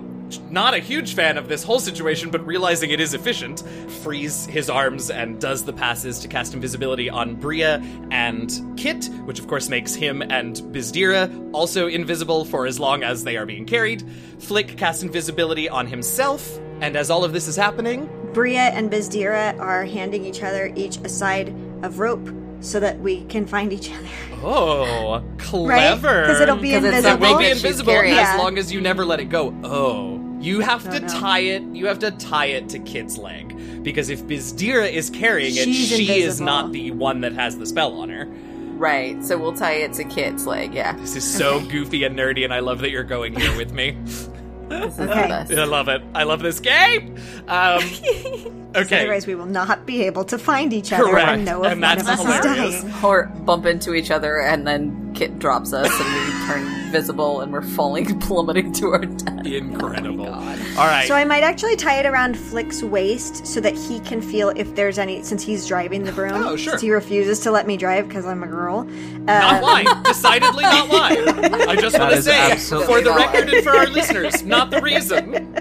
not 0.50 0.74
a 0.74 0.80
huge 0.80 1.14
fan 1.14 1.38
of 1.38 1.48
this 1.48 1.64
whole 1.64 1.80
situation, 1.80 2.32
but 2.32 2.43
realizing 2.48 2.89
it 2.89 3.00
is 3.00 3.14
efficient, 3.14 3.62
frees 4.02 4.48
his 4.48 4.72
arms 4.72 5.12
and 5.12 5.39
does 5.39 5.64
the 5.64 5.72
passes 5.72 6.20
to 6.20 6.28
cast 6.28 6.56
invisibility 6.56 7.12
on 7.12 7.36
Bria 7.36 7.76
and 8.10 8.60
Kit, 8.76 9.06
which 9.26 9.39
of 9.39 9.48
course 9.48 9.70
makes 9.70 9.93
him 9.93 10.24
and 10.24 10.56
Bizdira 10.56 11.52
also 11.54 11.88
invisible 11.88 12.43
for 12.46 12.66
as 12.66 12.80
long 12.80 13.04
as 13.04 13.24
they 13.24 13.38
are 13.38 13.46
being 13.46 13.66
carried. 13.66 14.04
Flick 14.39 14.78
casts 14.78 15.04
invisibility 15.04 15.70
on 15.70 15.86
himself, 15.86 16.58
and 16.82 16.96
as 16.96 17.12
all 17.12 17.24
of 17.24 17.34
this 17.34 17.48
is 17.48 17.56
happening, 17.56 18.10
Bria 18.34 18.70
and 18.72 18.91
Bizdira 18.91 19.58
are 19.60 19.86
handing 19.86 20.26
each 20.26 20.41
other 20.41 20.74
each 20.76 20.98
a 20.98 21.10
side 21.10 21.50
of 21.84 22.00
rope 22.00 22.28
so 22.62 22.80
that 22.80 22.99
we 22.99 23.24
can 23.26 23.45
find 23.45 23.72
each 23.74 23.91
other. 23.91 24.08
oh, 24.43 25.24
clever. 25.38 26.22
Because 26.22 26.41
it'll 26.41 26.56
be 26.58 26.72
'Cause 26.72 26.84
it's 26.84 26.93
It 26.93 26.97
invisible. 27.06 27.28
will 27.32 27.39
be 27.39 27.49
invisible 27.49 27.93
carrying. 27.93 28.18
as 28.18 28.38
long 28.38 28.58
as 28.58 28.72
you 28.72 28.82
never 28.82 29.06
let 29.06 29.20
it 29.20 29.26
go. 29.30 29.53
Oh. 29.64 30.22
You 30.41 30.60
have 30.60 30.84
to 30.91 30.99
no. 30.99 31.08
tie 31.08 31.39
it. 31.39 31.64
You 31.74 31.88
have 31.88 31.99
to 31.99 32.12
tie 32.12 32.47
it 32.47 32.70
to 32.70 32.80
Kit's 32.80 33.18
leg 33.18 33.84
because 33.84 34.10
if 34.10 34.24
Bizdira 34.26 34.91
is 34.91 35.10
carrying 35.10 35.56
it, 35.56 35.64
She's 35.66 35.88
she 35.88 36.22
is 36.22 36.39
not 36.41 36.72
the 36.72 36.91
one 36.91 37.22
that 37.22 37.34
has 37.34 37.58
the 37.58 37.66
spell 37.66 37.99
on 37.99 38.10
her. 38.10 38.28
Right. 38.78 39.24
So 39.24 39.38
we'll 39.38 39.53
tie 39.53 39.76
it 39.76 39.93
to 39.93 40.03
Kit's 40.03 40.45
leg. 40.45 40.74
Yeah. 40.74 40.91
This 40.97 41.16
is 41.16 41.24
so 41.24 41.62
goofy 41.62 42.03
and 42.03 42.18
nerdy, 42.20 42.43
and 42.43 42.53
I 42.53 42.60
love 42.60 42.80
that 42.82 42.89
you're 42.91 43.03
going 43.06 43.34
here 43.34 43.56
with 43.58 43.72
me. 43.72 43.97
This 44.68 44.93
is 44.95 44.99
Okay. 44.99 45.22
the 45.22 45.28
best. 45.28 45.51
I 45.53 45.64
love 45.64 45.88
it. 45.88 46.01
I 46.14 46.24
love 46.24 46.41
this 46.41 46.60
game. 46.60 47.16
Um, 47.47 47.82
okay. 48.76 49.02
Otherwise, 49.02 49.28
we 49.28 49.36
will 49.36 49.46
not 49.46 49.86
be 49.86 50.04
able 50.04 50.24
to 50.26 50.38
find 50.38 50.74
each 50.74 50.92
other 50.94 51.04
Correct. 51.06 51.28
and 51.30 51.46
know 51.46 51.64
if 51.64 51.72
And 51.72 51.82
one 51.82 51.98
that's 51.98 52.02
of 52.04 52.08
us 52.28 52.44
hilarious. 52.44 52.76
is 52.76 52.82
dying. 52.84 53.04
Or 53.06 53.26
bump 53.28 53.66
into 53.66 53.94
each 53.94 54.12
other 54.12 54.40
and 54.42 54.66
then 54.68 55.14
Kit 55.16 55.40
drops 55.40 55.72
us 55.74 55.90
and 56.00 56.14
we 56.14 56.46
turn 56.48 56.92
visible 56.92 57.40
and 57.42 57.52
we're 57.54 57.62
falling, 57.62 58.20
plummeting 58.20 58.74
to 58.74 58.88
our 58.90 59.06
death. 59.06 59.46
Incredible. 59.46 60.26
God. 60.26 60.60
All 60.78 60.88
right. 60.88 61.08
So 61.08 61.16
I 61.16 61.24
might 61.24 61.44
actually 61.44 61.76
tie 61.78 62.00
it 62.00 62.06
around 62.06 62.38
Flick's 62.38 62.84
waist 62.84 63.46
so 63.48 63.60
that 63.62 63.76
he 63.76 64.00
can 64.02 64.22
feel 64.22 64.50
if 64.50 64.76
there's 64.76 64.98
any, 65.00 65.24
since 65.24 65.42
he's 65.42 65.66
driving 65.68 66.04
the 66.04 66.12
broom. 66.12 66.34
Oh, 66.34 66.56
sure. 66.58 66.72
Since 66.72 66.82
he 66.82 66.92
refuses 66.92 67.40
to 67.42 67.52
let 67.52 67.66
me 67.68 67.78
drive 67.78 68.08
because 68.08 68.26
I'm 68.26 68.44
a 68.44 68.48
girl. 68.48 68.84
Not 68.84 69.56
Uh, 69.56 69.60
why. 69.62 69.84
Decidedly 70.04 70.64
not 70.64 70.90
why. 70.90 71.16
I 71.70 71.76
just 71.78 71.98
want 71.98 72.14
to 72.14 72.22
say, 72.22 72.56
for 72.86 73.02
the 73.02 73.10
not 73.12 73.18
record 73.34 73.48
why. 73.50 73.56
and 73.56 73.64
for 73.64 73.72
our 73.78 73.88
listeners, 73.88 74.44
not 74.44 74.70
the 74.72 74.82
reason. 74.82 75.54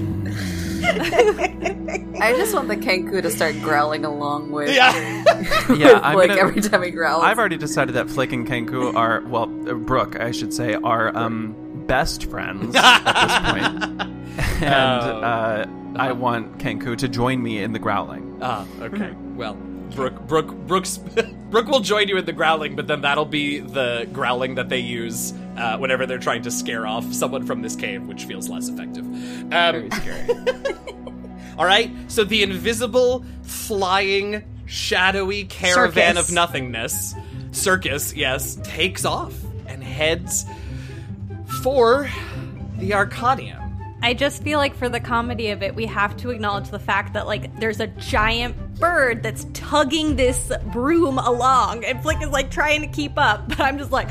I 1.62 2.34
just 2.36 2.54
want 2.54 2.68
the 2.68 2.76
Kenku 2.76 3.20
to 3.22 3.30
start 3.30 3.54
growling 3.60 4.04
along 4.04 4.50
with. 4.50 4.74
Yeah. 4.74 5.24
Yeah, 5.76 6.00
I'm 6.02 6.16
like 6.16 6.28
gonna- 6.30 6.40
every 6.40 6.60
time 6.60 6.82
he 6.82 6.90
growls. 6.90 7.22
I've 7.22 7.38
already 7.38 7.56
decided 7.56 7.94
that 7.94 8.10
Flick 8.10 8.32
and 8.32 8.46
Kenku 8.46 8.94
are 8.94 9.20
well, 9.22 9.44
uh, 9.68 9.74
Brooke, 9.74 10.18
I 10.20 10.30
should 10.32 10.52
say, 10.52 10.74
are 10.74 11.16
um 11.16 11.84
best 11.86 12.24
friends 12.26 12.74
at 12.76 13.04
this 13.04 13.52
point. 13.52 14.10
And 14.62 14.74
Oh. 14.74 15.20
uh, 15.20 15.66
I 15.96 16.12
want 16.12 16.58
Kenku 16.58 16.96
to 16.98 17.08
join 17.08 17.42
me 17.42 17.62
in 17.62 17.72
the 17.72 17.78
growling. 17.78 18.38
Ah, 18.42 18.66
okay. 18.80 19.12
Well, 19.34 19.54
Brooke, 19.94 20.20
Brooke, 20.26 20.54
Brooks, 20.66 20.98
Brooke 20.98 21.66
will 21.66 21.80
join 21.80 22.08
you 22.08 22.16
in 22.16 22.24
the 22.24 22.32
growling, 22.32 22.76
but 22.76 22.86
then 22.86 23.00
that'll 23.02 23.24
be 23.24 23.58
the 23.60 24.06
growling 24.12 24.54
that 24.54 24.68
they 24.68 24.78
use 24.78 25.32
uh, 25.56 25.76
whenever 25.78 26.06
they're 26.06 26.18
trying 26.18 26.42
to 26.42 26.50
scare 26.50 26.86
off 26.86 27.12
someone 27.12 27.44
from 27.44 27.60
this 27.62 27.74
cave, 27.74 28.02
which 28.06 28.24
feels 28.24 28.48
less 28.48 28.68
effective. 28.68 29.04
Um, 29.04 29.50
Very 29.50 29.90
scary. 29.90 30.26
All 31.58 31.64
right. 31.64 31.90
So 32.08 32.24
the 32.24 32.42
invisible, 32.42 33.24
flying, 33.42 34.44
shadowy 34.66 35.44
caravan 35.44 36.14
Circus. 36.14 36.28
of 36.28 36.34
nothingness, 36.34 37.14
circus, 37.52 38.14
yes, 38.14 38.58
takes 38.62 39.04
off 39.04 39.34
and 39.66 39.82
heads 39.82 40.46
for 41.62 42.08
the 42.78 42.90
Arcanium. 42.90 43.58
I 44.02 44.14
just 44.14 44.42
feel 44.42 44.58
like 44.58 44.74
for 44.74 44.88
the 44.88 45.00
comedy 45.00 45.50
of 45.50 45.62
it, 45.62 45.74
we 45.74 45.84
have 45.86 46.16
to 46.18 46.30
acknowledge 46.30 46.70
the 46.70 46.78
fact 46.78 47.12
that 47.14 47.26
like 47.26 47.60
there's 47.60 47.80
a 47.80 47.86
giant 47.86 48.56
bird 48.76 49.22
that's 49.22 49.44
tugging 49.52 50.16
this 50.16 50.50
broom 50.72 51.18
along. 51.18 51.84
And 51.84 52.00
Flick 52.00 52.22
is 52.22 52.30
like 52.30 52.50
trying 52.50 52.80
to 52.80 52.86
keep 52.86 53.18
up, 53.18 53.46
but 53.48 53.60
I'm 53.60 53.76
just 53.76 53.92
like 53.92 54.08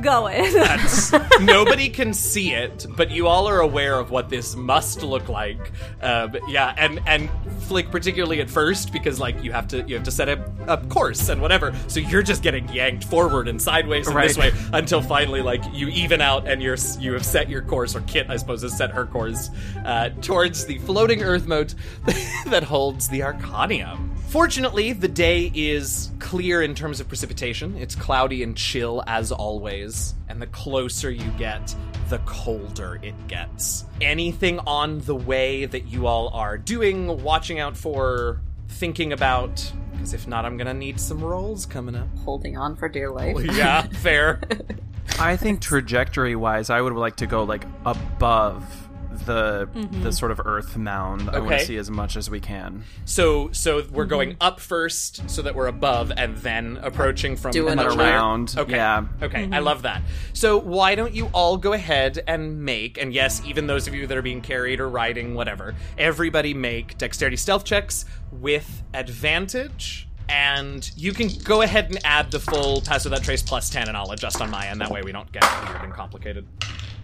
going. 0.00 0.52
That's- 0.52 1.12
nobody 1.40 1.88
can 1.88 2.12
see 2.12 2.52
it, 2.52 2.86
but 2.96 3.10
you 3.10 3.26
all 3.26 3.46
are 3.48 3.60
aware 3.60 3.98
of 3.98 4.10
what 4.10 4.28
this 4.28 4.56
must 4.56 5.02
look 5.02 5.28
like. 5.28 5.72
Um, 6.00 6.36
yeah, 6.48 6.74
and 6.76 7.00
and 7.06 7.30
Flick 7.62 7.90
particularly 7.90 8.40
at 8.40 8.50
first 8.50 8.92
because 8.92 9.20
like 9.20 9.42
you 9.42 9.52
have 9.52 9.68
to 9.68 9.82
you 9.82 9.94
have 9.94 10.04
to 10.04 10.10
set 10.10 10.28
a, 10.28 10.44
a 10.66 10.76
course 10.88 11.28
and 11.28 11.40
whatever. 11.40 11.74
So 11.88 12.00
you're 12.00 12.22
just 12.22 12.42
getting 12.42 12.68
yanked 12.68 13.04
forward 13.04 13.48
and 13.48 13.60
sideways 13.60 14.06
and 14.08 14.16
this 14.16 14.36
way 14.36 14.52
until 14.72 15.02
finally 15.02 15.42
like 15.42 15.62
you 15.72 15.88
even 15.88 16.20
out 16.20 16.46
and 16.46 16.62
you're 16.62 16.76
you 16.98 17.12
have 17.14 17.24
set 17.24 17.48
your 17.48 17.62
course 17.62 17.94
or 17.94 18.00
Kit 18.02 18.26
I 18.28 18.36
suppose 18.36 18.62
has 18.62 18.76
set 18.76 18.90
her 18.90 19.06
course 19.06 19.50
uh, 19.84 20.10
towards 20.20 20.66
the 20.66 20.78
floating 20.78 21.22
Earth 21.22 21.46
mote 21.46 21.74
that 22.46 22.64
holds 22.64 23.08
the 23.08 23.20
Arcanium. 23.20 24.10
Fortunately, 24.28 24.94
the 24.94 25.08
day 25.08 25.52
is 25.54 26.10
clear 26.18 26.62
in 26.62 26.74
terms 26.74 27.00
of 27.00 27.08
precipitation. 27.08 27.76
It's 27.76 27.94
cloudy 27.94 28.42
and 28.42 28.56
chill 28.56 29.04
as 29.06 29.30
always, 29.30 29.61
and 29.68 30.40
the 30.40 30.46
closer 30.48 31.10
you 31.10 31.30
get, 31.38 31.74
the 32.08 32.18
colder 32.18 32.98
it 33.02 33.14
gets. 33.28 33.84
Anything 34.00 34.58
on 34.60 35.00
the 35.00 35.14
way 35.14 35.64
that 35.64 35.86
you 35.86 36.06
all 36.06 36.28
are 36.28 36.58
doing, 36.58 37.22
watching 37.22 37.58
out 37.58 37.76
for, 37.76 38.40
thinking 38.68 39.12
about? 39.12 39.72
Because 39.92 40.14
if 40.14 40.26
not, 40.26 40.44
I'm 40.44 40.56
gonna 40.56 40.74
need 40.74 40.98
some 41.00 41.22
rolls 41.22 41.66
coming 41.66 41.94
up. 41.94 42.08
Holding 42.18 42.56
on 42.56 42.76
for 42.76 42.88
dear 42.88 43.10
life. 43.10 43.36
Yeah, 43.56 43.82
fair. 43.82 44.40
I 45.18 45.36
think 45.36 45.60
trajectory 45.60 46.36
wise, 46.36 46.70
I 46.70 46.80
would 46.80 46.92
like 46.94 47.16
to 47.16 47.26
go 47.26 47.44
like 47.44 47.64
above 47.84 48.81
the 49.18 49.68
the 49.72 49.80
mm-hmm. 49.80 50.10
sort 50.10 50.30
of 50.30 50.40
earth 50.44 50.76
mound. 50.76 51.30
I 51.30 51.38
want 51.38 51.60
to 51.60 51.66
see 51.66 51.76
as 51.76 51.90
much 51.90 52.16
as 52.16 52.30
we 52.30 52.40
can. 52.40 52.84
So, 53.04 53.50
so 53.52 53.84
we're 53.90 54.04
going 54.04 54.30
mm-hmm. 54.30 54.42
up 54.42 54.60
first, 54.60 55.28
so 55.28 55.42
that 55.42 55.54
we're 55.54 55.66
above, 55.66 56.12
and 56.16 56.36
then 56.38 56.78
approaching 56.82 57.36
from 57.36 57.52
Doing 57.52 57.76
much 57.76 57.94
a. 57.94 57.98
Around, 57.98 58.54
Okay. 58.56 58.76
yeah. 58.76 59.04
Okay, 59.22 59.42
I 59.42 59.46
mm-hmm. 59.46 59.64
love 59.64 59.82
that. 59.82 60.02
So 60.32 60.58
why 60.58 60.94
don't 60.94 61.14
you 61.14 61.26
all 61.32 61.56
go 61.56 61.72
ahead 61.72 62.22
and 62.26 62.64
make, 62.64 62.98
and 63.00 63.12
yes, 63.12 63.42
even 63.46 63.66
those 63.66 63.86
of 63.86 63.94
you 63.94 64.06
that 64.06 64.16
are 64.16 64.22
being 64.22 64.40
carried 64.40 64.80
or 64.80 64.88
riding, 64.88 65.34
whatever, 65.34 65.74
everybody 65.98 66.54
make 66.54 66.98
dexterity 66.98 67.36
stealth 67.36 67.64
checks 67.64 68.04
with 68.30 68.82
advantage. 68.94 70.08
And 70.28 70.90
you 70.96 71.12
can 71.12 71.28
go 71.44 71.60
ahead 71.60 71.90
and 71.90 71.98
add 72.04 72.30
the 72.30 72.40
full 72.40 72.80
pass 72.80 73.04
without 73.04 73.22
trace 73.22 73.42
plus 73.42 73.68
10, 73.68 73.88
and 73.88 73.96
I'll 73.96 74.12
adjust 74.12 74.40
on 74.40 74.50
my 74.50 74.66
end. 74.68 74.80
That 74.80 74.90
way 74.90 75.02
we 75.02 75.12
don't 75.12 75.30
get 75.30 75.42
weird 75.42 75.82
and 75.82 75.92
complicated. 75.92 76.46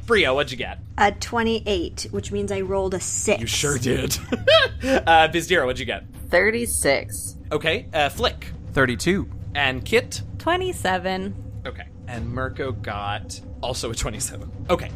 Bria, 0.09 0.33
what'd 0.33 0.51
you 0.51 0.57
get? 0.57 0.79
A 0.97 1.13
28, 1.13 2.09
which 2.13 2.33
means 2.33 2.51
I 2.51 2.63
rolled 2.63 2.95
a 2.95 3.01
6. 3.01 3.41
You 3.43 3.47
sure 3.47 3.77
did. 3.77 4.19
uh, 4.33 5.29
Bizdira, 5.29 5.67
what'd 5.67 5.79
you 5.79 5.85
get? 5.85 6.05
36. 6.31 7.37
Okay, 7.53 7.89
uh, 7.93 8.09
Flick. 8.09 8.53
Thirty-two. 8.73 9.29
And 9.55 9.85
Kit? 9.85 10.23
27. 10.39 11.63
Okay. 11.67 11.89
And 12.07 12.27
Mirko 12.33 12.73
got 12.73 13.39
also 13.61 13.91
a 13.91 13.95
27. 13.95 14.51
Okay. 14.71 14.91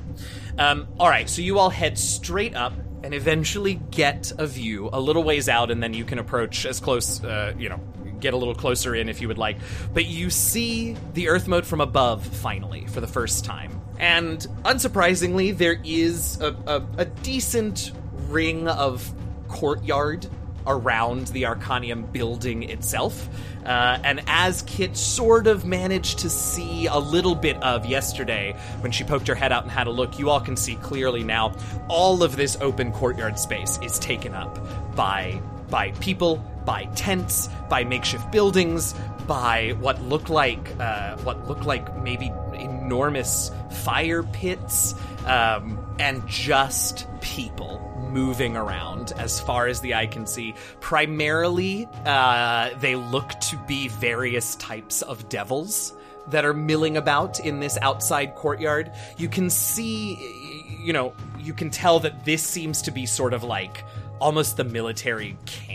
Um, 0.56 0.88
all 0.98 1.10
right, 1.10 1.28
so 1.28 1.42
you 1.42 1.58
all 1.58 1.68
head 1.68 1.98
straight 1.98 2.54
up 2.54 2.72
and 3.02 3.12
eventually 3.12 3.74
get 3.90 4.32
a 4.38 4.46
view 4.46 4.88
a 4.94 5.00
little 5.00 5.24
ways 5.24 5.46
out, 5.46 5.70
and 5.70 5.82
then 5.82 5.92
you 5.92 6.06
can 6.06 6.20
approach 6.20 6.64
as 6.64 6.80
close, 6.80 7.22
uh, 7.22 7.52
you 7.58 7.68
know, 7.68 7.80
get 8.18 8.32
a 8.32 8.36
little 8.38 8.54
closer 8.54 8.94
in 8.94 9.10
if 9.10 9.20
you 9.20 9.28
would 9.28 9.36
like. 9.36 9.58
But 9.92 10.06
you 10.06 10.30
see 10.30 10.96
the 11.12 11.28
Earth 11.28 11.48
mote 11.48 11.66
from 11.66 11.82
above, 11.82 12.24
finally, 12.26 12.86
for 12.86 13.02
the 13.02 13.06
first 13.06 13.44
time. 13.44 13.81
And 14.02 14.40
unsurprisingly, 14.64 15.56
there 15.56 15.80
is 15.84 16.40
a, 16.40 16.56
a, 16.66 16.82
a 16.98 17.04
decent 17.04 17.92
ring 18.28 18.66
of 18.66 19.08
courtyard 19.46 20.26
around 20.66 21.28
the 21.28 21.44
Arcanium 21.44 22.10
building 22.12 22.64
itself. 22.64 23.28
Uh, 23.64 24.00
and 24.02 24.20
as 24.26 24.62
Kit 24.62 24.96
sort 24.96 25.46
of 25.46 25.64
managed 25.64 26.18
to 26.18 26.30
see 26.30 26.86
a 26.86 26.98
little 26.98 27.36
bit 27.36 27.56
of 27.62 27.86
yesterday 27.86 28.56
when 28.80 28.90
she 28.90 29.04
poked 29.04 29.28
her 29.28 29.36
head 29.36 29.52
out 29.52 29.62
and 29.62 29.70
had 29.70 29.86
a 29.86 29.90
look, 29.90 30.18
you 30.18 30.30
all 30.30 30.40
can 30.40 30.56
see 30.56 30.74
clearly 30.76 31.22
now 31.22 31.56
all 31.86 32.24
of 32.24 32.34
this 32.34 32.56
open 32.60 32.90
courtyard 32.90 33.38
space 33.38 33.78
is 33.82 34.00
taken 34.00 34.34
up 34.34 34.58
by 34.96 35.40
by 35.70 35.92
people, 35.92 36.44
by 36.64 36.84
tents, 36.94 37.48
by 37.68 37.84
makeshift 37.84 38.30
buildings, 38.32 38.94
by 39.26 39.74
what 39.80 40.00
look 40.02 40.28
like 40.28 40.74
uh, 40.80 41.16
what 41.18 41.46
look 41.48 41.64
like 41.64 41.96
maybe 42.02 42.32
enormous 42.54 43.50
fire 43.84 44.22
pits, 44.22 44.94
um, 45.26 45.78
and 45.98 46.26
just 46.26 47.06
people 47.20 47.88
moving 48.10 48.56
around 48.56 49.12
as 49.16 49.40
far 49.40 49.66
as 49.66 49.80
the 49.80 49.94
eye 49.94 50.06
can 50.06 50.26
see. 50.26 50.54
Primarily, 50.80 51.88
uh, 52.04 52.70
they 52.78 52.96
look 52.96 53.30
to 53.40 53.56
be 53.66 53.88
various 53.88 54.54
types 54.56 55.02
of 55.02 55.28
devils 55.28 55.94
that 56.28 56.44
are 56.44 56.54
milling 56.54 56.96
about 56.96 57.40
in 57.40 57.60
this 57.60 57.78
outside 57.82 58.34
courtyard. 58.34 58.92
You 59.16 59.28
can 59.28 59.50
see, 59.50 60.78
you 60.80 60.92
know, 60.92 61.14
you 61.38 61.54
can 61.54 61.70
tell 61.70 62.00
that 62.00 62.24
this 62.24 62.44
seems 62.44 62.82
to 62.82 62.90
be 62.90 63.06
sort 63.06 63.32
of 63.32 63.42
like 63.42 63.84
almost 64.20 64.56
the 64.56 64.64
military 64.64 65.36
camp 65.46 65.71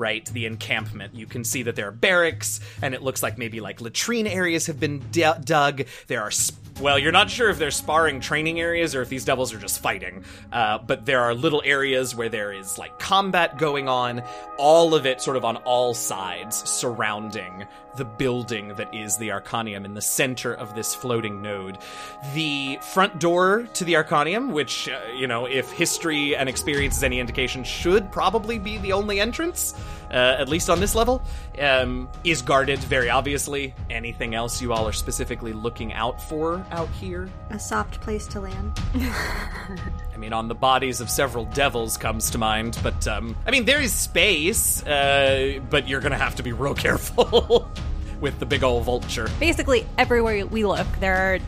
right 0.00 0.24
the 0.26 0.46
encampment. 0.46 1.14
You 1.14 1.26
can 1.26 1.44
see 1.44 1.62
that 1.64 1.76
there 1.76 1.88
are 1.88 1.92
barracks 1.92 2.58
and 2.82 2.94
it 2.94 3.02
looks 3.02 3.22
like 3.22 3.38
maybe 3.38 3.60
like 3.60 3.80
latrine 3.80 4.26
areas 4.26 4.66
have 4.66 4.80
been 4.80 4.98
d- 5.12 5.30
dug. 5.44 5.84
There 6.08 6.22
are 6.22 6.30
sp- 6.32 6.58
well 6.80 6.98
you're 6.98 7.12
not 7.12 7.28
sure 7.28 7.50
if 7.50 7.58
they're 7.58 7.70
sparring 7.70 8.20
training 8.20 8.58
areas 8.58 8.94
or 8.94 9.02
if 9.02 9.08
these 9.10 9.24
devils 9.24 9.52
are 9.52 9.58
just 9.58 9.82
fighting 9.82 10.24
uh, 10.52 10.78
but 10.78 11.04
there 11.04 11.20
are 11.20 11.34
little 11.34 11.60
areas 11.64 12.14
where 12.14 12.30
there 12.30 12.52
is 12.52 12.78
like 12.78 12.98
combat 12.98 13.58
going 13.58 13.88
on 13.88 14.22
all 14.56 14.94
of 14.94 15.04
it 15.04 15.20
sort 15.20 15.36
of 15.36 15.44
on 15.44 15.56
all 15.58 15.92
sides 15.92 16.56
surrounding 16.68 17.66
the 17.96 18.04
building 18.04 18.74
that 18.76 18.94
is 18.94 19.16
the 19.16 19.28
arcanium 19.28 19.84
in 19.84 19.94
the 19.94 20.00
center 20.00 20.54
of 20.54 20.74
this 20.74 20.94
floating 20.94 21.40
mote. 21.42 21.78
The 22.34 22.78
front 22.80 23.18
door 23.18 23.68
to 23.74 23.84
the 23.84 23.94
arcanium 23.94 24.52
which 24.52 24.88
uh, 24.88 24.98
you 25.14 25.26
know 25.26 25.46
if 25.46 25.70
history 25.70 26.36
and 26.36 26.48
experience 26.48 26.96
is 26.96 27.02
any 27.02 27.20
indication 27.20 27.64
should 27.64 28.10
probably 28.12 28.58
be 28.58 28.78
the 28.78 28.92
only 28.92 29.20
entrance 29.20 29.74
uh, 30.10 30.36
at 30.38 30.48
least 30.48 30.68
on 30.68 30.80
this 30.80 30.94
level 30.94 31.22
um, 31.60 32.08
is 32.24 32.42
guarded 32.42 32.78
very 32.80 33.10
obviously. 33.10 33.74
Anything 33.88 34.34
else 34.34 34.60
you 34.60 34.72
all 34.72 34.86
are 34.86 34.92
specifically 34.92 35.52
looking 35.52 35.92
out 35.92 36.20
for 36.22 36.64
out 36.70 36.88
here? 36.90 37.28
A 37.50 37.58
soft 37.58 38.00
place 38.00 38.26
to 38.28 38.40
land. 38.40 38.78
I 40.20 40.22
mean, 40.22 40.34
on 40.34 40.48
the 40.48 40.54
bodies 40.54 41.00
of 41.00 41.08
several 41.08 41.46
devils 41.46 41.96
comes 41.96 42.28
to 42.32 42.36
mind, 42.36 42.78
but 42.82 43.08
um, 43.08 43.34
I 43.46 43.50
mean, 43.50 43.64
there 43.64 43.80
is 43.80 43.90
space, 43.90 44.84
uh, 44.84 45.60
but 45.70 45.88
you're 45.88 46.02
gonna 46.02 46.18
have 46.18 46.34
to 46.34 46.42
be 46.42 46.52
real 46.52 46.74
careful 46.86 47.66
with 48.20 48.38
the 48.38 48.44
big 48.44 48.62
old 48.62 48.84
vulture. 48.84 49.30
Basically, 49.40 49.86
everywhere 49.96 50.44
we 50.44 50.66
look, 50.66 50.86
there 51.00 51.16
are 51.16 51.38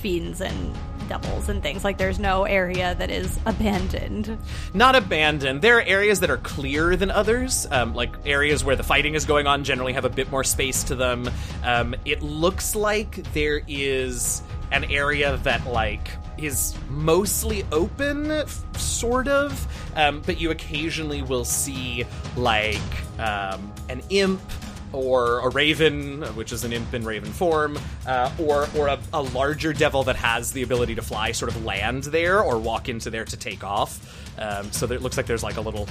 fiends 0.00 0.40
and 0.40 0.76
devils 1.08 1.48
and 1.48 1.62
things. 1.62 1.84
Like, 1.84 1.96
there's 1.96 2.18
no 2.18 2.42
area 2.42 2.96
that 2.96 3.08
is 3.08 3.38
abandoned. 3.46 4.36
Not 4.74 4.96
abandoned. 4.96 5.62
There 5.62 5.78
are 5.78 5.82
areas 5.82 6.18
that 6.18 6.28
are 6.28 6.38
clearer 6.38 6.96
than 6.96 7.12
others, 7.12 7.68
um, 7.70 7.94
like 7.94 8.16
areas 8.26 8.64
where 8.64 8.74
the 8.74 8.82
fighting 8.82 9.14
is 9.14 9.26
going 9.26 9.46
on. 9.46 9.62
Generally, 9.62 9.92
have 9.92 10.04
a 10.04 10.10
bit 10.10 10.28
more 10.28 10.42
space 10.42 10.82
to 10.82 10.96
them. 10.96 11.30
Um, 11.62 11.94
it 12.04 12.20
looks 12.20 12.74
like 12.74 13.32
there 13.32 13.62
is 13.68 14.42
an 14.72 14.82
area 14.90 15.36
that 15.44 15.64
like 15.68 16.10
is 16.38 16.74
mostly 16.88 17.64
open, 17.72 18.46
sort 18.76 19.28
of, 19.28 19.66
um, 19.96 20.20
but 20.26 20.40
you 20.40 20.50
occasionally 20.50 21.22
will 21.22 21.44
see 21.44 22.04
like 22.36 22.78
um, 23.18 23.72
an 23.88 24.02
imp 24.10 24.40
or 24.92 25.40
a 25.40 25.50
raven, 25.50 26.22
which 26.34 26.50
is 26.50 26.64
an 26.64 26.72
imp 26.72 26.94
in 26.94 27.04
raven 27.04 27.30
form, 27.30 27.78
uh, 28.06 28.32
or 28.38 28.66
or 28.76 28.88
a, 28.88 28.98
a 29.12 29.22
larger 29.22 29.72
devil 29.74 30.02
that 30.04 30.16
has 30.16 30.52
the 30.52 30.62
ability 30.62 30.94
to 30.94 31.02
fly, 31.02 31.30
sort 31.32 31.50
of 31.50 31.62
land 31.64 32.04
there 32.04 32.42
or 32.42 32.58
walk 32.58 32.88
into 32.88 33.10
there 33.10 33.24
to 33.26 33.36
take 33.36 33.62
off. 33.62 34.14
Um, 34.38 34.70
so 34.72 34.86
there, 34.86 34.96
it 34.96 35.02
looks 35.02 35.16
like 35.18 35.26
there's 35.26 35.42
like 35.42 35.56
a 35.58 35.60
little 35.60 35.86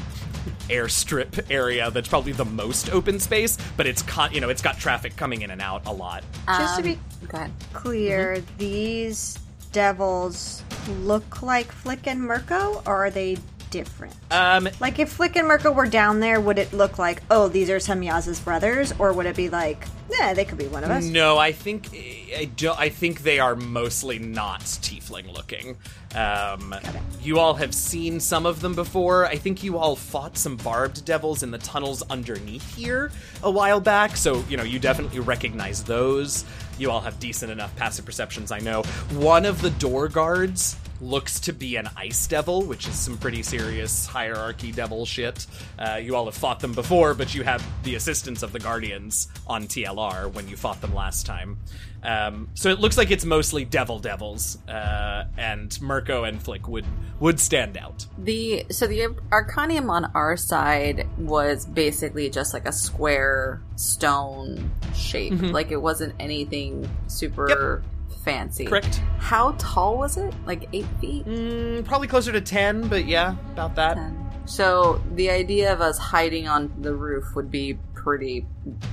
airstrip 0.70 1.50
area 1.52 1.92
that's 1.92 2.08
probably 2.08 2.32
the 2.32 2.46
most 2.46 2.90
open 2.90 3.20
space, 3.20 3.58
but 3.78 3.86
it's 3.86 4.02
con- 4.02 4.34
you 4.34 4.42
know 4.42 4.50
it's 4.50 4.62
got 4.64 4.80
traffic 4.80 5.16
coming 5.16 5.42
in 5.44 5.52
and 5.52 5.62
out 5.62 5.86
a 5.86 5.92
lot. 5.94 6.24
Just 6.48 6.76
to 6.76 6.82
Um, 6.82 6.84
be 6.84 7.00
Go 7.28 7.38
ahead. 7.38 7.52
clear, 7.74 8.44
these 8.58 9.38
devils 9.72 10.64
look 11.02 11.42
like 11.42 11.72
Flick 11.72 12.08
and 12.08 12.22
Mirko, 12.22 12.82
or 12.86 13.06
are 13.06 13.10
they 13.10 13.38
different? 13.70 14.14
Um, 14.32 14.70
Like 14.80 15.00
if 15.00 15.10
Flick 15.10 15.36
and 15.36 15.48
Mirko 15.48 15.72
were 15.72 15.86
down 15.86 16.20
there, 16.20 16.40
would 16.40 16.58
it 16.58 16.74
look 16.74 16.98
like, 16.98 17.22
oh, 17.30 17.48
these 17.48 17.70
are 17.70 17.80
some 17.80 18.02
Yaz's 18.02 18.40
brothers, 18.40 18.94
or 19.00 19.14
would 19.14 19.26
it 19.26 19.36
be 19.36 19.50
like, 19.50 19.86
yeah, 20.10 20.34
they 20.34 20.46
could 20.46 20.58
be 20.58 20.68
one 20.68 20.84
of 20.84 20.90
us? 20.92 21.06
No, 21.06 21.38
I 21.38 21.52
think 21.52 21.90
I 21.94 22.46
do. 22.46 22.72
I 22.72 22.90
think 22.90 23.24
they 23.24 23.40
are 23.40 23.56
mostly 23.56 24.20
not 24.20 24.62
tiefling 24.62 25.34
looking. 25.34 25.78
Um, 26.18 26.74
you 27.22 27.38
all 27.38 27.54
have 27.54 27.76
seen 27.76 28.20
some 28.20 28.48
of 28.48 28.60
them 28.60 28.74
before. 28.74 29.28
I 29.28 29.36
think 29.36 29.64
you 29.64 29.78
all 29.78 29.96
fought 29.96 30.36
some 30.36 30.58
barbed 30.58 31.06
devils 31.06 31.44
in 31.44 31.52
the 31.52 31.60
tunnels 31.60 32.02
underneath 32.10 32.76
here 32.76 33.12
a 33.44 33.52
while 33.52 33.80
back, 33.80 34.18
so 34.18 34.44
you 34.50 34.58
know 34.58 34.64
you 34.64 34.80
definitely 34.80 35.20
recognize 35.20 35.84
those. 35.84 36.44
You 36.80 36.90
all 36.90 37.02
have 37.02 37.20
decent 37.20 37.52
enough 37.52 37.76
passive 37.76 38.06
perceptions, 38.06 38.52
I 38.52 38.60
know. 38.60 38.82
One 39.12 39.46
of 39.46 39.62
the 39.62 39.70
door 39.70 40.08
guards 40.08 40.76
looks 41.02 41.40
to 41.42 41.54
be 41.54 41.76
an 41.76 41.90
ice 41.96 42.28
devil, 42.28 42.64
which 42.64 42.88
is 42.88 42.96
some 42.96 43.18
pretty 43.18 43.44
serious 43.44 44.06
hierarchy 44.06 44.72
devil 44.72 45.06
shit. 45.06 45.46
Uh, 45.78 46.00
you 46.02 46.16
all 46.16 46.26
have 46.26 46.36
fought 46.36 46.60
them 46.60 46.74
before, 46.74 47.14
but 47.14 47.34
you 47.34 47.44
have 47.44 47.66
the 47.84 47.96
assistance 47.96 48.44
of 48.44 48.52
the 48.52 48.60
guardians 48.60 49.28
on 49.46 49.68
TLR 49.68 50.32
when 50.34 50.48
you 50.48 50.56
fought 50.56 50.82
them 50.82 50.94
last 50.94 51.26
time. 51.26 51.58
Um, 52.04 52.50
so 52.54 52.70
it 52.70 52.80
looks 52.80 52.98
like 52.98 53.12
it's 53.12 53.26
mostly 53.26 53.66
devil 53.66 54.00
devils, 54.00 54.58
uh, 54.68 55.26
and 55.36 55.80
Mirko 55.82 56.24
and 56.24 56.42
Flick 56.42 56.68
would 56.68 56.86
would 57.20 57.40
stand 57.40 57.76
out. 57.76 58.06
The 58.18 58.66
so 58.70 58.86
the 58.88 59.08
Arcanium 59.32 59.90
on 59.90 60.06
our 60.14 60.38
side 60.38 61.08
was 61.18 61.66
basically 61.66 62.30
just 62.30 62.54
like 62.54 62.68
a 62.68 62.72
square 62.72 63.62
stone 63.76 64.72
shape. 64.96 65.34
Like 65.42 65.72
it 65.72 65.82
wasn't 65.82 66.16
anything 66.20 66.88
super 67.08 67.84
fancy. 68.28 68.66
Correct. 68.66 69.02
How 69.20 69.56
tall 69.58 69.98
was 69.98 70.18
it? 70.18 70.34
Like 70.46 70.68
eight 70.74 70.86
feet? 71.00 71.26
Mm, 71.26 71.86
probably 71.86 72.08
closer 72.08 72.32
to 72.32 72.42
ten, 72.42 72.88
but 72.88 73.06
yeah, 73.06 73.36
about 73.54 73.76
that. 73.76 73.96
Ten. 73.96 74.32
So 74.46 75.02
the 75.16 75.30
idea 75.30 75.74
of 75.74 75.82
us 75.82 75.98
hiding 75.98 76.48
on 76.48 76.72
the 76.80 76.94
roof 76.94 77.36
would 77.36 77.52
be 77.52 77.78
pretty 77.94 78.46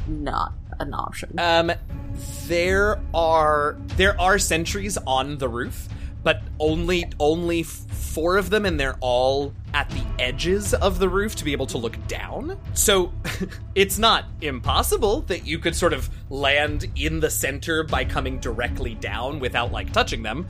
not 0.09 0.53
an 0.81 0.95
option. 0.95 1.39
Um, 1.39 1.73
there 2.47 3.01
are 3.13 3.77
there 3.97 4.21
are 4.21 4.39
sentries 4.39 4.99
on 5.07 5.39
the 5.39 5.49
roof, 5.49 5.89
but 6.25 6.43
only 6.59 7.05
only 7.21 7.63
four 7.63 8.37
of 8.37 8.51
them, 8.51 8.65
and 8.67 8.81
they're 8.81 8.97
all 9.01 9.53
at 9.73 9.89
the 9.91 10.03
edges 10.19 10.75
of 10.75 10.99
the 10.99 11.09
roof 11.09 11.37
to 11.37 11.45
be 11.45 11.53
able 11.53 11.67
to 11.67 11.79
look 11.79 12.05
down. 12.09 12.59
So 12.75 13.13
it's 13.75 13.99
not 13.99 14.25
impossible 14.41 15.21
that 15.23 15.47
you 15.47 15.59
could 15.59 15.77
sort 15.77 15.93
of 15.93 16.09
land 16.31 16.87
in 16.97 17.21
the 17.21 17.31
center 17.31 17.83
by 17.85 18.05
coming 18.05 18.39
directly 18.41 18.95
down 18.95 19.39
without 19.39 19.71
like 19.71 19.93
touching 19.93 20.23
them. 20.23 20.47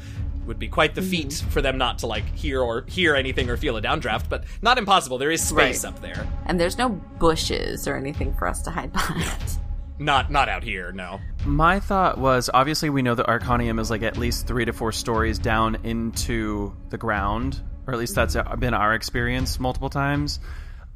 Would 0.47 0.59
be 0.59 0.69
quite 0.69 0.95
the 0.95 1.01
mm-hmm. 1.01 1.11
feat 1.11 1.45
for 1.49 1.63
them 1.63 1.79
not 1.79 2.01
to 2.01 2.07
like 2.07 2.27
hear 2.35 2.61
or 2.61 2.85
hear 2.87 3.15
anything 3.15 3.49
or 3.49 3.57
feel 3.57 3.79
a 3.79 3.83
downdraft, 3.83 4.29
but 4.29 4.45
not 4.61 4.77
impossible. 4.77 5.17
There 5.17 5.31
is 5.31 5.43
space 5.43 5.85
Right. 5.85 5.93
up 5.93 6.03
there. 6.03 6.27
and 6.45 6.61
there's 6.61 6.77
no 6.77 6.91
bushes 6.91 7.89
or 7.89 7.97
anything 7.97 8.35
for 8.35 8.47
us 8.47 8.61
to 8.63 8.71
hide 8.71 8.93
behind. 8.93 9.59
Not 9.99 10.31
not 10.31 10.49
out 10.49 10.65
here, 10.65 10.93
no. 10.93 11.21
My 11.45 11.79
thought 11.81 12.19
was 12.19 12.51
obviously 12.53 12.91
we 12.91 13.03
know 13.03 13.15
that 13.15 13.27
Arcanium 13.27 13.79
is 13.81 13.91
like 13.91 14.03
at 14.03 14.17
least 14.17 14.47
three 14.47 14.65
to 14.65 14.73
four 14.73 14.91
stories 14.93 15.39
down 15.39 15.77
into 15.85 16.75
the 16.91 16.99
ground, 16.99 17.61
or 17.87 17.95
at 17.95 18.01
least 18.01 18.15
that's 18.15 18.37
been 18.59 18.75
our 18.75 18.95
experience 18.95 19.61
multiple 19.61 19.91
times. 19.91 20.41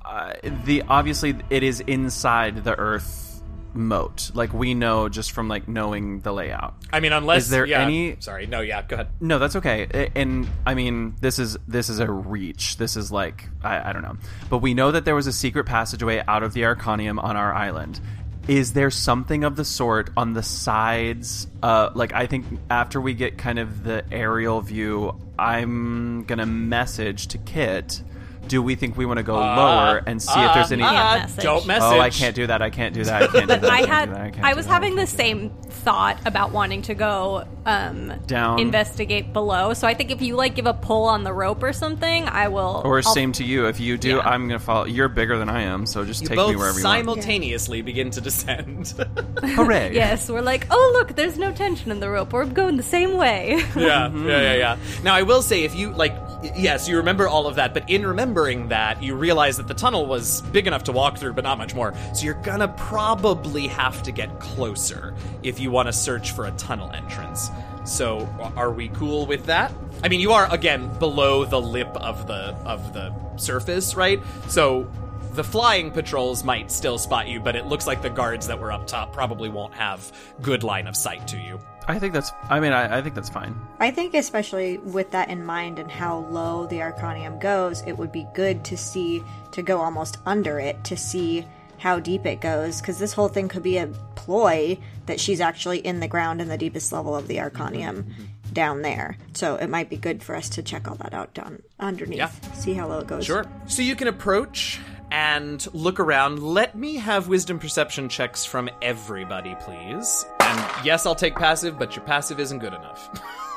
Uh, 0.04 0.32
the 0.64 0.82
obviously 0.88 1.36
it 1.50 1.62
is 1.62 1.80
inside 1.80 2.64
the 2.64 2.76
Earth 2.76 3.40
mote, 3.74 4.32
like 4.34 4.52
we 4.52 4.74
know 4.74 5.08
just 5.08 5.30
from 5.32 5.46
like 5.46 5.68
knowing 5.68 6.20
the 6.20 6.32
layout. 6.32 6.74
I 6.92 6.98
mean, 7.00 7.12
unless 7.12 7.44
Is 7.44 7.50
there 7.50 7.66
yeah, 7.66 7.82
any- 7.82 8.16
Sorry, 8.18 8.46
no, 8.46 8.60
yeah, 8.62 8.82
go 8.82 8.94
ahead. 8.94 9.08
No, 9.20 9.38
that's 9.38 9.54
okay. 9.56 10.10
And 10.16 10.48
I 10.66 10.74
mean, 10.74 11.14
this 11.20 11.38
is 11.38 11.56
this 11.68 11.88
is 11.88 12.00
a 12.00 12.10
reach. 12.10 12.78
This 12.78 12.96
is 12.96 13.12
like 13.12 13.44
I, 13.62 13.90
I 13.90 13.92
don't 13.92 14.02
know, 14.02 14.16
but 14.50 14.58
we 14.58 14.74
know 14.74 14.90
that 14.90 15.04
there 15.04 15.14
was 15.14 15.28
a 15.28 15.32
secret 15.32 15.66
passageway 15.66 16.24
out 16.26 16.42
of 16.42 16.52
the 16.52 16.62
Arcanium 16.62 17.22
on 17.22 17.36
our 17.36 17.54
island. 17.54 18.00
Is 18.48 18.72
there 18.72 18.90
something 18.90 19.44
of 19.44 19.56
the 19.56 19.64
sort 19.64 20.08
on 20.16 20.32
the 20.32 20.42
sides? 20.42 21.46
Uh, 21.62 21.90
like 21.94 22.14
I 22.14 22.26
think 22.26 22.46
after 22.70 22.98
we 22.98 23.12
get 23.12 23.36
kind 23.36 23.58
of 23.58 23.84
the 23.84 24.02
aerial 24.10 24.62
view, 24.62 25.20
I'm 25.38 26.24
gonna 26.24 26.46
message 26.46 27.26
to 27.28 27.38
Kit. 27.38 28.02
Do 28.46 28.62
we 28.62 28.76
think 28.76 28.96
we 28.96 29.04
want 29.04 29.18
to 29.18 29.22
go 29.22 29.34
lower 29.34 30.02
and 30.06 30.22
see 30.22 30.32
if 30.40 30.54
there's 30.54 30.72
any? 30.72 30.82
Can't 30.82 30.96
Uh, 30.96 31.18
message. 31.22 31.42
don't 31.44 31.66
message. 31.66 31.82
oh, 31.92 32.00
I 32.00 32.10
can't 32.10 32.34
do 32.34 32.46
that. 32.46 32.62
I 32.62 32.70
can't 32.70 32.94
do 32.94 33.04
that. 33.04 33.22
I 33.22 33.26
can't 33.26 33.48
do 33.48 33.56
that. 33.56 33.64
I 33.64 33.78
can't 33.78 33.88
had 33.90 34.10
that, 34.14 34.32
can't 34.34 34.44
I 34.46 34.54
was 34.54 34.64
having 34.66 34.94
the 34.96 35.02
can't 35.06 35.10
do 35.10 35.16
that. 35.16 35.22
same 35.22 35.50
thought 35.70 36.18
about 36.26 36.50
wanting 36.52 36.82
to 36.82 36.94
go 36.94 37.44
um 37.66 38.12
Down. 38.26 38.58
investigate 38.58 39.32
below. 39.34 39.74
So 39.74 39.86
I 39.86 39.92
think 39.94 40.10
if 40.10 40.22
you 40.22 40.34
like 40.34 40.54
give 40.54 40.64
a 40.66 40.72
pull 40.72 41.04
on 41.04 41.24
the 41.24 41.32
rope 41.32 41.62
or 41.62 41.72
something, 41.74 42.26
I 42.28 42.48
will 42.48 42.80
Or 42.84 42.96
I'll- 42.98 43.02
same 43.02 43.32
to 43.32 43.44
you. 43.44 43.66
If 43.66 43.80
you 43.80 43.98
do, 43.98 44.16
Yeah. 44.16 44.20
I'm 44.20 44.48
gonna 44.48 44.58
follow. 44.58 44.84
You're 44.86 45.08
bigger 45.08 45.38
than 45.38 45.48
I 45.50 45.62
am, 45.62 45.84
so 45.84 46.04
just 46.06 46.22
You 46.22 46.28
take 46.28 46.36
both 46.36 46.50
me 46.50 46.56
wherever 46.56 46.78
you 46.78 46.84
want. 46.84 46.98
simultaneously 47.00 47.82
begin 47.82 48.10
to 48.12 48.20
descend. 48.22 48.94
Hooray! 49.42 49.92
Yes, 49.98 50.30
we're 50.30 50.40
like, 50.42 50.66
oh 50.70 50.90
look, 50.98 51.16
there's 51.16 51.38
no 51.38 51.52
tension 51.52 51.90
in 51.90 52.00
the 52.00 52.08
rope. 52.08 52.32
We're 52.32 52.44
going 52.46 52.76
the 52.76 52.82
same 52.82 53.16
way. 53.16 53.62
yeah, 53.76 54.08
yeah, 54.10 54.12
yeah, 54.12 54.54
yeah. 54.54 54.76
Now, 55.02 55.14
I 55.14 55.22
will 55.22 55.42
say, 55.42 55.64
if 55.64 55.74
you 55.74 55.90
like, 55.90 56.12
y- 56.42 56.52
yes, 56.56 56.88
you 56.88 56.96
remember 56.98 57.26
all 57.28 57.46
of 57.46 57.56
that, 57.56 57.74
but 57.74 57.88
in 57.90 58.06
remembering 58.28 58.68
that, 58.68 59.02
you 59.02 59.14
realize 59.14 59.56
that 59.56 59.68
the 59.68 59.74
tunnel 59.74 60.04
was 60.04 60.42
big 60.52 60.66
enough 60.66 60.84
to 60.84 60.92
walk 60.92 61.16
through, 61.16 61.32
but 61.32 61.44
not 61.44 61.56
much 61.56 61.74
more. 61.74 61.94
So 62.14 62.24
you're 62.24 62.34
gonna 62.34 62.68
probably 62.68 63.66
have 63.68 64.02
to 64.02 64.12
get 64.12 64.38
closer 64.38 65.14
if 65.42 65.58
you 65.58 65.70
want 65.70 65.88
to 65.88 65.94
search 65.94 66.32
for 66.32 66.44
a 66.44 66.50
tunnel 66.52 66.90
entrance. 66.92 67.50
So, 67.86 68.28
are 68.54 68.70
we 68.70 68.88
cool 68.88 69.24
with 69.24 69.46
that? 69.46 69.72
I 70.04 70.08
mean, 70.08 70.20
you 70.20 70.32
are 70.32 70.52
again 70.52 70.90
below 70.98 71.46
the 71.46 71.60
lip 71.60 71.88
of 71.96 72.26
the 72.26 72.54
of 72.66 72.92
the 72.92 73.14
surface, 73.36 73.94
right? 73.94 74.20
So. 74.48 74.90
The 75.34 75.44
flying 75.44 75.92
patrols 75.92 76.42
might 76.42 76.72
still 76.72 76.98
spot 76.98 77.28
you, 77.28 77.38
but 77.38 77.54
it 77.54 77.66
looks 77.66 77.86
like 77.86 78.02
the 78.02 78.10
guards 78.10 78.48
that 78.48 78.58
were 78.58 78.72
up 78.72 78.88
top 78.88 79.12
probably 79.12 79.48
won't 79.48 79.74
have 79.74 80.10
good 80.42 80.64
line 80.64 80.88
of 80.88 80.96
sight 80.96 81.28
to 81.28 81.36
you. 81.36 81.60
I 81.88 81.98
think 81.98 82.12
that's. 82.12 82.32
I 82.50 82.60
mean, 82.60 82.72
I, 82.72 82.98
I 82.98 83.02
think 83.02 83.14
that's 83.14 83.30
fine. 83.30 83.58
I 83.80 83.90
think, 83.90 84.12
especially 84.12 84.76
with 84.78 85.10
that 85.12 85.30
in 85.30 85.44
mind 85.44 85.78
and 85.78 85.90
how 85.90 86.18
low 86.30 86.66
the 86.66 86.76
Arcanium 86.76 87.40
goes, 87.40 87.82
it 87.86 87.92
would 87.94 88.12
be 88.12 88.26
good 88.34 88.62
to 88.66 88.76
see, 88.76 89.22
to 89.52 89.62
go 89.62 89.80
almost 89.80 90.18
under 90.26 90.60
it, 90.60 90.84
to 90.84 90.96
see 90.98 91.46
how 91.78 91.98
deep 91.98 92.26
it 92.26 92.40
goes, 92.40 92.80
because 92.80 92.98
this 92.98 93.14
whole 93.14 93.28
thing 93.28 93.48
could 93.48 93.62
be 93.62 93.78
a 93.78 93.86
ploy 94.16 94.78
that 95.06 95.18
she's 95.18 95.40
actually 95.40 95.78
in 95.78 96.00
the 96.00 96.08
ground 96.08 96.42
in 96.42 96.48
the 96.48 96.58
deepest 96.58 96.92
level 96.92 97.16
of 97.16 97.26
the 97.26 97.36
mm-hmm, 97.36 97.56
Arcanium 97.56 98.02
mm-hmm. 98.02 98.24
down 98.52 98.82
there. 98.82 99.16
So 99.32 99.54
it 99.56 99.70
might 99.70 99.88
be 99.88 99.96
good 99.96 100.22
for 100.22 100.34
us 100.36 100.50
to 100.50 100.62
check 100.62 100.88
all 100.88 100.96
that 100.96 101.14
out 101.14 101.32
down 101.32 101.62
underneath, 101.80 102.18
Yeah. 102.18 102.52
see 102.52 102.74
how 102.74 102.88
low 102.88 102.98
it 102.98 103.06
goes. 103.06 103.24
Sure. 103.24 103.46
So 103.66 103.80
you 103.80 103.96
can 103.96 104.08
approach 104.08 104.78
and 105.10 105.66
look 105.72 106.00
around. 106.00 106.42
Let 106.42 106.76
me 106.76 106.96
have 106.96 107.28
wisdom 107.28 107.58
perception 107.58 108.10
checks 108.10 108.44
from 108.44 108.68
everybody, 108.82 109.56
please. 109.60 110.26
And 110.48 110.84
yes, 110.84 111.06
I'll 111.06 111.14
take 111.14 111.34
passive, 111.34 111.78
but 111.78 111.94
your 111.96 112.04
passive 112.04 112.40
isn't 112.40 112.58
good 112.58 112.74
enough. 112.74 113.10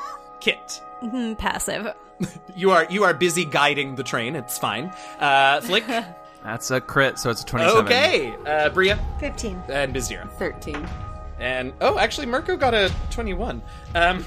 Kit. 0.40 0.82
Hmm, 1.00 1.34
Passive. 1.34 1.94
You 2.54 2.70
are 2.70 2.84
you 2.88 3.02
are 3.02 3.14
busy 3.14 3.44
guiding 3.44 3.96
the 3.96 4.04
train. 4.04 4.36
It's 4.36 4.56
fine. 4.56 4.92
Uh, 5.18 5.60
Flick. 5.60 5.84
That's 6.44 6.70
a 6.70 6.80
crit, 6.80 7.18
so 7.18 7.30
it's 7.30 7.42
a 7.42 7.46
27. 7.46 7.84
okay. 7.86 8.34
Uh, 8.46 8.68
Bria 8.68 8.96
15. 9.18 9.60
and 9.68 9.92
Bizdira. 9.92 10.30
Thirteen. 10.32 10.86
And 11.40 11.72
oh, 11.80 11.98
actually, 11.98 12.26
Mirko 12.26 12.56
got 12.56 12.74
a 12.74 12.92
twenty-one. 13.10 13.60
Um, 13.96 14.24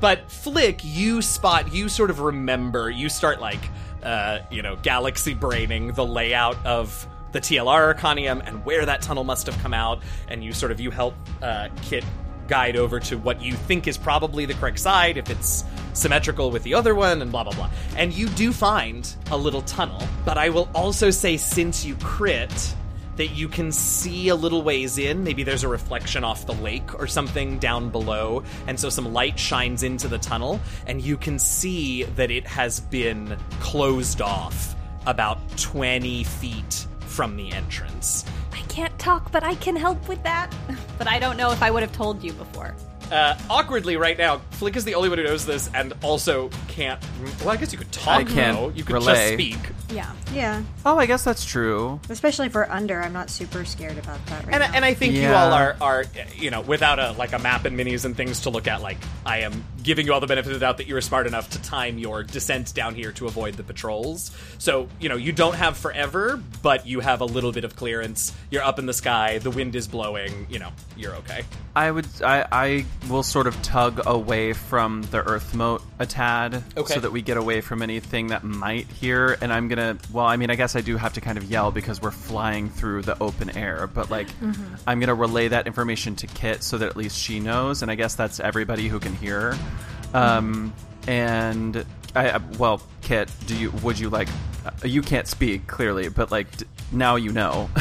but 0.00 0.30
Flick, 0.30 0.80
you 0.84 1.22
spot, 1.22 1.72
you 1.72 1.88
sort 1.88 2.10
of 2.10 2.20
remember, 2.20 2.88
you 2.90 3.08
start 3.08 3.40
like, 3.40 3.68
uh, 4.04 4.40
you 4.50 4.62
know, 4.62 4.76
galaxy 4.76 5.34
braining 5.34 5.88
the 5.92 6.06
layout 6.06 6.64
of 6.64 7.04
the 7.36 7.42
TLR 7.42 7.94
Arcanium 7.94 8.42
and 8.46 8.64
where 8.64 8.86
that 8.86 9.02
tunnel 9.02 9.22
must 9.22 9.44
have 9.46 9.58
come 9.58 9.74
out, 9.74 10.02
and 10.28 10.42
you 10.42 10.54
sort 10.54 10.72
of 10.72 10.80
you 10.80 10.90
help 10.90 11.14
uh, 11.42 11.68
Kit 11.82 12.02
guide 12.48 12.76
over 12.76 12.98
to 12.98 13.18
what 13.18 13.42
you 13.42 13.52
think 13.52 13.86
is 13.86 13.98
probably 13.98 14.46
the 14.46 14.54
correct 14.54 14.78
side 14.78 15.18
if 15.18 15.28
it's 15.28 15.64
symmetrical 15.92 16.50
with 16.50 16.62
the 16.62 16.72
other 16.72 16.94
one 16.94 17.20
and 17.20 17.32
blah 17.32 17.42
blah 17.42 17.52
blah 17.54 17.68
and 17.96 18.12
you 18.12 18.28
do 18.30 18.52
find 18.52 19.16
a 19.32 19.36
little 19.36 19.62
tunnel 19.62 20.00
but 20.24 20.38
i 20.38 20.48
will 20.48 20.68
also 20.72 21.10
say 21.10 21.36
since 21.36 21.84
you 21.84 21.96
crit 21.96 22.76
that 23.16 23.28
you 23.28 23.48
can 23.48 23.72
see 23.72 24.28
a 24.28 24.34
little 24.34 24.60
ways 24.60 24.98
in. 24.98 25.24
Maybe 25.24 25.42
there's 25.42 25.64
a 25.64 25.68
reflection 25.68 26.22
off 26.22 26.44
the 26.44 26.52
lake 26.52 27.00
or 27.00 27.06
something 27.06 27.58
down 27.58 27.88
below, 27.88 28.44
and 28.66 28.78
so 28.78 28.90
some 28.90 29.14
light 29.14 29.38
shines 29.38 29.82
into 29.82 30.06
the 30.06 30.18
tunnel, 30.18 30.60
and 30.86 31.00
you 31.00 31.16
can 31.16 31.38
see 31.38 32.02
that 32.02 32.30
it 32.30 32.46
has 32.46 32.78
been 32.78 33.34
closed 33.60 34.20
off 34.20 34.76
about 35.06 35.38
20 35.56 36.24
feet 36.24 36.86
from 37.16 37.34
the 37.34 37.50
entrance. 37.50 38.26
I 38.52 38.60
can't 38.68 38.96
talk, 38.98 39.32
but 39.32 39.42
I 39.42 39.54
can 39.54 39.74
help 39.74 40.06
with 40.06 40.22
that. 40.24 40.54
But 40.98 41.08
I 41.08 41.18
don't 41.18 41.36
know 41.36 41.50
if 41.50 41.62
I 41.62 41.70
would 41.70 41.82
have 41.82 41.92
told 41.92 42.24
you 42.24 42.32
before. 42.32 42.74
Uh, 43.12 43.36
awkwardly, 43.50 43.98
right 43.98 44.16
now, 44.16 44.38
Flick 44.52 44.76
is 44.76 44.84
the 44.86 44.94
only 44.94 45.10
one 45.10 45.18
who 45.18 45.24
knows 45.24 45.44
this 45.44 45.68
and 45.74 45.92
also 46.02 46.48
can't. 46.68 46.98
Well, 47.40 47.50
I 47.50 47.56
guess 47.56 47.70
you 47.70 47.76
could 47.76 47.92
talk, 47.92 48.20
I 48.20 48.24
can't 48.24 48.56
though. 48.56 48.70
You 48.70 48.82
could 48.82 48.94
relay. 48.94 49.36
just 49.36 49.58
speak. 49.58 49.72
Yeah. 49.90 50.12
Yeah. 50.32 50.62
Oh, 50.84 50.98
I 50.98 51.06
guess 51.06 51.24
that's 51.24 51.44
true. 51.44 52.00
Especially 52.08 52.48
for 52.48 52.70
under, 52.70 53.00
I'm 53.00 53.12
not 53.12 53.30
super 53.30 53.64
scared 53.64 53.98
about 53.98 54.24
that 54.26 54.44
right 54.44 54.54
and, 54.54 54.62
now. 54.62 54.70
and 54.74 54.84
I 54.84 54.94
think 54.94 55.14
you 55.14 55.28
all 55.28 55.52
are, 55.52 55.76
are, 55.80 56.04
you 56.36 56.50
know, 56.50 56.60
without 56.60 56.98
a 56.98 57.12
like 57.12 57.32
a 57.32 57.38
map 57.38 57.64
and 57.64 57.78
minis 57.78 58.04
and 58.04 58.16
things 58.16 58.40
to 58.40 58.50
look 58.50 58.66
at, 58.66 58.82
like 58.82 58.98
I 59.24 59.38
am 59.40 59.64
giving 59.82 60.06
you 60.06 60.12
all 60.12 60.20
the 60.20 60.26
benefit 60.26 60.52
of 60.52 60.58
the 60.58 60.66
doubt 60.66 60.78
that 60.78 60.88
you 60.88 60.94
were 60.94 61.00
smart 61.00 61.26
enough 61.26 61.50
to 61.50 61.62
time 61.62 61.98
your 61.98 62.24
descent 62.24 62.74
down 62.74 62.94
here 62.94 63.12
to 63.12 63.26
avoid 63.26 63.54
the 63.54 63.62
patrols. 63.62 64.32
So, 64.58 64.88
you 64.98 65.08
know, 65.08 65.16
you 65.16 65.30
don't 65.32 65.54
have 65.54 65.76
forever, 65.76 66.42
but 66.62 66.86
you 66.86 67.00
have 67.00 67.20
a 67.20 67.24
little 67.24 67.52
bit 67.52 67.64
of 67.64 67.76
clearance. 67.76 68.34
You're 68.50 68.64
up 68.64 68.78
in 68.80 68.86
the 68.86 68.92
sky, 68.92 69.38
the 69.38 69.50
wind 69.50 69.76
is 69.76 69.86
blowing, 69.86 70.46
you 70.50 70.58
know, 70.58 70.70
you're 70.96 71.14
okay. 71.16 71.44
I 71.76 71.90
would 71.90 72.06
I, 72.22 72.46
I 72.50 72.86
will 73.08 73.22
sort 73.22 73.46
of 73.46 73.60
tug 73.62 74.00
away 74.06 74.54
from 74.54 75.02
the 75.10 75.18
earth 75.18 75.54
mote 75.54 75.82
a 75.98 76.06
tad 76.06 76.64
Okay. 76.76 76.94
so 76.94 77.00
that 77.00 77.12
we 77.12 77.20
get 77.22 77.36
away 77.36 77.60
from 77.60 77.82
anything 77.82 78.28
that 78.28 78.42
might 78.44 78.86
hear 78.86 79.36
and 79.40 79.52
I'm 79.52 79.68
gonna 79.68 79.75
well 80.12 80.26
I 80.26 80.36
mean 80.36 80.50
I 80.50 80.54
guess 80.56 80.74
I 80.76 80.80
do 80.80 80.96
have 80.96 81.12
to 81.14 81.20
kind 81.20 81.38
of 81.38 81.44
yell 81.44 81.70
because 81.70 82.00
we're 82.02 82.10
flying 82.10 82.68
through 82.70 83.02
the 83.02 83.20
open 83.22 83.56
air 83.56 83.86
but 83.86 84.10
like 84.10 84.28
I'm 84.86 85.00
gonna 85.00 85.14
relay 85.14 85.48
that 85.48 85.66
information 85.66 86.16
to 86.16 86.26
Kit 86.26 86.62
so 86.62 86.78
that 86.78 86.88
at 86.88 86.96
least 86.96 87.16
she 87.18 87.40
knows 87.40 87.82
and 87.82 87.90
I 87.90 87.94
guess 87.94 88.14
that's 88.14 88.40
everybody 88.40 88.88
who 88.88 88.98
can 89.00 89.14
hear 89.16 89.56
um 90.14 90.72
and 91.06 91.84
I 92.14 92.30
I- 92.30 92.40
well 92.58 92.80
Kit 93.02 93.30
do 93.46 93.56
you 93.56 93.70
would 93.82 93.98
you 93.98 94.08
like 94.10 94.28
uh, 94.64 94.70
you 94.84 95.02
can't 95.02 95.26
speak 95.28 95.66
clearly 95.66 96.08
but 96.08 96.30
like 96.30 96.56
d- 96.56 96.64
now 96.92 97.16
you 97.16 97.32
know 97.32 97.68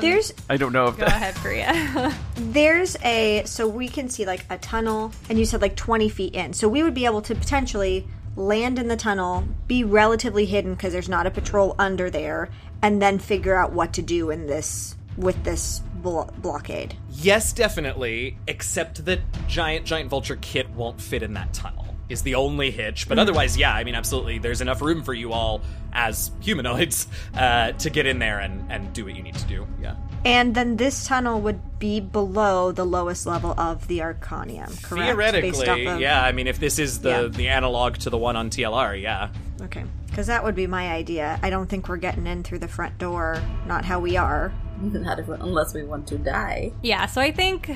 There's 0.00 0.32
I 0.48 0.56
don't 0.56 0.72
know 0.72 0.86
if 0.86 0.96
Go 0.96 1.04
that, 1.04 1.16
ahead, 1.16 1.34
Bria. 1.42 2.14
there's 2.36 2.96
a 3.04 3.42
so 3.44 3.68
we 3.68 3.88
can 3.88 4.08
see 4.08 4.24
like 4.24 4.46
a 4.48 4.56
tunnel, 4.56 5.12
and 5.28 5.38
you 5.38 5.44
said 5.44 5.60
like 5.60 5.76
20 5.76 6.08
feet 6.08 6.34
in. 6.34 6.54
So 6.54 6.66
we 6.68 6.82
would 6.82 6.94
be 6.94 7.04
able 7.04 7.20
to 7.22 7.34
potentially 7.34 8.06
land 8.36 8.78
in 8.78 8.88
the 8.88 8.96
tunnel, 8.96 9.44
be 9.66 9.84
relatively 9.84 10.46
hidden 10.46 10.74
because 10.74 10.92
there's 10.92 11.08
not 11.08 11.26
a 11.26 11.30
patrol 11.30 11.74
under 11.78 12.10
there, 12.10 12.48
and 12.82 13.00
then 13.00 13.18
figure 13.18 13.54
out 13.54 13.72
what 13.72 13.92
to 13.94 14.02
do 14.02 14.30
in 14.30 14.46
this 14.46 14.96
with 15.16 15.42
this 15.44 15.82
blo- 15.94 16.30
blockade. 16.38 16.96
Yes, 17.10 17.52
definitely, 17.52 18.38
except 18.46 19.04
that 19.04 19.20
giant 19.46 19.84
giant 19.86 20.10
vulture 20.10 20.36
kit 20.36 20.70
won't 20.70 21.00
fit 21.00 21.22
in 21.22 21.34
that 21.34 21.52
tunnel. 21.52 21.86
Is 22.08 22.22
the 22.22 22.34
only 22.34 22.72
hitch, 22.72 23.08
but 23.08 23.20
otherwise, 23.20 23.56
yeah, 23.56 23.72
I 23.72 23.84
mean, 23.84 23.94
absolutely, 23.94 24.38
there's 24.38 24.60
enough 24.60 24.82
room 24.82 25.04
for 25.04 25.14
you 25.14 25.32
all 25.32 25.60
as 25.92 26.32
humanoids 26.40 27.06
uh, 27.34 27.70
to 27.72 27.88
get 27.88 28.06
in 28.06 28.18
there 28.18 28.40
and, 28.40 28.64
and 28.70 28.92
do 28.92 29.04
what 29.04 29.14
you 29.14 29.22
need 29.22 29.36
to 29.36 29.46
do. 29.46 29.64
Yeah, 29.80 29.94
And 30.24 30.54
then 30.54 30.76
this 30.76 31.06
tunnel 31.06 31.40
would 31.40 31.78
be 31.78 31.98
below 32.00 32.72
the 32.72 32.84
lowest 32.84 33.26
level 33.26 33.58
of 33.58 33.88
the 33.88 33.98
Arcanium, 34.00 34.66
correct? 34.82 35.16
Based 35.16 35.60
theoretically, 35.60 35.68
off 35.88 35.94
of- 35.94 36.00
yeah. 36.00 36.22
I 36.22 36.32
mean, 36.32 36.46
if 36.46 36.58
this 36.58 36.78
is 36.78 37.00
the 37.00 37.08
Yeah. 37.08 37.22
the 37.28 37.48
analog 37.48 37.96
to 37.98 38.10
the 38.10 38.18
one 38.18 38.36
on 38.36 38.50
TLR, 38.50 38.94
yeah. 39.00 39.28
Okay. 39.62 39.84
Because 40.08 40.26
that 40.26 40.44
would 40.44 40.54
be 40.56 40.66
my 40.66 40.90
idea. 40.90 41.38
I 41.42 41.50
don't 41.50 41.68
think 41.68 41.88
we're 41.88 41.96
getting 41.96 42.26
in 42.26 42.42
through 42.42 42.58
the 42.58 42.68
front 42.68 42.98
door. 42.98 43.40
Not 43.66 43.84
how 43.84 44.00
we 44.00 44.16
are. 44.16 44.52
Not 44.82 45.18
if, 45.20 45.28
unless 45.28 45.72
we 45.72 45.84
want 45.84 46.06
to 46.08 46.18
die. 46.18 46.72
Yeah, 46.82 47.06
so 47.06 47.20
I 47.20 47.30
think 47.32 47.70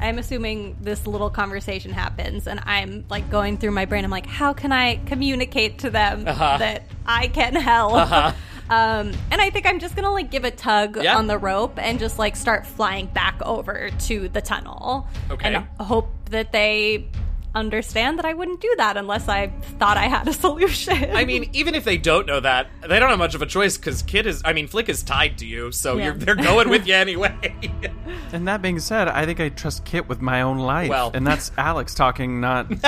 I'm 0.00 0.18
assuming 0.18 0.76
this 0.80 1.06
little 1.06 1.30
conversation 1.30 1.92
happens, 1.92 2.46
and 2.46 2.60
I'm 2.64 3.04
like 3.10 3.30
going 3.30 3.56
through 3.58 3.72
my 3.72 3.84
brain. 3.86 4.04
I'm 4.04 4.10
like, 4.10 4.26
how 4.26 4.52
can 4.52 4.72
I 4.72 4.96
communicate 5.06 5.78
to 5.80 5.90
them 5.90 6.26
Uh-huh. 6.26 6.56
that 6.58 6.82
I 7.06 7.28
can 7.28 7.54
help? 7.54 8.34
Um, 8.70 9.10
and 9.32 9.40
I 9.40 9.50
think 9.50 9.66
I'm 9.66 9.80
just 9.80 9.96
gonna 9.96 10.12
like 10.12 10.30
give 10.30 10.44
a 10.44 10.52
tug 10.52 10.96
Yeah. 11.02 11.16
on 11.18 11.26
the 11.26 11.36
rope 11.38 11.76
and 11.76 11.98
just 11.98 12.20
like 12.20 12.36
start 12.36 12.64
flying 12.64 13.06
back 13.06 13.34
over 13.44 13.90
to 14.06 14.28
the 14.28 14.40
tunnel. 14.40 15.08
Okay. 15.28 15.52
And 15.52 15.66
hope 15.80 16.08
that 16.26 16.52
they 16.52 17.08
understand 17.54 18.18
that 18.18 18.24
I 18.24 18.34
wouldn't 18.34 18.60
do 18.60 18.72
that 18.78 18.96
unless 18.96 19.28
I 19.28 19.48
thought 19.78 19.96
I 19.96 20.06
had 20.08 20.26
a 20.28 20.32
solution. 20.46 21.14
I 21.14 21.24
mean, 21.24 21.50
even 21.52 21.74
if 21.74 21.84
they 21.84 21.98
don't 21.98 22.26
know 22.26 22.40
that, 22.40 22.68
they 22.86 22.98
don't 22.98 23.10
have 23.10 23.18
much 23.18 23.34
of 23.34 23.42
a 23.42 23.46
choice 23.46 23.76
because 23.76 24.02
Kit 24.02 24.26
is. 24.26 24.42
I 24.44 24.52
mean, 24.52 24.66
Flick 24.68 24.88
is 24.88 25.02
tied 25.02 25.38
to 25.38 25.46
you, 25.46 25.72
so 25.72 25.96
Yeah. 25.96 26.04
you're, 26.06 26.14
they're 26.14 26.34
going 26.36 26.68
with 26.68 26.86
you 26.86 26.94
anyway. 26.94 27.34
And 28.32 28.46
that 28.46 28.62
being 28.62 28.78
said, 28.78 29.08
I 29.08 29.26
think 29.26 29.40
I 29.40 29.48
trust 29.48 29.84
Kit 29.84 30.08
with 30.08 30.20
my 30.20 30.42
own 30.42 30.58
life. 30.58 30.88
Well- 30.88 31.10
and 31.14 31.26
that's 31.26 31.50
Alex 31.58 31.96
talking, 31.96 32.40
not 32.40 32.66
Flick. 32.68 32.80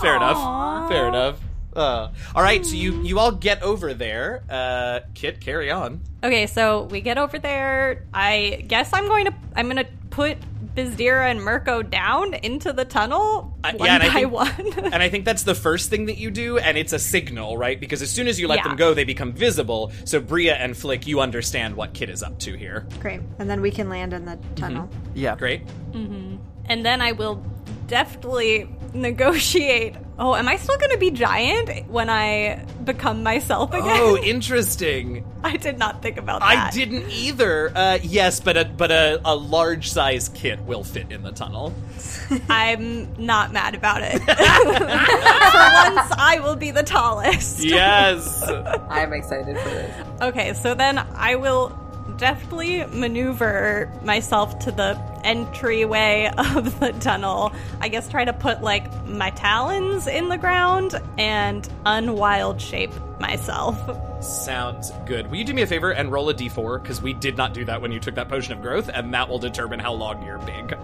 Fair 0.00 0.16
enough. 0.16 0.88
Fair 0.88 1.08
enough. 1.08 1.38
Uh, 1.76 2.10
all 2.34 2.42
right, 2.42 2.64
so 2.64 2.74
you 2.74 3.02
you 3.02 3.18
all 3.18 3.30
get 3.30 3.62
over 3.62 3.92
there. 3.94 4.42
Uh, 4.48 5.00
Kit, 5.14 5.40
carry 5.40 5.70
on. 5.70 6.00
Okay, 6.24 6.46
so 6.46 6.84
we 6.84 7.00
get 7.02 7.18
over 7.18 7.38
there. 7.38 8.04
I 8.14 8.64
guess 8.66 8.90
I'm 8.94 9.06
going 9.06 9.26
to 9.26 9.34
I'm 9.54 9.66
going 9.66 9.76
to 9.84 9.86
put 10.10 10.38
Bizdira 10.78 11.30
and 11.30 11.42
Mirko 11.42 11.82
down 11.82 12.34
into 12.34 12.72
the 12.72 12.84
tunnel 12.84 13.56
Uh, 13.64 13.72
one 13.74 13.86
yeah, 13.86 13.94
and 13.94 14.02
I 14.04 14.08
by 14.08 14.14
think- 14.14 14.32
one. 14.32 14.92
And 14.92 15.02
I 15.02 15.08
think 15.08 15.24
that's 15.24 15.42
the 15.42 15.54
first 15.54 15.90
thing 15.90 16.06
that 16.06 16.18
you 16.18 16.30
do, 16.30 16.58
and 16.58 16.78
it's 16.78 16.92
a 16.92 16.98
signal, 16.98 17.56
right? 17.58 17.78
Because 17.78 18.00
as 18.02 18.10
soon 18.10 18.28
as 18.28 18.38
you 18.40 18.46
let 18.48 18.58
Yeah. 18.58 18.68
them 18.68 18.76
go, 18.76 18.94
they 18.94 19.04
become 19.04 19.32
visible. 19.32 19.92
So 20.04 20.20
Bria 20.20 20.54
and 20.54 20.76
Flick, 20.76 21.06
you 21.06 21.20
understand 21.20 21.74
what 21.76 21.92
Kit 21.94 22.10
is 22.10 22.22
up 22.22 22.38
to 22.40 22.54
here. 22.56 22.86
Great. 23.00 23.20
And 23.38 23.50
then 23.50 23.60
we 23.60 23.70
can 23.70 23.88
land 23.88 24.12
in 24.12 24.24
the 24.24 24.38
tunnel. 24.54 24.88
Yeah. 25.14 25.34
Great. 25.36 25.62
and 25.94 26.84
then 26.84 27.00
I 27.00 27.12
will 27.12 27.42
deftly 27.86 28.68
negotiate. 28.94 29.94
Oh, 30.20 30.34
am 30.34 30.48
I 30.48 30.56
still 30.56 30.76
going 30.78 30.90
to 30.90 30.98
be 30.98 31.12
giant 31.12 31.88
when 31.88 32.10
I 32.10 32.64
become 32.82 33.22
myself 33.22 33.72
again? 33.72 33.86
Oh, 33.86 34.16
interesting. 34.22 35.24
I 35.44 35.56
did 35.56 35.78
not 35.78 36.02
think 36.02 36.16
about 36.16 36.40
that. 36.40 36.48
I 36.48 36.70
didn't 36.70 37.08
either. 37.10 37.70
Uh, 37.72 37.98
yes, 38.02 38.40
but 38.40 38.56
a 38.56 38.64
but 38.64 38.90
a, 38.90 39.20
a 39.24 39.36
large 39.36 39.90
size 39.90 40.28
kit 40.30 40.60
will 40.62 40.82
fit 40.82 41.12
in 41.12 41.22
the 41.22 41.30
tunnel. 41.30 41.72
I'm 42.48 43.14
not 43.24 43.52
mad 43.52 43.76
about 43.76 44.02
it. 44.02 44.18
For 44.22 44.34
once, 44.34 46.12
I 46.18 46.40
will 46.42 46.56
be 46.56 46.72
the 46.72 46.82
tallest. 46.82 47.62
Yes. 47.62 48.42
I'm 48.90 49.12
excited 49.12 49.56
for 49.56 49.68
this. 49.68 50.22
Okay, 50.22 50.52
so 50.54 50.74
then 50.74 50.98
I 50.98 51.36
will 51.36 51.68
deftly 52.16 52.84
maneuver 52.86 53.92
myself 54.02 54.58
to 54.60 54.72
the 54.72 54.94
entryway 55.28 56.30
of 56.38 56.80
the 56.80 56.92
tunnel. 57.00 57.52
I 57.80 57.88
guess 57.88 58.08
try 58.08 58.24
to 58.24 58.32
put 58.32 58.62
like 58.62 58.90
my 59.06 59.30
talons 59.30 60.06
in 60.06 60.28
the 60.28 60.38
ground 60.38 61.00
and 61.18 61.68
unwild 61.86 62.60
shape 62.60 62.92
myself. 63.20 63.76
Sounds 64.24 64.90
good. 65.06 65.28
Will 65.30 65.36
you 65.36 65.44
do 65.44 65.52
me 65.54 65.62
a 65.62 65.66
favor 65.66 65.92
and 65.92 66.10
roll 66.10 66.28
a 66.30 66.34
d4? 66.34 66.82
Because 66.82 67.02
we 67.02 67.12
did 67.12 67.36
not 67.36 67.52
do 67.54 67.64
that 67.66 67.80
when 67.80 67.92
you 67.92 68.00
took 68.00 68.14
that 68.16 68.28
potion 68.28 68.52
of 68.54 68.62
growth, 68.62 68.88
and 68.92 69.12
that 69.14 69.28
will 69.28 69.38
determine 69.38 69.78
how 69.78 69.92
long 69.92 70.24
you're 70.24 70.38
big. 70.38 70.76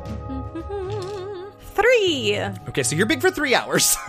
Three. 1.74 2.38
Okay, 2.68 2.82
so 2.82 2.94
you're 2.94 3.06
big 3.06 3.20
for 3.20 3.30
three 3.30 3.54
hours. 3.54 3.96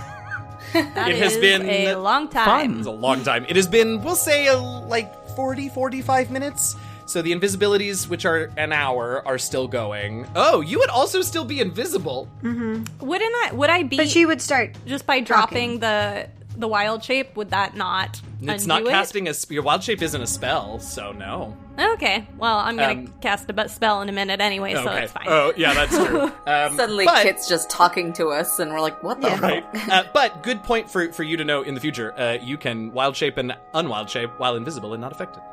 That 0.73 1.09
It 1.09 1.17
has 1.19 1.37
been 1.37 1.61
a 1.69 1.95
long 1.95 2.27
time. 2.27 2.79
it's 2.79 2.87
a 2.87 2.91
long 2.91 3.23
time. 3.23 3.45
It 3.47 3.55
has 3.55 3.65
been, 3.65 4.01
we'll 4.01 4.17
say, 4.17 4.47
a, 4.47 4.57
like 4.57 5.13
40, 5.29 5.69
45 5.69 6.31
minutes. 6.31 6.75
So 7.07 7.21
the 7.21 7.31
invisibilities, 7.33 8.07
which 8.09 8.25
are 8.25 8.49
an 8.57 8.73
hour, 8.73 9.21
are 9.27 9.37
still 9.37 9.67
going. 9.67 10.27
Oh, 10.35 10.61
you 10.61 10.79
would 10.79 10.89
also 10.89 11.21
still 11.21 11.45
be 11.45 11.59
invisible. 11.59 12.27
Wouldn't 12.41 13.35
I? 13.45 13.51
Would 13.53 13.69
I 13.69 13.83
be? 13.83 13.97
But 13.97 14.09
she 14.09 14.25
would 14.25 14.41
start. 14.41 14.75
just 14.85 15.05
by 15.05 15.19
dropping 15.19 15.79
the 15.79 16.27
the 16.57 16.67
wild 16.67 17.03
shape. 17.03 17.35
Would 17.35 17.49
that 17.51 17.75
not? 17.75 18.21
It's 18.41 18.63
undo 18.63 18.67
not 18.67 18.81
it? 18.83 18.89
casting 18.89 19.27
a 19.27 19.33
sp- 19.35 19.51
your 19.51 19.63
wild 19.63 19.83
shape 19.83 20.01
isn't 20.01 20.21
a 20.21 20.27
spell, 20.27 20.79
so 20.79 21.11
no. 21.11 21.55
Okay. 21.77 22.25
Well, 22.37 22.57
I'm 22.57 22.77
gonna 22.77 23.01
Um, 23.01 23.13
cast 23.21 23.49
a 23.49 23.69
spell 23.69 24.01
in 24.01 24.09
a 24.09 24.11
minute 24.11 24.39
anyway, 24.39 24.73
so 24.73 24.87
okay. 24.87 25.03
it's 25.03 25.11
fine. 25.11 25.25
Oh, 25.27 25.51
yeah, 25.57 25.73
that's 25.73 25.95
true. 25.95 26.31
Um, 26.47 26.75
Suddenly, 26.77 27.05
but- 27.05 27.23
Kit's 27.23 27.47
just 27.49 27.69
talking 27.69 28.13
to 28.13 28.27
us, 28.29 28.59
and 28.59 28.71
we're 28.71 28.79
like, 28.81 29.03
"What 29.03 29.19
the 29.21 29.29
Right. 29.29 29.65
Uh, 29.91 30.03
but 30.13 30.41
good 30.43 30.63
point 30.63 30.89
for 30.89 31.11
for 31.11 31.23
you 31.23 31.37
to 31.37 31.43
know 31.45 31.61
in 31.63 31.73
the 31.75 31.81
future. 31.81 32.13
Uh, 32.17 32.37
you 32.41 32.57
can 32.57 32.91
wild 32.93 33.15
shape 33.15 33.37
and 33.37 33.55
unwild 33.73 34.09
shape 34.09 34.31
while 34.37 34.55
invisible 34.55 34.93
and 34.93 35.01
not 35.01 35.11
affected. 35.11 35.43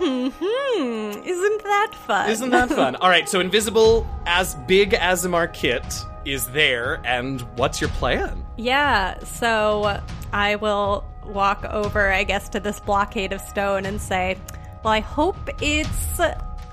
Hmm. 0.00 1.22
Isn't 1.24 1.62
that 1.62 1.92
fun? 2.06 2.30
Isn't 2.30 2.50
that 2.50 2.70
fun? 2.70 2.96
All 3.00 3.10
right, 3.10 3.28
so 3.28 3.38
invisible 3.40 4.06
as 4.26 4.54
big 4.66 4.92
Aasimar 4.92 5.52
Kit 5.52 5.84
is 6.24 6.46
there, 6.48 7.00
and 7.04 7.40
what's 7.56 7.80
your 7.80 7.90
plan? 7.90 8.44
Yeah, 8.56 9.18
so 9.24 10.00
I 10.32 10.56
will 10.56 11.04
walk 11.24 11.64
over, 11.64 12.10
I 12.10 12.24
guess, 12.24 12.48
to 12.50 12.60
this 12.60 12.80
blockade 12.80 13.32
of 13.32 13.40
stone 13.42 13.84
and 13.84 14.00
say, 14.00 14.38
Well, 14.82 14.92
I 14.92 15.00
hope 15.00 15.36
it's 15.60 16.20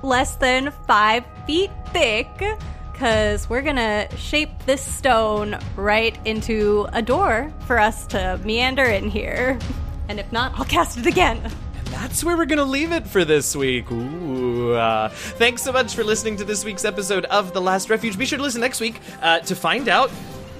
less 0.01 0.35
than 0.37 0.71
five 0.87 1.25
feet 1.45 1.71
thick, 1.87 2.29
because 2.93 3.49
we're 3.49 3.61
gonna 3.61 4.07
shape 4.17 4.49
this 4.65 4.81
stone 4.81 5.59
right 5.75 6.17
into 6.25 6.87
a 6.93 7.01
door 7.01 7.53
for 7.65 7.77
us 7.77 8.07
to 8.07 8.39
meander 8.43 8.85
in 8.85 9.09
here. 9.09 9.59
And 10.09 10.21
if 10.21 10.31
not, 10.31 10.53
I'll 10.57 10.63
cast 10.63 10.97
it 10.97 11.05
again. 11.05 11.51
That's 11.91 12.23
where 12.23 12.37
we're 12.37 12.45
going 12.45 12.57
to 12.57 12.65
leave 12.65 12.91
it 12.91 13.07
for 13.07 13.25
this 13.25 13.55
week. 13.55 13.91
Ooh. 13.91 14.73
Uh, 14.73 15.09
thanks 15.09 15.61
so 15.61 15.71
much 15.71 15.95
for 15.95 16.03
listening 16.03 16.37
to 16.37 16.45
this 16.45 16.65
week's 16.65 16.85
episode 16.85 17.25
of 17.25 17.53
The 17.53 17.61
Last 17.61 17.89
Refuge. 17.89 18.17
Be 18.17 18.25
sure 18.25 18.37
to 18.37 18.43
listen 18.43 18.61
next 18.61 18.79
week 18.79 18.99
uh, 19.21 19.39
to 19.39 19.55
find 19.55 19.87
out 19.87 20.11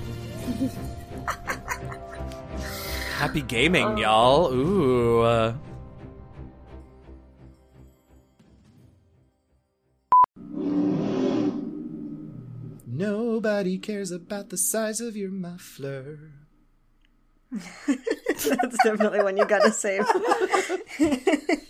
Happy 3.17 3.41
gaming, 3.41 3.97
y'all. 3.97 4.53
Ooh. 4.53 5.21
Uh... 5.21 5.53
Nobody 12.85 13.77
cares 13.77 14.11
about 14.11 14.49
the 14.49 14.57
size 14.57 15.01
of 15.01 15.15
your 15.15 15.29
muffler. 15.29 16.31
That's 17.87 18.83
definitely 18.83 19.23
one 19.23 19.37
you 19.37 19.45
gotta 19.45 19.71
save. 19.71 20.05